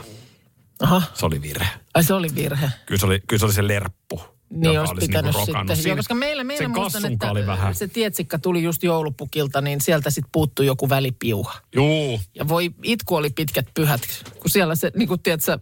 Aha, 0.80 1.02
Se 1.14 1.26
oli 1.26 1.42
virhe. 1.42 1.68
ai 1.94 2.04
se 2.04 2.14
oli 2.14 2.34
virhe. 2.34 2.70
Kyllä 2.86 2.98
se 2.98 3.06
oli, 3.06 3.20
kyllä 3.28 3.40
se, 3.40 3.44
oli 3.46 3.52
se 3.54 3.68
lerppu. 3.68 4.22
Niin 4.50 4.62
joka 4.64 4.80
olisi 4.80 4.92
olisi 4.92 5.06
pitänyt 5.06 5.24
niinku 5.34 5.46
rokannut. 5.46 5.68
sitten. 5.68 5.76
Siinä- 5.76 5.90
Joo, 5.90 5.96
koska 5.96 6.14
meillä, 6.14 6.44
meillä 6.44 6.62
sen 6.64 6.70
muistan, 6.70 7.12
että 7.12 7.30
oli 7.30 7.46
vähän. 7.46 7.74
se 7.74 7.88
tietsikka 7.88 8.38
tuli 8.38 8.62
just 8.62 8.82
joulupukilta, 8.82 9.60
niin 9.60 9.80
sieltä 9.80 10.10
sitten 10.10 10.30
puuttui 10.32 10.66
joku 10.66 10.88
välipiuha. 10.88 11.54
Juu. 11.74 12.20
Ja 12.34 12.48
voi, 12.48 12.70
itku 12.82 13.14
oli 13.16 13.30
pitkät 13.30 13.66
pyhät, 13.74 14.00
kun 14.40 14.50
siellä 14.50 14.74
se, 14.74 14.92
niin 14.96 15.08
kuin 15.08 15.20
tiedät, 15.22 15.40
sä, 15.42 15.58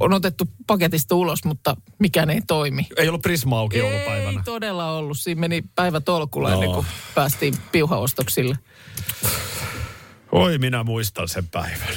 on 0.00 0.12
otettu 0.12 0.44
paketista 0.66 1.14
ulos, 1.14 1.44
mutta 1.44 1.76
mikään 1.98 2.30
ei 2.30 2.40
toimi. 2.46 2.86
Ei 2.96 3.08
ollut 3.08 3.22
Prisma 3.22 3.58
auki 3.58 3.76
Ei 3.76 3.82
joulupäivänä. 3.82 4.42
todella 4.44 4.92
ollut. 4.92 5.18
Siinä 5.18 5.40
meni 5.40 5.62
päivä 5.74 6.00
tolkulla 6.00 6.52
ennen 6.52 6.66
Joo. 6.66 6.74
kuin 6.74 6.86
päästiin 7.14 7.54
piuhaostoksille. 7.72 8.58
Oi, 10.32 10.58
minä 10.58 10.84
muistan 10.84 11.28
sen 11.28 11.48
päivän. 11.48 11.88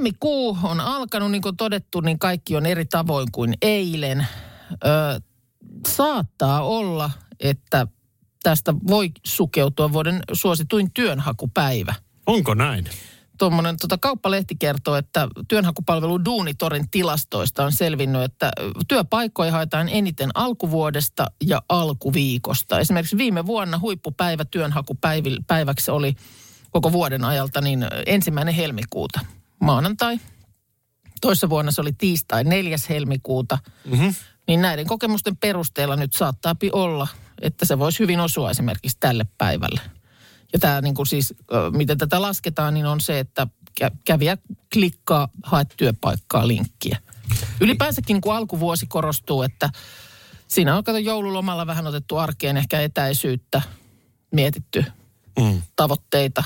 Helmikuu 0.00 0.58
on 0.62 0.80
alkanut, 0.80 1.30
niin 1.30 1.42
kuin 1.42 1.56
todettu, 1.56 2.00
niin 2.00 2.18
kaikki 2.18 2.56
on 2.56 2.66
eri 2.66 2.84
tavoin 2.84 3.28
kuin 3.32 3.54
eilen. 3.62 4.26
Ö, 4.72 5.20
saattaa 5.88 6.62
olla, 6.62 7.10
että 7.40 7.86
tästä 8.42 8.74
voi 8.86 9.10
sukeutua 9.26 9.92
vuoden 9.92 10.20
suosituin 10.32 10.92
työnhakupäivä. 10.92 11.94
Onko 12.26 12.54
näin? 12.54 12.84
Tuommoinen 13.38 13.76
tota, 13.80 13.98
kauppalehti 13.98 14.56
kertoo, 14.56 14.96
että 14.96 15.28
työnhakupalvelu 15.48 16.24
Duunitorin 16.24 16.90
tilastoista 16.90 17.64
on 17.64 17.72
selvinnyt, 17.72 18.22
että 18.22 18.52
työpaikkoja 18.88 19.52
haetaan 19.52 19.88
eniten 19.88 20.30
alkuvuodesta 20.34 21.26
ja 21.46 21.62
alkuviikosta. 21.68 22.78
Esimerkiksi 22.78 23.18
viime 23.18 23.46
vuonna 23.46 23.78
huippupäivä 23.78 24.44
työnhakupäiväksi 24.44 25.90
oli 25.90 26.14
koko 26.70 26.92
vuoden 26.92 27.24
ajalta 27.24 27.60
niin 27.60 27.86
ensimmäinen 28.06 28.54
helmikuuta, 28.54 29.20
maanantai. 29.60 30.20
Toissa 31.20 31.50
vuonna 31.50 31.70
se 31.70 31.80
oli 31.80 31.92
tiistai 31.92 32.44
4. 32.44 32.76
helmikuuta. 32.88 33.58
Mm-hmm. 33.84 34.14
Niin 34.46 34.62
näiden 34.62 34.86
kokemusten 34.86 35.36
perusteella 35.36 35.96
nyt 35.96 36.12
saattaa 36.12 36.54
olla, 36.72 37.08
että 37.40 37.64
se 37.66 37.78
voisi 37.78 37.98
hyvin 37.98 38.20
osua 38.20 38.50
esimerkiksi 38.50 38.96
tälle 39.00 39.26
päivälle. 39.38 39.80
Ja 40.52 40.58
tämä 40.58 40.80
niin 40.80 40.94
kuin 40.94 41.06
siis, 41.06 41.34
miten 41.76 41.98
tätä 41.98 42.22
lasketaan, 42.22 42.74
niin 42.74 42.86
on 42.86 43.00
se, 43.00 43.18
että 43.18 43.46
kä- 43.80 43.96
kävijä 44.04 44.38
klikkaa, 44.72 45.28
hae 45.42 45.64
työpaikkaa 45.76 46.48
linkkiä. 46.48 46.98
Ylipäänsäkin 47.60 48.14
niin 48.14 48.20
kuin 48.20 48.36
alkuvuosi 48.36 48.86
korostuu, 48.86 49.42
että 49.42 49.70
siinä 50.48 50.76
on 50.76 50.84
kato 50.84 50.98
joululomalla 50.98 51.66
vähän 51.66 51.86
otettu 51.86 52.16
arkeen 52.16 52.56
ehkä 52.56 52.80
etäisyyttä, 52.80 53.62
mietitty 54.32 54.84
Mm. 55.40 55.62
tavoitteita, 55.76 56.44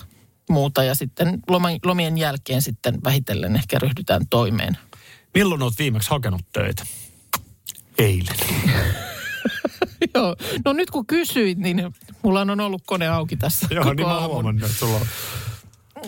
muuta 0.50 0.84
ja 0.84 0.94
sitten 0.94 1.40
lomien 1.84 2.18
jälkeen 2.18 2.62
sitten 2.62 2.98
vähitellen 3.04 3.56
ehkä 3.56 3.78
ryhdytään 3.78 4.28
toimeen. 4.30 4.78
Milloin 5.34 5.62
olet 5.62 5.78
viimeksi 5.78 6.10
hakenut 6.10 6.42
töitä? 6.52 6.86
Eilen. 7.98 8.36
Joo, 10.14 10.36
no 10.64 10.72
nyt 10.72 10.90
kun 10.90 11.06
kysyit, 11.06 11.58
niin 11.58 11.94
mulla 12.22 12.40
on 12.40 12.60
ollut 12.60 12.82
kone 12.86 13.08
auki 13.08 13.36
tässä 13.36 13.66
Joo, 13.70 13.84
koko 13.84 13.94
niin 13.94 14.08
mä 14.08 14.26
huomannut, 14.26 14.64
että 14.64 14.78
sulla 14.78 14.96
on. 14.96 15.06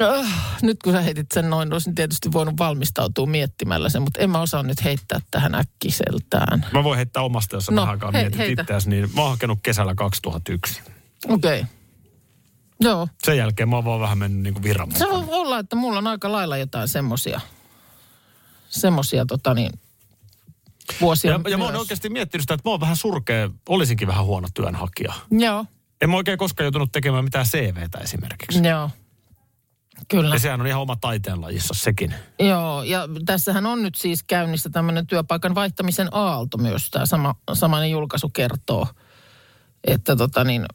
Äh, 0.03 0.59
nyt 0.62 0.76
kun 0.84 0.93
sä 0.93 1.01
heitit 1.01 1.26
sen 1.34 1.51
noin, 1.51 1.72
olisin 1.72 1.95
tietysti 1.95 2.32
voinut 2.32 2.55
valmistautua 2.59 3.26
miettimällä 3.26 3.89
sen, 3.89 4.03
mutta 4.03 4.20
en 4.20 4.30
mä 4.30 4.41
osaa 4.41 4.62
nyt 4.62 4.84
heittää 4.84 5.20
tähän 5.30 5.55
äkkiseltään. 5.55 6.66
Mä 6.72 6.84
voin 6.84 6.97
heittää 6.97 7.22
omasta, 7.22 7.57
jos 7.57 7.70
No, 7.70 7.82
vähän 7.82 7.91
aikaa 7.95 8.11
he- 8.11 8.30
mietit 8.30 8.59
itseäsi, 8.61 8.91
niin 8.91 9.11
mä 9.14 9.20
oon 9.20 9.30
hakenut 9.30 9.59
kesällä 9.62 9.95
2001. 9.95 10.80
Okei. 11.28 11.61
Okay. 11.61 11.72
Joo. 12.81 13.09
Sen 13.24 13.37
jälkeen 13.37 13.68
mä 13.68 13.77
oon 13.77 13.85
vaan 13.85 14.01
vähän 14.01 14.18
mennyt 14.18 14.43
niinku 14.43 14.62
virran 14.62 14.93
Se 14.93 15.05
voi 15.11 15.24
olla, 15.31 15.59
että 15.59 15.77
mulla 15.77 15.99
on 15.99 16.07
aika 16.07 16.33
lailla 16.33 16.57
jotain 16.57 16.89
semmosia, 16.89 17.41
semmosia 18.68 19.27
tota 19.27 19.55
niin, 19.55 19.72
vuosia 21.01 21.33
Ja, 21.33 21.41
ja 21.51 21.59
mä 21.59 21.64
oon 21.64 21.77
oikeasti 21.77 22.09
miettinyt 22.09 22.43
sitä, 22.43 22.55
että 22.55 22.68
mä 22.68 22.70
oon 22.70 22.81
vähän 22.81 22.97
surkea, 22.97 23.51
olisinkin 23.68 24.09
vähän 24.09 24.24
huono 24.24 24.49
työnhakija. 24.55 25.12
Joo, 25.31 25.66
En 26.01 26.11
mä 26.11 26.16
oikein 26.16 26.39
koskaan 26.39 26.64
joutunut 26.64 26.93
tekemään 26.93 27.24
mitään 27.24 27.47
CVtä 27.47 27.99
esimerkiksi. 27.99 28.68
joo. 28.68 28.91
Kyllä. 30.09 30.35
Ja 30.35 30.39
sehän 30.39 30.61
on 30.61 30.66
ihan 30.66 30.83
oma 30.83 30.97
taiteenlajissa 30.97 31.74
sekin. 31.74 32.14
Joo, 32.39 32.83
ja 32.83 33.09
tässähän 33.27 33.66
on 33.66 33.83
nyt 33.83 33.95
siis 33.95 34.22
käynnissä 34.22 34.70
tämmöinen 34.70 35.07
työpaikan 35.07 35.55
vaihtamisen 35.55 36.09
aalto 36.12 36.59
myös. 36.59 36.91
Tämä 36.91 37.07
sama, 37.07 37.35
samainen 37.53 37.91
julkaisu 37.91 38.29
kertoo, 38.29 38.87
että 39.85 40.16
tota 40.16 40.45
niin, 40.45 40.66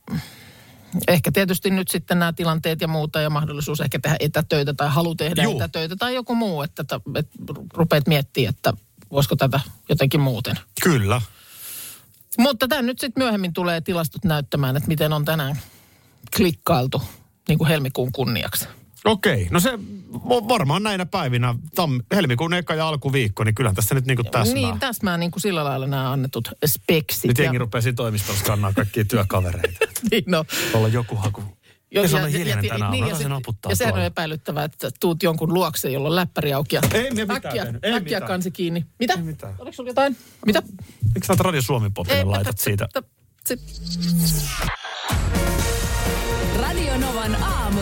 ehkä 1.08 1.32
tietysti 1.32 1.70
nyt 1.70 1.88
sitten 1.88 2.20
nämä 2.20 2.34
tilanteet 2.34 2.82
ja 2.82 2.88
muuta 2.88 3.22
ja 3.22 3.30
mahdollisuus 3.30 3.82
ehkä 3.82 4.00
tehdä 4.00 4.18
etätöitä 4.20 4.74
tai 4.74 4.90
halu 4.90 5.16
tehdä 5.16 5.44
Juu. 5.44 5.56
etätöitä 5.56 5.96
tai 5.96 6.16
joku 6.16 6.36
muu, 6.36 6.62
että, 6.62 6.82
että, 6.82 7.00
että 7.16 7.38
rupeat 7.74 8.08
miettimään, 8.08 8.50
että 8.50 8.74
voisiko 9.12 9.36
tätä 9.36 9.60
jotenkin 9.90 10.20
muuten. 10.20 10.60
Kyllä. 10.84 11.22
Mutta 12.38 12.68
tämä 12.68 12.82
nyt 12.82 13.00
sitten 13.00 13.24
myöhemmin 13.24 13.54
tulee 13.54 13.82
tilastot 13.82 14.26
näyttämään, 14.26 14.78
että 14.78 14.88
miten 14.88 15.14
on 15.14 15.26
tänään 15.26 15.60
klikkailtu 16.38 17.02
niin 17.48 17.58
kuin 17.58 17.68
helmikuun 17.68 18.12
kunniaksi. 18.12 18.68
Okei, 19.06 19.48
no 19.52 19.60
se 19.60 19.80
varmaan 20.48 20.84
näinä 20.84 21.06
päivinä, 21.06 21.56
tam, 21.76 22.00
helmikuun 22.16 22.54
eka 22.54 22.76
ja 22.76 22.88
alkuviikko, 22.88 23.44
niin 23.44 23.56
kyllähän 23.56 23.76
tässä 23.76 23.96
nyt 23.96 24.06
niinku 24.06 24.24
täsmää. 24.24 24.54
Niin, 24.54 24.80
täsmää 24.80 25.18
niin 25.18 25.32
kuin 25.32 25.42
sillä 25.42 25.64
lailla 25.64 25.88
nämä 25.88 26.12
annetut 26.12 26.48
speksit. 26.66 27.28
Nyt 27.28 27.38
jengi 27.38 27.56
Ja- 27.56 27.60
rupeaa 27.60 27.82
siinä 27.82 27.96
toimistossa 27.96 28.46
kannaa 28.46 28.74
kaikkia 28.74 29.06
työkavereita. 29.06 29.80
niin, 30.12 30.24
no. 30.28 30.46
Olla 30.74 30.88
joku 30.88 31.16
haku. 31.16 31.44
Jo- 31.92 32.02
Ja 32.02 32.08
se 32.10 32.16
on 32.16 32.30
hiljainen 32.30 32.68
tänä 32.70 32.86
aamuna, 32.86 33.08
ja, 33.08 33.16
se 33.16 33.24
ja 33.70 33.76
sehän 33.76 33.94
on 33.94 34.02
epäilyttävää, 34.02 34.64
että 34.64 34.90
tuut 35.00 35.24
jonkun 35.24 35.54
luokse, 35.54 35.90
jolla 35.90 36.08
on 36.10 36.16
läppäri 36.16 36.54
auki 36.54 36.76
ja 36.76 36.82
Ei 36.94 37.04
me 37.04 37.10
mitään 37.10 37.32
äkkiä, 37.46 37.64
tehnyt, 37.64 37.86
ei 37.86 37.94
äkkiä 37.94 38.18
mitään. 38.18 38.28
kansi 38.28 38.52
kiinni. 38.52 38.86
Mitä? 39.00 39.14
Ei 39.14 39.22
mitään. 39.22 39.56
Oliko 39.60 39.76
sulla 39.76 39.90
jotain? 39.90 40.18
Mitä? 40.46 40.62
Miksi 41.16 41.28
sä 41.28 41.44
Radio 41.44 41.62
Suomi 41.62 41.90
Popille 41.90 42.24
laitat 42.24 42.58
siitä? 42.58 42.88
Radio 46.60 46.98
Novan 46.98 47.36
aamu. 47.44 47.82